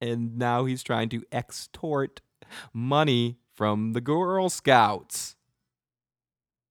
and 0.00 0.38
now 0.38 0.64
he's 0.64 0.82
trying 0.82 1.08
to 1.10 1.22
extort 1.32 2.20
money 2.72 3.38
from 3.54 3.92
the 3.92 4.00
Girl 4.00 4.48
Scouts. 4.48 5.36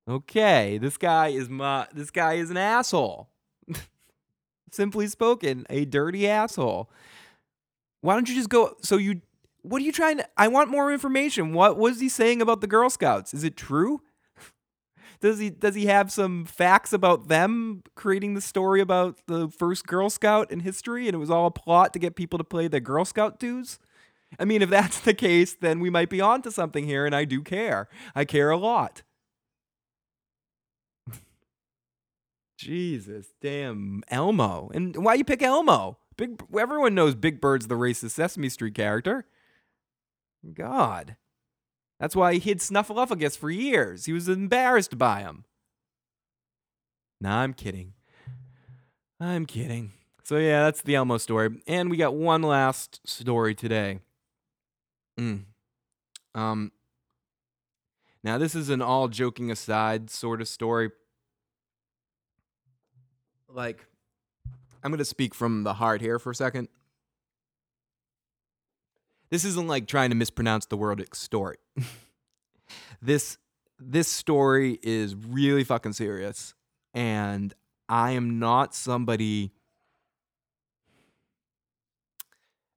Okay, 0.10 0.80
this 0.80 0.98
guy 0.98 1.28
is 1.28 1.50
my 1.50 1.88
this 1.94 2.10
guy 2.10 2.34
is 2.34 2.50
an 2.50 2.58
asshole. 2.58 3.30
Simply 4.72 5.08
spoken, 5.08 5.66
a 5.70 5.86
dirty 5.86 6.28
asshole. 6.28 6.90
Why 8.02 8.14
don't 8.14 8.30
you 8.30 8.36
just 8.36 8.50
go 8.50 8.76
so 8.82 8.98
you 8.98 9.22
what 9.62 9.82
are 9.82 9.86
you 9.86 9.92
trying 9.92 10.18
to 10.18 10.28
I 10.38 10.48
want 10.48 10.70
more 10.70 10.92
information. 10.92 11.54
What 11.54 11.78
was 11.78 12.00
he 12.00 12.10
saying 12.10 12.42
about 12.42 12.62
the 12.62 12.68
Girl 12.68 12.90
Scouts? 12.90 13.34
Is 13.34 13.44
it 13.44 13.56
true? 13.58 14.02
Does 15.22 15.40
he 15.40 15.50
does 15.50 15.76
he 15.76 15.88
have 15.88 16.12
some 16.12 16.46
facts 16.46 16.94
about 16.94 17.28
them 17.28 17.84
creating 17.96 18.36
the 18.36 18.42
story 18.42 18.80
about 18.80 19.20
the 19.28 19.50
first 19.50 19.86
Girl 19.86 20.10
Scout 20.10 20.50
in 20.50 20.62
history 20.62 21.08
and 21.08 21.16
it 21.16 21.18
was 21.20 21.30
all 21.30 21.46
a 21.46 21.52
plot 21.52 21.92
to 21.94 22.00
get 22.00 22.16
people 22.16 22.38
to 22.38 22.44
play 22.46 22.68
the 22.70 22.80
Girl 22.80 23.04
Scout 23.04 23.38
dues? 23.38 23.80
I 24.40 24.46
mean, 24.46 24.62
if 24.62 24.70
that's 24.70 25.00
the 25.02 25.14
case, 25.14 25.54
then 25.54 25.80
we 25.80 25.90
might 25.90 26.10
be 26.10 26.22
onto 26.22 26.52
something 26.52 26.86
here 26.86 27.06
and 27.06 27.14
I 27.16 27.26
do 27.26 27.42
care. 27.42 27.90
I 28.16 28.24
care 28.26 28.50
a 28.50 28.58
lot. 28.58 29.02
Jesus, 32.58 33.28
damn 33.42 34.04
Elmo. 34.08 34.72
And 34.74 35.04
why 35.04 35.16
you 35.16 35.26
pick 35.26 35.42
Elmo? 35.42 35.99
Big 36.20 36.44
everyone 36.60 36.94
knows 36.96 37.16
Big 37.16 37.40
Bird's 37.40 37.68
the 37.68 37.76
racist 37.76 38.10
Sesame 38.10 38.50
Street 38.50 38.76
character. 38.76 39.26
God. 40.54 41.16
That's 41.98 42.14
why 42.14 42.34
he 42.34 42.40
hid 42.40 42.60
Snuffleupagus 42.60 43.38
for 43.38 43.50
years. 43.50 44.06
He 44.06 44.12
was 44.12 44.28
embarrassed 44.28 44.98
by 44.98 45.22
him. 45.22 45.46
Nah, 47.22 47.40
I'm 47.40 47.54
kidding. 47.54 47.94
I'm 49.22 49.46
kidding. 49.46 49.94
So 50.26 50.36
yeah, 50.36 50.64
that's 50.64 50.82
the 50.82 50.96
Elmo 50.96 51.20
story. 51.20 51.62
And 51.66 51.90
we 51.90 51.96
got 51.96 52.14
one 52.14 52.42
last 52.42 53.00
story 53.08 53.56
today. 53.56 54.00
Mm. 55.18 55.44
Um 56.36 56.74
now 58.26 58.38
this 58.38 58.56
is 58.56 58.70
an 58.70 58.82
all 58.82 59.08
joking 59.08 59.50
aside 59.52 60.10
sort 60.10 60.42
of 60.42 60.50
story. 60.50 60.92
Like 63.48 63.86
I'm 64.84 64.92
going 64.92 65.00
to 65.00 65.06
speak 65.06 65.36
from 65.36 65.64
the 65.64 65.74
heart 65.74 66.02
here 66.02 66.20
for 66.20 66.32
a 66.32 66.36
second. 66.36 66.70
This 69.30 69.46
isn't 69.46 69.68
like 69.68 69.88
trying 69.88 70.10
to 70.10 70.16
mispronounce 70.16 70.66
the 70.66 70.78
word 70.78 71.00
extort. 71.02 71.60
this 73.02 73.38
this 73.80 74.08
story 74.08 74.80
is 74.84 75.16
really 75.16 75.64
fucking 75.64 75.94
serious 75.94 76.54
and 76.94 77.54
I 77.88 78.12
am 78.12 78.40
not 78.40 78.76
somebody 78.76 79.54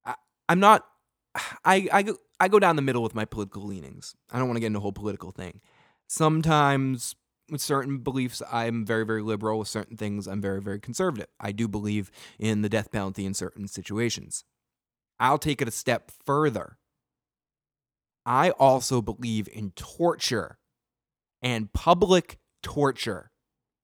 I, 0.05 0.15
I'm 0.49 0.61
not 0.61 0.87
I 1.65 1.89
I 1.93 2.03
go 2.03 2.17
I 2.39 2.49
go 2.49 2.59
down 2.59 2.77
the 2.77 2.83
middle 2.83 3.03
with 3.03 3.15
my 3.15 3.25
political 3.25 3.63
leanings. 3.63 4.15
I 4.31 4.39
don't 4.39 4.49
want 4.49 4.57
to 4.57 4.61
get 4.61 4.67
into 4.69 4.79
a 4.79 4.83
whole 4.83 4.93
political 4.93 5.31
thing. 5.31 5.61
Sometimes 6.09 7.15
with 7.53 7.61
certain 7.61 7.99
beliefs 7.99 8.43
I'm 8.51 8.85
very 8.85 9.05
very 9.05 9.23
liberal 9.23 9.61
with 9.61 9.69
certain 9.69 9.97
things 9.97 10.27
I'm 10.27 10.41
very 10.41 10.61
very 10.61 10.81
conservative. 10.81 11.29
I 11.39 11.53
do 11.53 11.69
believe 11.69 12.11
in 12.39 12.63
the 12.63 12.69
death 12.69 12.91
penalty 12.91 13.25
in 13.25 13.35
certain 13.35 13.69
situations. 13.69 14.45
I'll 15.21 15.39
take 15.39 15.63
it 15.63 15.69
a 15.69 15.73
step 15.73 16.11
further. 16.25 16.79
I 18.27 18.51
also 18.51 19.01
believe 19.03 19.49
in 19.53 19.73
torture 19.73 20.59
and 21.41 21.73
public 21.73 22.39
torture 22.63 23.31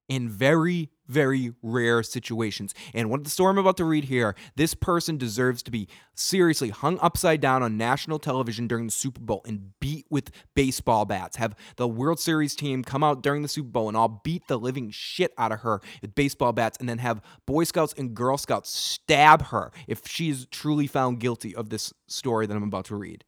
in 0.09 0.29
very, 0.29 0.91
very 1.09 1.53
rare 1.63 2.03
situations. 2.03 2.75
And 2.95 3.11
what 3.11 3.25
the 3.25 3.31
story 3.31 3.51
I'm 3.51 3.59
about 3.59 3.77
to 3.79 3.85
read 3.85 4.05
here, 4.05 4.35
this 4.57 4.75
person 4.75 5.17
deserves 5.17 5.63
to 5.65 5.71
be 5.71 5.89
seriously 6.15 6.71
hung 6.71 6.99
upside 7.01 7.41
down 7.41 7.63
on 7.63 7.77
national 7.77 8.19
television 8.19 8.69
during 8.69 8.87
the 8.87 8.93
Super 8.93 9.21
Bowl 9.21 9.43
and 9.47 9.73
beat 9.81 10.07
with 10.11 10.31
baseball 10.55 11.05
bats. 11.05 11.37
Have 11.37 11.57
the 11.77 11.89
World 11.89 12.21
Series 12.21 12.55
team 12.55 12.85
come 12.85 13.03
out 13.03 13.23
during 13.23 13.43
the 13.43 13.49
Super 13.49 13.71
Bowl 13.71 13.89
and 13.89 13.97
I'll 13.97 14.21
beat 14.23 14.47
the 14.49 14.59
living 14.59 14.91
shit 14.91 15.33
out 15.39 15.53
of 15.53 15.61
her 15.61 15.81
with 16.03 16.15
baseball 16.15 16.53
bats 16.53 16.77
and 16.79 16.89
then 16.89 16.99
have 16.99 17.23
Boy 17.47 17.65
Scouts 17.65 17.95
and 17.97 18.15
Girl 18.15 18.37
Scouts 18.37 18.71
stab 18.71 19.47
her 19.47 19.73
if 19.87 20.07
she 20.07 20.29
is 20.29 20.47
truly 20.51 20.87
found 20.87 21.21
guilty 21.21 21.55
of 21.55 21.71
this 21.71 21.93
story 22.07 22.47
that 22.47 22.57
I'm 22.57 22.63
about 22.63 22.87
to 22.87 22.97
read. 22.97 23.25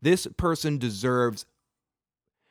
This 0.00 0.26
person 0.36 0.78
deserves 0.78 1.46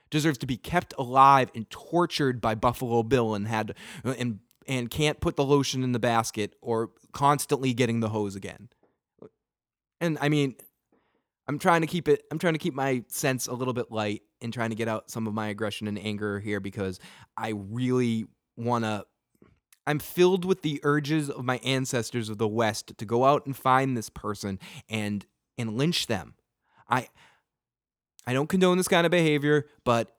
deserves 0.09 0.37
to 0.37 0.45
be 0.45 0.57
kept 0.57 0.93
alive 0.97 1.49
and 1.55 1.67
tortured 1.71 2.39
by 2.39 2.53
Buffalo 2.53 3.01
Bill 3.01 3.33
and 3.33 3.47
had 3.47 3.73
and 4.03 4.39
and 4.67 4.89
can't 4.89 5.19
put 5.19 5.35
the 5.35 5.43
lotion 5.43 5.83
in 5.83 5.91
the 5.91 5.99
basket 5.99 6.55
or 6.61 6.91
constantly 7.11 7.73
getting 7.73 7.99
the 7.99 8.09
hose 8.09 8.35
again. 8.35 8.69
And 10.01 10.17
I 10.21 10.29
mean, 10.29 10.55
I'm 11.47 11.59
trying 11.59 11.81
to 11.81 11.87
keep 11.87 12.07
it 12.07 12.23
I'm 12.31 12.39
trying 12.39 12.53
to 12.53 12.59
keep 12.59 12.73
my 12.73 13.03
sense 13.07 13.47
a 13.47 13.53
little 13.53 13.73
bit 13.73 13.91
light 13.91 14.21
and 14.41 14.53
trying 14.53 14.69
to 14.69 14.75
get 14.75 14.87
out 14.87 15.09
some 15.09 15.27
of 15.27 15.33
my 15.33 15.47
aggression 15.47 15.87
and 15.87 15.97
anger 15.97 16.39
here 16.39 16.59
because 16.59 16.99
I 17.37 17.53
really 17.55 18.25
want 18.57 18.85
to 18.85 19.05
I'm 19.85 19.99
filled 19.99 20.45
with 20.45 20.61
the 20.61 20.79
urges 20.83 21.29
of 21.29 21.43
my 21.43 21.57
ancestors 21.57 22.29
of 22.29 22.37
the 22.37 22.47
West 22.47 22.97
to 22.97 23.05
go 23.05 23.25
out 23.25 23.45
and 23.45 23.55
find 23.55 23.97
this 23.97 24.09
person 24.09 24.59
and 24.89 25.25
and 25.57 25.77
lynch 25.77 26.07
them. 26.07 26.35
I 26.89 27.07
I 28.25 28.33
don't 28.33 28.47
condone 28.47 28.77
this 28.77 28.87
kind 28.87 29.05
of 29.05 29.11
behavior, 29.11 29.65
but 29.83 30.15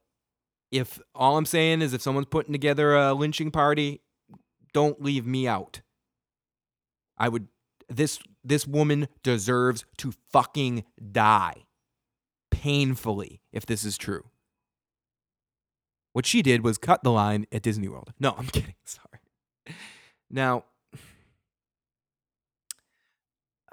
if 0.70 1.00
all 1.14 1.38
I'm 1.38 1.46
saying 1.46 1.80
is 1.82 1.94
if 1.94 2.02
someone's 2.02 2.26
putting 2.26 2.52
together 2.52 2.94
a 2.94 3.14
lynching 3.14 3.50
party, 3.50 4.02
don't 4.74 5.02
leave 5.02 5.24
me 5.24 5.48
out. 5.48 5.80
I 7.16 7.30
would 7.30 7.48
this 7.88 8.18
this 8.42 8.66
woman 8.66 9.08
deserves 9.22 9.86
to 9.98 10.12
fucking 10.30 10.84
die 11.12 11.64
painfully 12.50 13.40
if 13.52 13.64
this 13.64 13.84
is 13.84 13.96
true. 13.96 14.24
What 16.12 16.26
she 16.26 16.42
did 16.42 16.62
was 16.62 16.78
cut 16.78 17.02
the 17.02 17.10
line 17.10 17.46
at 17.50 17.62
Disney 17.62 17.88
World. 17.88 18.12
No, 18.20 18.34
I'm 18.38 18.46
kidding. 18.52 18.74
Sorry. 18.84 19.76
Now, 20.30 20.64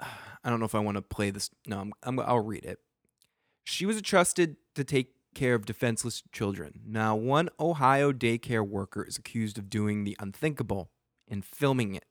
I 0.00 0.50
don't 0.50 0.58
know 0.58 0.66
if 0.66 0.74
I 0.74 0.80
want 0.80 0.96
to 0.96 1.02
play 1.02 1.30
this. 1.30 1.50
No, 1.66 1.78
I'm, 1.80 1.92
I'm, 2.02 2.18
I'll 2.20 2.40
read 2.40 2.64
it. 2.64 2.78
She 3.64 3.86
was 3.86 4.00
trusted 4.02 4.56
to 4.74 4.82
take 4.82 5.14
care 5.34 5.54
of 5.54 5.66
defenseless 5.66 6.22
children. 6.32 6.80
Now, 6.84 7.14
one 7.16 7.48
Ohio 7.58 8.12
daycare 8.12 8.66
worker 8.66 9.04
is 9.04 9.16
accused 9.16 9.56
of 9.56 9.70
doing 9.70 10.04
the 10.04 10.16
unthinkable 10.18 10.90
and 11.32 11.44
filming 11.44 11.96
it. 11.96 12.04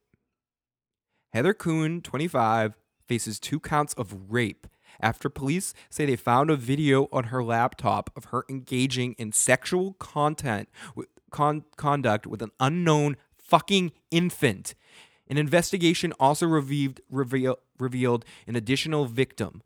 Heather 1.31 1.53
Kuhn, 1.53 2.01
25, 2.01 2.75
faces 3.07 3.39
two 3.39 3.59
counts 3.59 3.93
of 3.93 4.31
rape 4.31 4.67
after 4.99 5.29
police 5.29 5.73
say 5.89 6.05
they 6.05 6.15
found 6.15 6.49
a 6.49 6.55
video 6.55 7.07
on 7.11 7.25
her 7.25 7.43
laptop 7.43 8.09
of 8.15 8.25
her 8.25 8.43
engaging 8.49 9.13
in 9.13 9.31
sexual 9.31 9.93
content 9.93 10.67
with 10.95 11.07
con- 11.29 11.63
conduct 11.77 12.27
with 12.27 12.41
an 12.41 12.51
unknown 12.59 13.15
fucking 13.37 13.91
infant. 14.09 14.75
An 15.27 15.37
investigation 15.37 16.13
also 16.19 16.45
revealed, 16.45 16.99
reveal, 17.09 17.57
revealed 17.79 18.25
an 18.47 18.55
additional 18.55 19.05
victim, 19.05 19.61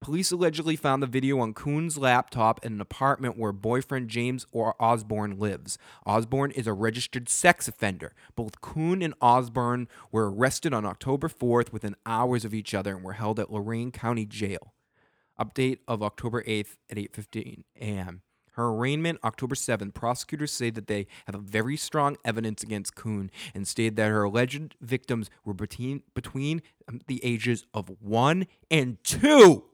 Police 0.00 0.30
allegedly 0.30 0.76
found 0.76 1.02
the 1.02 1.08
video 1.08 1.40
on 1.40 1.52
Kuhn's 1.52 1.98
laptop 1.98 2.64
in 2.64 2.74
an 2.74 2.80
apartment 2.80 3.36
where 3.36 3.52
boyfriend 3.52 4.08
James 4.08 4.46
or 4.52 4.80
Osborne 4.80 5.38
lives. 5.38 5.76
Osborne 6.06 6.52
is 6.52 6.68
a 6.68 6.72
registered 6.72 7.28
sex 7.28 7.66
offender. 7.66 8.14
Both 8.36 8.60
Kuhn 8.60 9.02
and 9.02 9.14
Osborne 9.20 9.88
were 10.12 10.30
arrested 10.30 10.72
on 10.72 10.86
October 10.86 11.28
4th 11.28 11.72
within 11.72 11.96
hours 12.06 12.44
of 12.44 12.54
each 12.54 12.74
other 12.74 12.94
and 12.94 13.04
were 13.04 13.14
held 13.14 13.40
at 13.40 13.50
Lorain 13.50 13.90
County 13.90 14.24
Jail. 14.24 14.72
Update 15.38 15.78
of 15.88 16.02
October 16.02 16.42
8th 16.44 16.76
at 16.90 16.96
8:15 16.96 17.64
a.m. 17.80 18.22
Her 18.52 18.68
arraignment 18.68 19.20
October 19.22 19.54
7th. 19.54 19.94
Prosecutors 19.94 20.52
say 20.52 20.70
that 20.70 20.86
they 20.86 21.06
have 21.26 21.42
very 21.42 21.76
strong 21.76 22.16
evidence 22.24 22.62
against 22.62 22.96
Kuhn 22.96 23.30
and 23.54 23.68
stated 23.68 23.96
that 23.96 24.08
her 24.08 24.24
alleged 24.24 24.74
victims 24.80 25.28
were 25.44 25.54
between 25.54 26.02
between 26.14 26.62
the 27.06 27.24
ages 27.24 27.66
of 27.74 27.90
1 28.00 28.46
and 28.70 29.02
2. 29.04 29.64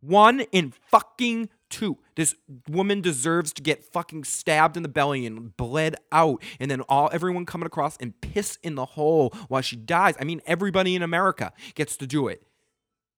One 0.00 0.40
in 0.52 0.72
fucking 0.90 1.50
two. 1.68 1.98
This 2.16 2.34
woman 2.68 3.00
deserves 3.00 3.52
to 3.54 3.62
get 3.62 3.84
fucking 3.84 4.24
stabbed 4.24 4.76
in 4.76 4.82
the 4.82 4.88
belly 4.88 5.24
and 5.26 5.56
bled 5.56 5.96
out, 6.12 6.42
and 6.58 6.70
then 6.70 6.82
all 6.82 7.08
everyone 7.12 7.46
coming 7.46 7.66
across 7.66 7.96
and 7.98 8.20
piss 8.20 8.58
in 8.62 8.74
the 8.74 8.84
hole 8.84 9.32
while 9.48 9.62
she 9.62 9.76
dies. 9.76 10.14
I 10.20 10.24
mean, 10.24 10.40
everybody 10.46 10.94
in 10.94 11.02
America 11.02 11.52
gets 11.74 11.96
to 11.98 12.06
do 12.06 12.28
it. 12.28 12.42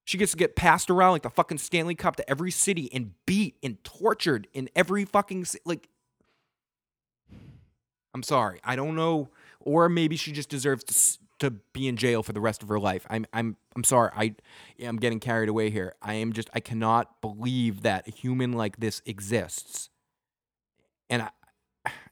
She 0.04 0.18
gets 0.18 0.32
to 0.32 0.38
get 0.38 0.56
passed 0.56 0.90
around 0.90 1.12
like 1.12 1.22
the 1.22 1.30
fucking 1.30 1.58
Stanley 1.58 1.94
Cup 1.94 2.16
to 2.16 2.28
every 2.28 2.50
city 2.50 2.92
and 2.92 3.12
beat 3.26 3.56
and 3.62 3.82
tortured 3.84 4.48
in 4.52 4.68
every 4.74 5.04
fucking 5.04 5.46
like. 5.64 5.88
I'm 8.14 8.22
sorry, 8.22 8.60
I 8.62 8.76
don't 8.76 8.94
know, 8.94 9.30
or 9.60 9.88
maybe 9.88 10.16
she 10.16 10.32
just 10.32 10.48
deserves 10.48 10.84
to 10.84 11.18
to 11.38 11.50
be 11.72 11.88
in 11.88 11.96
jail 11.96 12.22
for 12.22 12.32
the 12.32 12.40
rest 12.40 12.62
of 12.62 12.68
her 12.68 12.78
life. 12.78 13.06
I'm 13.08 13.26
I'm 13.32 13.56
I'm 13.74 13.84
sorry. 13.84 14.10
I 14.14 14.34
am 14.78 14.96
getting 14.96 15.20
carried 15.20 15.48
away 15.48 15.70
here. 15.70 15.94
I 16.02 16.14
am 16.14 16.32
just 16.32 16.50
I 16.54 16.60
cannot 16.60 17.20
believe 17.20 17.82
that 17.82 18.08
a 18.08 18.10
human 18.10 18.52
like 18.52 18.78
this 18.78 19.02
exists. 19.06 19.88
And 21.08 21.22
I 21.22 21.30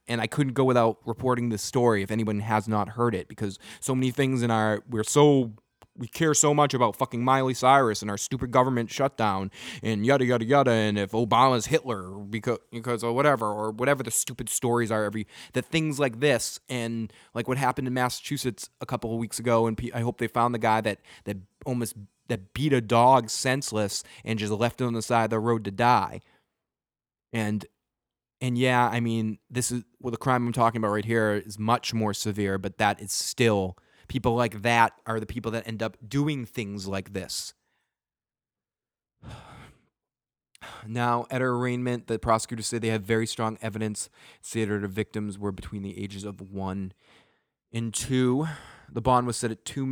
and 0.08 0.20
I 0.20 0.26
couldn't 0.26 0.54
go 0.54 0.64
without 0.64 0.98
reporting 1.04 1.48
this 1.48 1.62
story 1.62 2.02
if 2.02 2.10
anyone 2.10 2.40
has 2.40 2.66
not 2.66 2.90
heard 2.90 3.14
it 3.14 3.28
because 3.28 3.58
so 3.78 3.94
many 3.94 4.10
things 4.10 4.42
in 4.42 4.50
our 4.50 4.82
we're 4.88 5.04
so 5.04 5.52
we 6.00 6.08
care 6.08 6.34
so 6.34 6.52
much 6.52 6.74
about 6.74 6.96
fucking 6.96 7.22
Miley 7.22 7.54
Cyrus 7.54 8.02
and 8.02 8.10
our 8.10 8.16
stupid 8.16 8.50
government 8.50 8.90
shutdown 8.90 9.50
and 9.82 10.04
yada 10.04 10.24
yada 10.24 10.44
yada 10.44 10.70
and 10.72 10.98
if 10.98 11.12
Obama's 11.12 11.66
Hitler 11.66 12.10
because 12.10 12.58
because 12.72 13.04
or 13.04 13.12
whatever 13.12 13.46
or 13.46 13.70
whatever 13.70 14.02
the 14.02 14.10
stupid 14.10 14.48
stories 14.48 14.90
are 14.90 15.04
every 15.04 15.26
that 15.52 15.66
things 15.66 16.00
like 16.00 16.18
this 16.20 16.58
and 16.68 17.12
like 17.34 17.46
what 17.46 17.58
happened 17.58 17.86
in 17.86 17.94
Massachusetts 17.94 18.70
a 18.80 18.86
couple 18.86 19.12
of 19.12 19.18
weeks 19.18 19.38
ago 19.38 19.66
and 19.66 19.78
I 19.94 20.00
hope 20.00 20.18
they 20.18 20.26
found 20.26 20.54
the 20.54 20.58
guy 20.58 20.80
that 20.80 21.00
that 21.24 21.36
almost 21.66 21.94
that 22.30 22.54
beat 22.54 22.72
a 22.72 22.80
dog 22.80 23.28
senseless 23.28 24.02
and 24.24 24.38
just 24.38 24.52
left 24.52 24.80
him 24.80 24.86
on 24.86 24.94
the 24.94 25.02
side 25.02 25.24
of 25.24 25.30
the 25.30 25.38
road 25.38 25.64
to 25.64 25.70
die. 25.70 26.20
And 27.32 27.66
and 28.40 28.56
yeah, 28.56 28.88
I 28.88 29.00
mean, 29.00 29.38
this 29.50 29.70
is 29.70 29.84
well 30.00 30.10
the 30.10 30.16
crime 30.16 30.46
I'm 30.46 30.52
talking 30.52 30.78
about 30.78 30.92
right 30.92 31.04
here 31.04 31.42
is 31.44 31.58
much 31.58 31.92
more 31.92 32.14
severe, 32.14 32.56
but 32.56 32.78
that 32.78 33.00
is 33.02 33.12
still 33.12 33.76
people 34.10 34.34
like 34.34 34.62
that 34.62 34.92
are 35.06 35.20
the 35.20 35.24
people 35.24 35.52
that 35.52 35.68
end 35.68 35.84
up 35.84 35.96
doing 36.06 36.44
things 36.44 36.86
like 36.86 37.12
this. 37.14 37.54
Now, 40.86 41.26
at 41.30 41.40
her 41.40 41.52
arraignment, 41.54 42.06
the 42.06 42.18
prosecutors 42.18 42.66
say 42.66 42.78
they 42.78 42.88
have 42.88 43.02
very 43.02 43.26
strong 43.26 43.56
evidence 43.62 44.10
that 44.42 44.78
the 44.78 44.88
victims 44.88 45.38
were 45.38 45.52
between 45.52 45.82
the 45.82 46.02
ages 46.02 46.22
of 46.22 46.40
one 46.40 46.92
and 47.72 47.94
two. 47.94 48.46
The 48.90 49.00
bond 49.00 49.26
was 49.26 49.38
set 49.38 49.50
at 49.50 49.64
two 49.64 49.86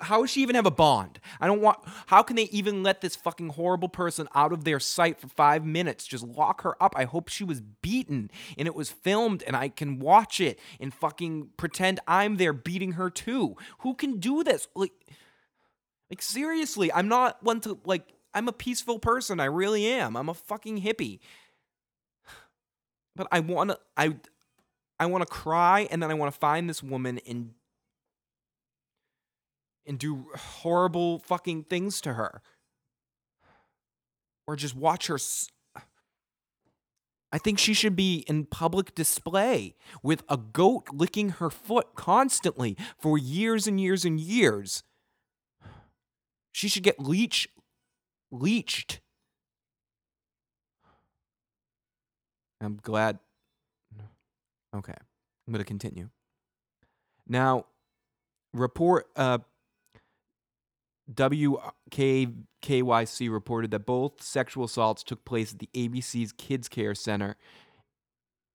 How 0.00 0.22
does 0.22 0.30
she 0.30 0.42
even 0.42 0.54
have 0.54 0.66
a 0.66 0.70
bond? 0.70 1.20
I 1.40 1.46
don't 1.46 1.60
want. 1.60 1.78
How 2.06 2.22
can 2.22 2.36
they 2.36 2.44
even 2.44 2.82
let 2.82 3.00
this 3.00 3.16
fucking 3.16 3.50
horrible 3.50 3.88
person 3.88 4.28
out 4.34 4.52
of 4.52 4.64
their 4.64 4.80
sight 4.80 5.20
for 5.20 5.28
five 5.28 5.64
minutes? 5.64 6.06
Just 6.06 6.24
lock 6.24 6.62
her 6.62 6.82
up. 6.82 6.94
I 6.96 7.04
hope 7.04 7.28
she 7.28 7.44
was 7.44 7.60
beaten 7.60 8.30
and 8.56 8.66
it 8.66 8.74
was 8.74 8.90
filmed 8.90 9.42
and 9.46 9.56
I 9.56 9.68
can 9.68 9.98
watch 9.98 10.40
it 10.40 10.58
and 10.80 10.92
fucking 10.92 11.50
pretend 11.56 12.00
I'm 12.06 12.36
there 12.36 12.52
beating 12.52 12.92
her 12.92 13.10
too. 13.10 13.56
Who 13.78 13.94
can 13.94 14.20
do 14.20 14.42
this? 14.42 14.68
Like, 14.74 14.92
like 16.08 16.22
seriously, 16.22 16.92
I'm 16.92 17.08
not 17.08 17.42
one 17.42 17.60
to 17.60 17.78
like. 17.84 18.12
I'm 18.32 18.48
a 18.48 18.52
peaceful 18.52 18.98
person. 18.98 19.38
I 19.38 19.44
really 19.44 19.86
am. 19.86 20.16
I'm 20.16 20.28
a 20.28 20.34
fucking 20.34 20.82
hippie. 20.82 21.20
But 23.16 23.28
I 23.30 23.40
want 23.40 23.70
to. 23.70 23.78
I. 23.96 24.16
I 24.98 25.06
want 25.06 25.22
to 25.22 25.26
cry 25.26 25.88
and 25.90 26.02
then 26.02 26.10
I 26.10 26.14
want 26.14 26.32
to 26.32 26.38
find 26.38 26.70
this 26.70 26.82
woman 26.82 27.20
and 27.26 27.50
and 29.86 29.98
do 29.98 30.26
horrible 30.36 31.18
fucking 31.20 31.64
things 31.64 32.00
to 32.02 32.14
her. 32.14 32.42
Or 34.46 34.56
just 34.56 34.74
watch 34.74 35.06
her. 35.06 35.14
S- 35.14 35.48
I 37.32 37.38
think 37.38 37.58
she 37.58 37.74
should 37.74 37.96
be 37.96 38.24
in 38.28 38.44
public 38.44 38.94
display 38.94 39.74
with 40.02 40.22
a 40.28 40.36
goat 40.36 40.86
licking 40.92 41.30
her 41.30 41.50
foot 41.50 41.88
constantly 41.96 42.76
for 42.98 43.18
years 43.18 43.66
and 43.66 43.80
years 43.80 44.04
and 44.04 44.20
years. 44.20 44.84
She 46.52 46.68
should 46.68 46.84
get 46.84 47.00
leech 47.00 47.48
leeched. 48.32 49.00
I'm 52.60 52.78
glad. 52.82 53.18
Okay, 54.74 54.94
I'm 54.94 55.52
going 55.52 55.58
to 55.58 55.64
continue. 55.64 56.08
Now, 57.26 57.66
report 58.52 59.06
uh, 59.16 59.38
WKKYC 61.12 62.40
reported 63.30 63.70
that 63.70 63.86
both 63.86 64.22
sexual 64.22 64.64
assaults 64.64 65.02
took 65.02 65.24
place 65.24 65.52
at 65.52 65.58
the 65.58 65.68
ABC's 65.74 66.32
Kids 66.32 66.68
Care 66.68 66.94
Center, 66.94 67.36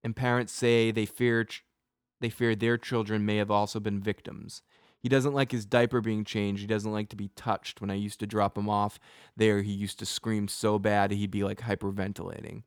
and 0.03 0.15
parents 0.15 0.51
say 0.53 0.91
they 0.91 1.05
fear 1.05 1.47
they 2.21 2.29
fear 2.29 2.55
their 2.55 2.77
children 2.77 3.25
may 3.25 3.37
have 3.37 3.51
also 3.51 3.79
been 3.79 4.01
victims. 4.01 4.61
He 5.01 5.07
doesn't 5.07 5.33
like 5.33 5.51
his 5.51 5.65
diaper 5.65 6.01
being 6.01 6.25
changed. 6.25 6.61
He 6.61 6.67
doesn't 6.67 6.91
like 6.91 7.07
to 7.09 7.15
be 7.15 7.29
touched. 7.35 7.79
When 7.79 7.89
I 7.89 7.93
used 7.93 8.19
to 8.19 8.27
drop 8.27 8.57
him 8.57 8.67
off 8.67 8.99
there, 9.37 9.61
he 9.61 9.71
used 9.71 9.99
to 9.99 10.05
scream 10.05 10.49
so 10.49 10.77
bad 10.77 11.11
he'd 11.11 11.31
be 11.31 11.43
like 11.43 11.61
hyperventilating. 11.61 12.63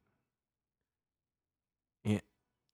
And 2.05 2.22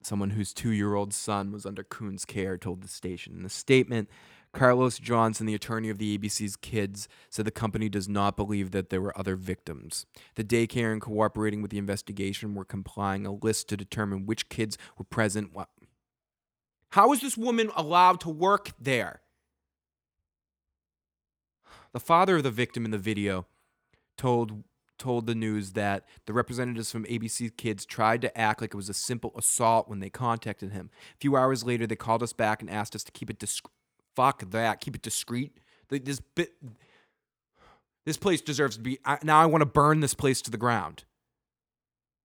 someone 0.03 0.31
whose 0.31 0.53
two 0.53 0.71
year 0.71 0.95
old 0.95 1.13
son 1.13 1.51
was 1.51 1.67
under 1.67 1.83
Kuhn's 1.83 2.25
care 2.25 2.57
told 2.57 2.83
the 2.83 2.89
station. 2.89 3.37
In 3.41 3.45
a 3.45 3.49
statement, 3.49 4.09
Carlos 4.53 4.99
Johnson, 4.99 5.47
the 5.47 5.55
attorney 5.55 5.91
of 5.91 5.99
the 5.99 6.17
ABC's 6.17 6.57
kids, 6.57 7.09
said 7.29 7.45
the 7.45 7.51
company 7.51 7.89
does 7.89 8.09
not 8.09 8.37
believe 8.37 8.71
that 8.71 8.91
there 8.91 9.01
were 9.01 9.17
other 9.19 9.37
victims. 9.37 10.07
The 10.37 10.45
daycare, 10.45 10.93
in 10.93 11.01
cooperating 11.01 11.61
with 11.61 11.71
the 11.71 11.79
investigation, 11.79 12.55
were 12.55 12.65
complying 12.65 13.27
a 13.27 13.33
list 13.33 13.69
to 13.69 13.77
determine 13.77 14.27
which 14.27 14.49
kids 14.49 14.79
were 14.97 15.05
present. 15.05 15.53
How 16.91 17.13
is 17.13 17.21
this 17.21 17.37
woman 17.37 17.71
allowed 17.77 18.21
to 18.21 18.31
work 18.31 18.71
there? 18.81 19.21
The 21.93 22.01
father 22.01 22.37
of 22.37 22.43
the 22.43 22.51
victim 22.51 22.85
in 22.85 22.91
the 22.91 22.99
video 22.99 23.47
told 24.17 24.65
told 24.99 25.27
the 25.27 25.35
news 25.35 25.73
that 25.73 26.05
the 26.27 26.33
representatives 26.33 26.91
from 26.91 27.05
ABC 27.05 27.57
Kids 27.57 27.87
tried 27.87 28.21
to 28.21 28.37
act 28.37 28.61
like 28.61 28.75
it 28.75 28.77
was 28.77 28.89
a 28.89 28.95
simple 28.95 29.33
assault 29.37 29.89
when 29.89 30.01
they 30.01 30.11
contacted 30.11 30.73
him. 30.73 30.91
A 31.15 31.19
few 31.19 31.37
hours 31.37 31.65
later, 31.65 31.87
they 31.87 31.95
called 31.95 32.21
us 32.23 32.33
back 32.33 32.61
and 32.61 32.69
asked 32.69 32.97
us 32.97 33.05
to 33.05 33.13
keep 33.13 33.31
it 33.31 33.39
discreet. 33.39 33.78
Fuck 34.19 34.51
that. 34.51 34.81
Keep 34.81 34.97
it 34.97 35.03
discreet. 35.03 35.53
This 35.91 36.19
bit. 36.19 36.53
This 38.05 38.17
place 38.17 38.41
deserves 38.41 38.75
to 38.77 38.83
be. 38.83 38.99
Now 39.23 39.41
I 39.41 39.47
want 39.47 39.63
to 39.63 39.67
burn 39.67 40.01
this 40.01 40.13
place 40.13 40.43
to 40.43 40.51
the 40.51 40.57
ground. 40.57 41.05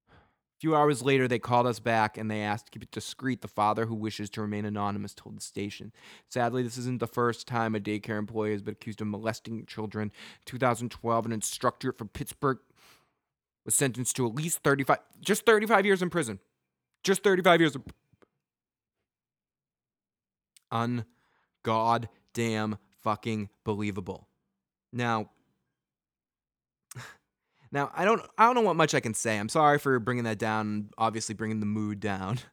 A 0.09 0.59
few 0.59 0.75
hours 0.75 1.03
later, 1.03 1.27
they 1.27 1.37
called 1.37 1.67
us 1.67 1.79
back 1.79 2.17
and 2.17 2.31
they 2.31 2.41
asked 2.41 2.65
to 2.65 2.71
keep 2.71 2.81
it 2.81 2.89
discreet. 2.89 3.43
The 3.43 3.47
father, 3.47 3.85
who 3.85 3.93
wishes 3.93 4.31
to 4.31 4.41
remain 4.41 4.65
anonymous, 4.65 5.13
told 5.13 5.37
the 5.37 5.41
station. 5.41 5.91
Sadly, 6.27 6.63
this 6.63 6.79
isn't 6.79 6.99
the 6.99 7.05
first 7.05 7.47
time 7.47 7.75
a 7.75 7.79
daycare 7.79 8.17
employee 8.17 8.53
has 8.53 8.63
been 8.63 8.71
accused 8.71 8.99
of 8.99 9.05
molesting 9.05 9.63
children. 9.67 10.11
2012, 10.45 11.27
an 11.27 11.31
instructor 11.31 11.91
from 11.91 12.07
Pittsburgh 12.07 12.57
was 13.65 13.75
sentenced 13.75 14.15
to 14.15 14.25
at 14.25 14.33
least 14.33 14.63
35, 14.63 14.97
just 15.21 15.45
35 15.45 15.85
years 15.85 16.01
in 16.01 16.09
prison. 16.09 16.39
Just 17.03 17.21
35 17.21 17.61
years. 17.61 17.75
Of, 17.75 17.83
ungoddamn 21.63 22.77
fucking 23.01 23.49
believable. 23.63 24.27
Now, 24.91 25.29
now 27.71 27.91
I 27.95 28.05
don't 28.05 28.21
I 28.37 28.45
don't 28.45 28.55
know 28.55 28.61
what 28.61 28.75
much 28.75 28.93
I 28.93 28.99
can 28.99 29.13
say. 29.13 29.37
I'm 29.37 29.49
sorry 29.49 29.79
for 29.79 29.99
bringing 29.99 30.23
that 30.25 30.39
down, 30.39 30.89
obviously 30.97 31.35
bringing 31.35 31.59
the 31.59 31.65
mood 31.65 31.99
down. 31.99 32.39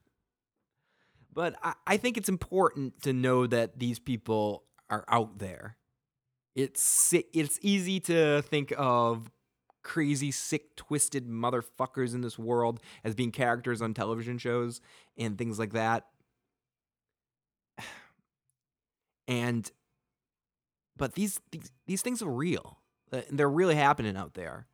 But 1.33 1.55
I, 1.63 1.75
I 1.87 1.97
think 1.97 2.17
it's 2.17 2.29
important 2.29 3.03
to 3.03 3.13
know 3.13 3.47
that 3.47 3.79
these 3.79 4.01
people 4.01 4.65
are 4.91 5.05
out 5.07 5.39
there. 5.39 5.77
It's 6.57 7.15
it's 7.33 7.57
easy 7.63 8.01
to 8.01 8.43
think 8.43 8.73
of 8.77 9.31
crazy, 9.83 10.33
sick, 10.33 10.75
twisted 10.77 11.29
motherfuckers 11.29 12.15
in 12.15 12.21
this 12.21 12.39
world 12.39 12.81
as 13.05 13.15
being 13.15 13.31
characters 13.31 13.81
on 13.81 13.95
television 13.95 14.39
shows 14.39 14.81
and 15.17 15.39
things 15.39 15.57
like 15.57 15.73
that. 15.73 16.07
And 19.31 19.71
but 20.97 21.15
these 21.15 21.41
these, 21.53 21.71
these 21.87 22.03
things 22.03 22.21
are 22.21 22.29
real. 22.29 22.81
They're 23.31 23.49
really 23.49 23.77
happening 23.77 24.17
out 24.17 24.35
there. 24.35 24.67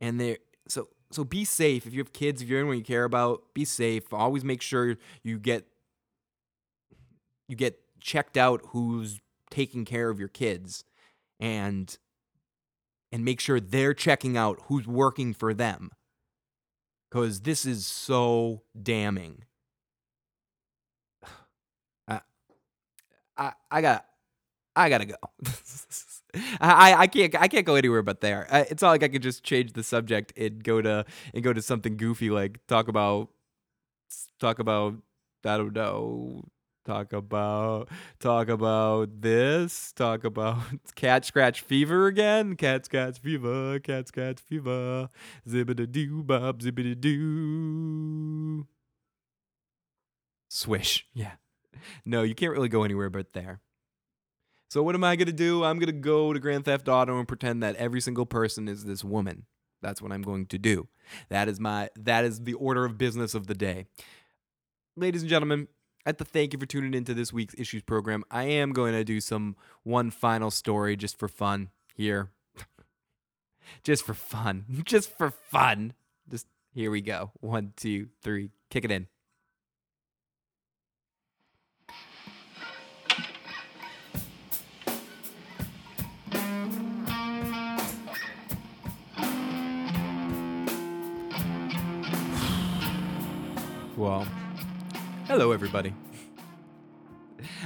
And 0.00 0.18
they 0.20 0.38
so 0.68 0.88
so 1.10 1.24
be 1.24 1.44
safe 1.44 1.84
if 1.86 1.92
you 1.92 1.98
have 1.98 2.12
kids, 2.12 2.40
if 2.40 2.48
you're 2.48 2.60
anyone 2.60 2.78
you 2.78 2.84
care 2.84 3.04
about, 3.04 3.42
be 3.54 3.64
safe. 3.64 4.12
Always 4.12 4.44
make 4.44 4.62
sure 4.62 4.96
you 5.24 5.38
get 5.38 5.66
you 7.48 7.56
get 7.56 7.80
checked 8.00 8.36
out 8.36 8.62
who's 8.68 9.20
taking 9.50 9.84
care 9.84 10.10
of 10.10 10.18
your 10.18 10.28
kids 10.28 10.84
and 11.40 11.98
and 13.10 13.24
make 13.24 13.40
sure 13.40 13.58
they're 13.60 13.94
checking 13.94 14.36
out 14.36 14.58
who's 14.66 14.86
working 14.86 15.34
for 15.34 15.52
them 15.52 15.90
cuz 17.10 17.40
this 17.40 17.66
is 17.66 17.84
so 17.84 18.62
damning 18.80 19.44
I, 23.42 23.52
I 23.70 23.80
got 23.80 24.06
I 24.76 24.88
gotta 24.88 25.04
go. 25.06 25.16
I, 26.60 26.94
I 26.94 27.06
can't 27.08 27.34
I 27.40 27.48
can't 27.48 27.66
go 27.66 27.74
anywhere 27.74 28.02
but 28.02 28.20
there. 28.20 28.46
I, 28.50 28.60
it's 28.60 28.82
not 28.82 28.90
like 28.90 29.02
I 29.02 29.08
could 29.08 29.22
just 29.22 29.42
change 29.42 29.72
the 29.72 29.82
subject 29.82 30.32
and 30.36 30.62
go 30.62 30.80
to 30.80 31.04
and 31.34 31.42
go 31.42 31.52
to 31.52 31.60
something 31.60 31.96
goofy 31.96 32.30
like 32.30 32.64
talk 32.68 32.88
about 32.88 33.28
talk 34.38 34.58
about 34.58 34.94
I 35.44 35.56
don't 35.56 35.74
know 35.74 36.44
talk 36.84 37.12
about 37.12 37.88
talk 38.18 38.48
about 38.48 39.20
this 39.20 39.92
talk 39.92 40.24
about 40.24 40.58
cat 40.94 41.24
scratch 41.24 41.60
fever 41.60 42.06
again 42.06 42.56
cat 42.56 42.84
scratch 42.84 43.18
fever 43.18 43.78
cat 43.80 44.08
scratch 44.08 44.40
fever 44.40 45.08
zibbida 45.48 45.90
doo 45.90 46.22
bob 46.24 46.60
zibbida 46.60 46.98
doo 47.00 48.66
swish 50.48 51.06
yeah 51.14 51.32
no 52.04 52.22
you 52.22 52.34
can't 52.34 52.52
really 52.52 52.68
go 52.68 52.82
anywhere 52.84 53.10
but 53.10 53.32
there 53.32 53.60
so 54.72 54.82
what 54.82 54.94
am 54.94 55.04
I 55.04 55.16
gonna 55.16 55.32
do? 55.32 55.64
I'm 55.64 55.78
gonna 55.78 55.92
go 55.92 56.32
to 56.32 56.40
Grand 56.40 56.64
Theft 56.64 56.88
Auto 56.88 57.18
and 57.18 57.28
pretend 57.28 57.62
that 57.62 57.76
every 57.76 58.00
single 58.00 58.24
person 58.24 58.68
is 58.68 58.84
this 58.84 59.04
woman. 59.04 59.44
That's 59.82 60.00
what 60.00 60.12
I'm 60.12 60.22
going 60.22 60.46
to 60.46 60.56
do. 60.56 60.88
That 61.28 61.46
is 61.46 61.60
my 61.60 61.90
that 61.94 62.24
is 62.24 62.44
the 62.44 62.54
order 62.54 62.86
of 62.86 62.96
business 62.96 63.34
of 63.34 63.48
the 63.48 63.54
day. 63.54 63.84
Ladies 64.96 65.20
and 65.20 65.28
gentlemen, 65.28 65.68
have 66.06 66.16
to 66.16 66.24
thank 66.24 66.54
you 66.54 66.58
for 66.58 66.64
tuning 66.64 66.94
into 66.94 67.12
this 67.12 67.34
week's 67.34 67.54
issues 67.58 67.82
program. 67.82 68.24
I 68.30 68.44
am 68.44 68.72
going 68.72 68.94
to 68.94 69.04
do 69.04 69.20
some 69.20 69.56
one 69.82 70.10
final 70.10 70.50
story 70.50 70.96
just 70.96 71.18
for 71.18 71.28
fun 71.28 71.68
here. 71.94 72.30
just 73.82 74.06
for 74.06 74.14
fun. 74.14 74.64
Just 74.86 75.16
for 75.18 75.30
fun. 75.30 75.92
Just 76.30 76.46
here 76.72 76.90
we 76.90 77.02
go. 77.02 77.32
One, 77.40 77.74
two, 77.76 78.08
three. 78.22 78.48
Kick 78.70 78.86
it 78.86 78.90
in. 78.90 79.06
Hello 94.02 95.52
everybody. 95.52 95.94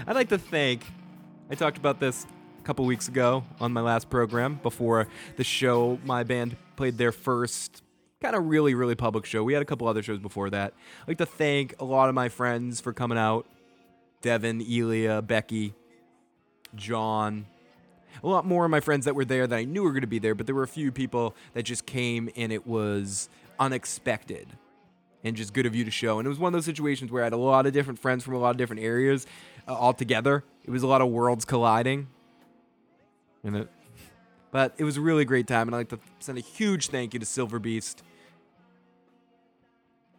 I'd 0.06 0.14
like 0.14 0.28
to 0.28 0.36
thank. 0.36 0.84
I 1.50 1.54
talked 1.54 1.78
about 1.78 1.98
this 1.98 2.26
a 2.60 2.62
couple 2.62 2.84
weeks 2.84 3.08
ago 3.08 3.42
on 3.58 3.72
my 3.72 3.80
last 3.80 4.10
program 4.10 4.60
before 4.62 5.08
the 5.36 5.44
show. 5.44 5.98
My 6.04 6.24
band 6.24 6.58
played 6.76 6.98
their 6.98 7.10
first 7.10 7.82
kind 8.20 8.36
of 8.36 8.44
really, 8.48 8.74
really 8.74 8.94
public 8.94 9.24
show. 9.24 9.42
We 9.44 9.54
had 9.54 9.62
a 9.62 9.64
couple 9.64 9.88
other 9.88 10.02
shows 10.02 10.18
before 10.18 10.50
that. 10.50 10.74
I'd 11.02 11.08
like 11.08 11.18
to 11.18 11.26
thank 11.26 11.74
a 11.80 11.86
lot 11.86 12.10
of 12.10 12.14
my 12.14 12.28
friends 12.28 12.82
for 12.82 12.92
coming 12.92 13.16
out 13.16 13.46
Devin, 14.20 14.60
Elia, 14.60 15.22
Becky, 15.22 15.72
John. 16.74 17.46
A 18.22 18.28
lot 18.28 18.44
more 18.44 18.66
of 18.66 18.70
my 18.70 18.80
friends 18.80 19.06
that 19.06 19.14
were 19.14 19.24
there 19.24 19.46
that 19.46 19.56
I 19.56 19.64
knew 19.64 19.82
were 19.82 19.92
going 19.92 20.02
to 20.02 20.06
be 20.06 20.18
there, 20.18 20.34
but 20.34 20.44
there 20.44 20.54
were 20.54 20.64
a 20.64 20.68
few 20.68 20.92
people 20.92 21.34
that 21.54 21.62
just 21.62 21.86
came 21.86 22.28
and 22.36 22.52
it 22.52 22.66
was 22.66 23.30
unexpected 23.58 24.48
and 25.24 25.36
just 25.36 25.52
good 25.52 25.66
of 25.66 25.74
you 25.74 25.84
to 25.84 25.90
show. 25.90 26.18
And 26.18 26.26
it 26.26 26.28
was 26.28 26.38
one 26.38 26.48
of 26.48 26.52
those 26.52 26.64
situations 26.64 27.10
where 27.10 27.22
I 27.22 27.26
had 27.26 27.32
a 27.32 27.38
lot 27.38 27.66
of 27.66 27.72
different 27.72 27.98
friends 27.98 28.24
from 28.24 28.34
a 28.34 28.38
lot 28.38 28.50
of 28.50 28.56
different 28.56 28.82
areas 28.82 29.26
uh, 29.66 29.74
all 29.74 29.92
together. 29.92 30.44
It 30.64 30.70
was 30.70 30.82
a 30.82 30.86
lot 30.86 31.00
of 31.00 31.08
worlds 31.08 31.44
colliding. 31.44 32.08
And 33.42 33.56
it, 33.56 33.68
but 34.50 34.74
it 34.78 34.84
was 34.84 34.96
a 34.96 35.00
really 35.00 35.24
great 35.24 35.46
time, 35.46 35.68
and 35.68 35.74
I'd 35.74 35.78
like 35.78 35.88
to 35.90 35.98
send 36.18 36.38
a 36.38 36.40
huge 36.40 36.88
thank 36.88 37.12
you 37.12 37.20
to 37.20 37.26
Silver 37.26 37.58
Beast. 37.58 38.02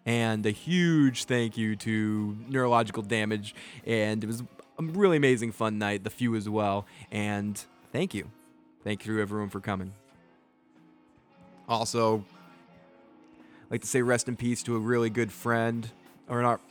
And 0.05 0.45
a 0.45 0.51
huge 0.51 1.25
thank 1.25 1.57
you 1.57 1.75
to 1.77 2.37
Neurological 2.47 3.03
Damage. 3.03 3.53
And 3.85 4.23
it 4.23 4.27
was 4.27 4.41
a 4.79 4.83
really 4.83 5.17
amazing 5.17 5.51
fun 5.51 5.77
night, 5.77 6.03
the 6.03 6.09
few 6.09 6.35
as 6.35 6.47
well. 6.47 6.85
And 7.11 7.61
thank 7.91 8.13
you. 8.13 8.29
Thank 8.83 9.05
you 9.05 9.15
to 9.15 9.21
everyone 9.21 9.49
for 9.49 9.59
coming. 9.59 9.91
Also, 11.67 12.23
like 13.69 13.81
to 13.81 13.87
say 13.87 14.01
rest 14.01 14.27
in 14.27 14.35
peace 14.35 14.63
to 14.63 14.75
a 14.75 14.79
really 14.79 15.09
good 15.09 15.31
friend, 15.31 15.89
or 16.29 16.41
not 16.41 16.61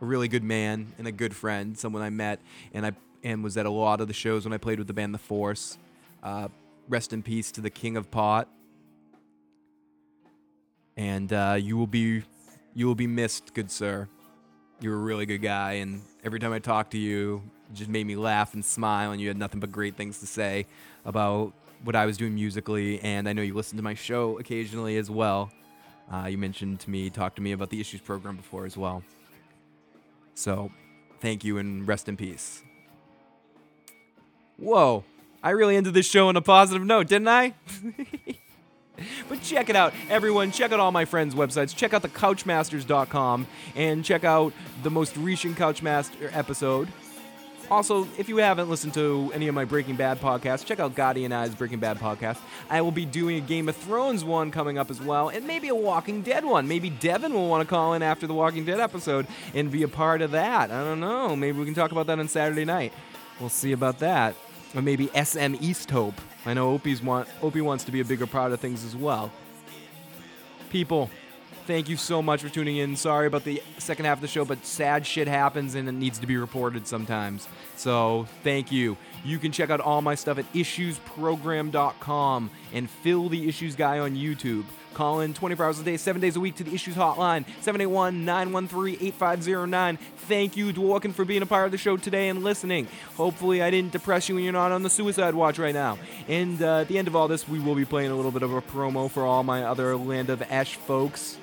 a 0.00 0.04
really 0.04 0.28
good 0.28 0.44
man 0.44 0.92
and 0.98 1.06
a 1.06 1.12
good 1.12 1.34
friend, 1.34 1.76
someone 1.78 2.02
I 2.02 2.10
met 2.10 2.40
and 2.72 2.86
I 2.86 2.92
and 3.24 3.42
was 3.42 3.56
at 3.56 3.66
a 3.66 3.70
lot 3.70 4.00
of 4.00 4.08
the 4.08 4.14
shows 4.14 4.44
when 4.44 4.52
I 4.52 4.58
played 4.58 4.78
with 4.78 4.86
the 4.86 4.92
band 4.92 5.12
The 5.12 5.18
Force. 5.18 5.76
Uh, 6.22 6.48
rest 6.88 7.12
in 7.12 7.22
peace 7.22 7.50
to 7.52 7.60
the 7.60 7.70
King 7.70 7.96
of 7.96 8.10
Pot. 8.10 8.48
And 10.96 11.32
uh, 11.32 11.56
you 11.58 11.76
will 11.76 11.86
be 11.86 12.22
you 12.74 12.86
will 12.86 12.94
be 12.94 13.06
missed, 13.06 13.54
good 13.54 13.70
sir. 13.70 14.08
You 14.80 14.90
were 14.90 14.96
a 14.96 15.00
really 15.00 15.26
good 15.26 15.42
guy, 15.42 15.72
and 15.74 16.02
every 16.22 16.38
time 16.38 16.52
I 16.52 16.60
talked 16.60 16.92
to 16.92 16.98
you, 16.98 17.42
it 17.70 17.74
just 17.74 17.90
made 17.90 18.06
me 18.06 18.14
laugh 18.14 18.54
and 18.54 18.64
smile, 18.64 19.10
and 19.10 19.20
you 19.20 19.26
had 19.26 19.36
nothing 19.36 19.58
but 19.58 19.72
great 19.72 19.96
things 19.96 20.20
to 20.20 20.26
say 20.26 20.66
about 21.04 21.52
what 21.82 21.96
I 21.96 22.06
was 22.06 22.16
doing 22.16 22.34
musically. 22.34 23.00
And 23.00 23.28
I 23.28 23.32
know 23.32 23.42
you 23.42 23.54
listened 23.54 23.78
to 23.78 23.82
my 23.82 23.94
show 23.94 24.38
occasionally 24.38 24.96
as 24.96 25.10
well. 25.10 25.50
Uh, 26.12 26.26
you 26.26 26.38
mentioned 26.38 26.80
to 26.80 26.90
me, 26.90 27.10
talked 27.10 27.36
to 27.36 27.42
me 27.42 27.52
about 27.52 27.70
the 27.70 27.80
issues 27.80 28.00
program 28.00 28.36
before 28.36 28.64
as 28.64 28.76
well. 28.76 29.02
So, 30.34 30.70
thank 31.20 31.44
you 31.44 31.58
and 31.58 31.86
rest 31.86 32.08
in 32.08 32.16
peace. 32.16 32.62
Whoa, 34.56 35.04
I 35.42 35.50
really 35.50 35.76
ended 35.76 35.94
this 35.94 36.08
show 36.08 36.28
on 36.28 36.36
a 36.36 36.40
positive 36.40 36.84
note, 36.84 37.08
didn't 37.08 37.28
I? 37.28 37.54
but 39.28 39.42
check 39.42 39.68
it 39.68 39.76
out, 39.76 39.92
everyone. 40.08 40.50
Check 40.50 40.72
out 40.72 40.80
all 40.80 40.92
my 40.92 41.04
friends' 41.04 41.34
websites. 41.34 41.76
Check 41.76 41.94
out 41.94 42.02
the 42.02 42.08
Couchmasters.com 42.08 43.46
and 43.76 44.04
check 44.04 44.24
out 44.24 44.52
the 44.82 44.90
most 44.90 45.16
recent 45.16 45.56
Couchmaster 45.56 46.34
episode. 46.34 46.88
Also, 47.70 48.08
if 48.16 48.30
you 48.30 48.38
haven't 48.38 48.70
listened 48.70 48.94
to 48.94 49.30
any 49.34 49.46
of 49.46 49.54
my 49.54 49.64
Breaking 49.66 49.94
Bad 49.94 50.20
podcasts, 50.20 50.64
check 50.64 50.80
out 50.80 50.94
Gotti 50.94 51.26
and 51.26 51.34
I's 51.34 51.54
Breaking 51.54 51.78
Bad 51.78 51.98
podcast. 51.98 52.38
I 52.70 52.80
will 52.80 52.92
be 52.92 53.04
doing 53.04 53.36
a 53.36 53.40
Game 53.40 53.68
of 53.68 53.76
Thrones 53.76 54.24
one 54.24 54.50
coming 54.50 54.78
up 54.78 54.90
as 54.90 55.02
well, 55.02 55.28
and 55.28 55.46
maybe 55.46 55.68
a 55.68 55.74
Walking 55.74 56.22
Dead 56.22 56.46
one. 56.46 56.66
Maybe 56.66 56.88
Devin 56.88 57.34
will 57.34 57.48
want 57.48 57.66
to 57.66 57.68
call 57.68 57.92
in 57.92 58.02
after 58.02 58.26
the 58.26 58.32
Walking 58.32 58.64
Dead 58.64 58.80
episode 58.80 59.26
and 59.54 59.70
be 59.70 59.82
a 59.82 59.88
part 59.88 60.22
of 60.22 60.30
that. 60.30 60.70
I 60.70 60.82
don't 60.82 61.00
know. 61.00 61.36
Maybe 61.36 61.58
we 61.58 61.66
can 61.66 61.74
talk 61.74 61.92
about 61.92 62.06
that 62.06 62.18
on 62.18 62.26
Saturday 62.28 62.64
night. 62.64 62.92
We'll 63.38 63.50
see 63.50 63.72
about 63.72 63.98
that. 63.98 64.34
Or 64.74 64.80
maybe 64.80 65.08
SM 65.08 65.54
East 65.60 65.90
Hope. 65.90 66.14
I 66.46 66.54
know 66.54 66.72
Opie's 66.72 67.02
want 67.02 67.28
Opie 67.42 67.60
wants 67.60 67.84
to 67.84 67.92
be 67.92 68.00
a 68.00 68.04
bigger 68.04 68.26
part 68.26 68.52
of 68.52 68.60
things 68.60 68.84
as 68.84 68.96
well. 68.96 69.30
People, 70.70 71.10
thank 71.68 71.88
you 71.90 71.98
so 71.98 72.22
much 72.22 72.40
for 72.40 72.48
tuning 72.48 72.78
in. 72.78 72.96
Sorry 72.96 73.26
about 73.26 73.44
the 73.44 73.62
second 73.76 74.06
half 74.06 74.16
of 74.16 74.22
the 74.22 74.26
show, 74.26 74.46
but 74.46 74.64
sad 74.64 75.06
shit 75.06 75.28
happens 75.28 75.74
and 75.74 75.86
it 75.86 75.92
needs 75.92 76.18
to 76.18 76.26
be 76.26 76.38
reported 76.38 76.86
sometimes. 76.86 77.46
So 77.76 78.26
thank 78.42 78.72
you. 78.72 78.96
You 79.22 79.38
can 79.38 79.52
check 79.52 79.68
out 79.68 79.78
all 79.78 80.00
my 80.00 80.14
stuff 80.14 80.38
at 80.38 80.50
issuesprogram.com 80.54 82.50
and 82.72 82.88
Phil 82.88 83.28
the 83.28 83.46
Issues 83.46 83.76
Guy 83.76 83.98
on 83.98 84.16
YouTube. 84.16 84.64
Call 84.94 85.20
in 85.20 85.34
24 85.34 85.66
hours 85.66 85.78
a 85.78 85.84
day, 85.84 85.98
7 85.98 86.22
days 86.22 86.36
a 86.36 86.40
week 86.40 86.56
to 86.56 86.64
the 86.64 86.74
Issues 86.74 86.94
Hotline, 86.94 87.44
781 87.60 88.24
913 88.24 88.96
8509. 89.00 89.98
Thank 90.16 90.56
you, 90.56 90.72
Dworkin, 90.72 91.12
for 91.12 91.26
being 91.26 91.42
a 91.42 91.46
part 91.46 91.66
of 91.66 91.72
the 91.72 91.78
show 91.78 91.98
today 91.98 92.30
and 92.30 92.42
listening. 92.42 92.88
Hopefully, 93.16 93.62
I 93.62 93.70
didn't 93.70 93.92
depress 93.92 94.26
you 94.30 94.36
when 94.36 94.44
you're 94.44 94.54
not 94.54 94.72
on 94.72 94.82
the 94.82 94.90
suicide 94.90 95.34
watch 95.34 95.58
right 95.58 95.74
now. 95.74 95.98
And 96.28 96.62
uh, 96.62 96.78
at 96.78 96.88
the 96.88 96.96
end 96.96 97.08
of 97.08 97.14
all 97.14 97.28
this, 97.28 97.46
we 97.46 97.60
will 97.60 97.74
be 97.74 97.84
playing 97.84 98.10
a 98.10 98.16
little 98.16 98.32
bit 98.32 98.42
of 98.42 98.54
a 98.54 98.62
promo 98.62 99.10
for 99.10 99.24
all 99.24 99.44
my 99.44 99.64
other 99.64 99.94
Land 99.96 100.30
of 100.30 100.40
Ash 100.50 100.74
folks. 100.74 101.36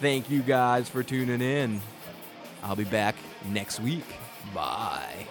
Thank 0.00 0.30
you 0.30 0.40
guys 0.40 0.88
for 0.88 1.02
tuning 1.02 1.42
in. 1.42 1.80
I'll 2.62 2.74
be 2.76 2.84
back 2.84 3.16
next 3.50 3.80
week. 3.80 4.06
Bye. 4.54 5.26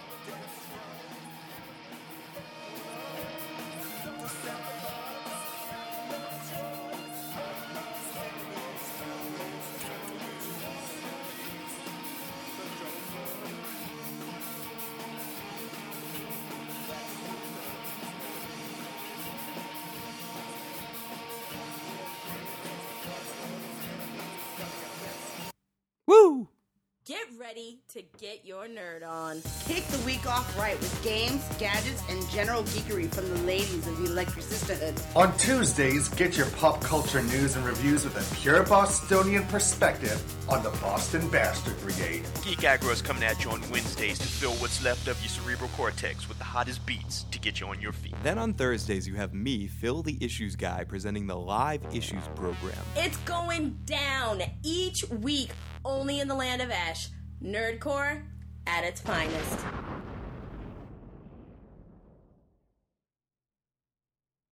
Get 27.29 27.39
ready 27.39 27.79
to 27.89 28.01
get 28.17 28.43
your 28.43 28.65
nerd 28.65 29.07
on. 29.07 29.41
Kick 29.67 29.85
the 29.87 29.99
week 30.05 30.25
off 30.25 30.57
right 30.57 30.79
with 30.79 31.03
games, 31.03 31.43
gadgets, 31.59 32.01
and 32.09 32.27
general 32.29 32.63
geekery 32.63 33.13
from 33.13 33.29
the 33.29 33.43
ladies 33.43 33.85
of 33.87 33.97
the 33.99 34.05
Electric 34.05 34.43
Sisterhood. 34.43 34.99
On 35.15 35.35
Tuesdays, 35.37 36.09
get 36.09 36.37
your 36.37 36.47
pop 36.51 36.81
culture 36.81 37.21
news 37.21 37.55
and 37.55 37.65
reviews 37.65 38.03
with 38.03 38.15
a 38.17 38.35
pure 38.35 38.63
Bostonian 38.63 39.43
perspective 39.47 40.23
on 40.49 40.63
the 40.63 40.71
Boston 40.81 41.27
Bastard 41.29 41.79
Brigade. 41.81 42.23
Geek 42.43 42.59
Aggro 42.59 42.91
is 42.91 43.01
coming 43.01 43.23
at 43.23 43.43
you 43.43 43.51
on 43.51 43.61
Wednesdays 43.69 44.17
to 44.17 44.27
fill 44.27 44.53
what's 44.53 44.83
left 44.83 45.07
of 45.07 45.21
your 45.21 45.29
cerebral 45.29 45.69
cortex 45.75 46.27
with 46.27 46.37
the 46.39 46.43
hottest 46.43 46.83
beats 46.87 47.25
to 47.31 47.39
get 47.39 47.59
you 47.59 47.67
on 47.67 47.79
your 47.79 47.93
feet. 47.93 48.15
Then 48.23 48.39
on 48.39 48.53
Thursdays, 48.53 49.07
you 49.07 49.15
have 49.15 49.35
me, 49.35 49.67
Phil 49.67 50.01
the 50.01 50.17
Issues 50.19 50.55
Guy, 50.55 50.83
presenting 50.83 51.27
the 51.27 51.37
live 51.37 51.83
issues 51.93 52.23
program. 52.35 52.79
It's 52.95 53.17
going 53.17 53.77
down 53.85 54.41
each 54.63 55.07
week, 55.09 55.51
only 55.85 56.21
in 56.21 56.27
the 56.27 56.35
land 56.35 56.63
of 56.63 56.71
Ash. 56.71 57.09
Nerdcore 57.43 58.23
at 58.67 58.83
its 58.83 58.99
finest. 58.99 59.88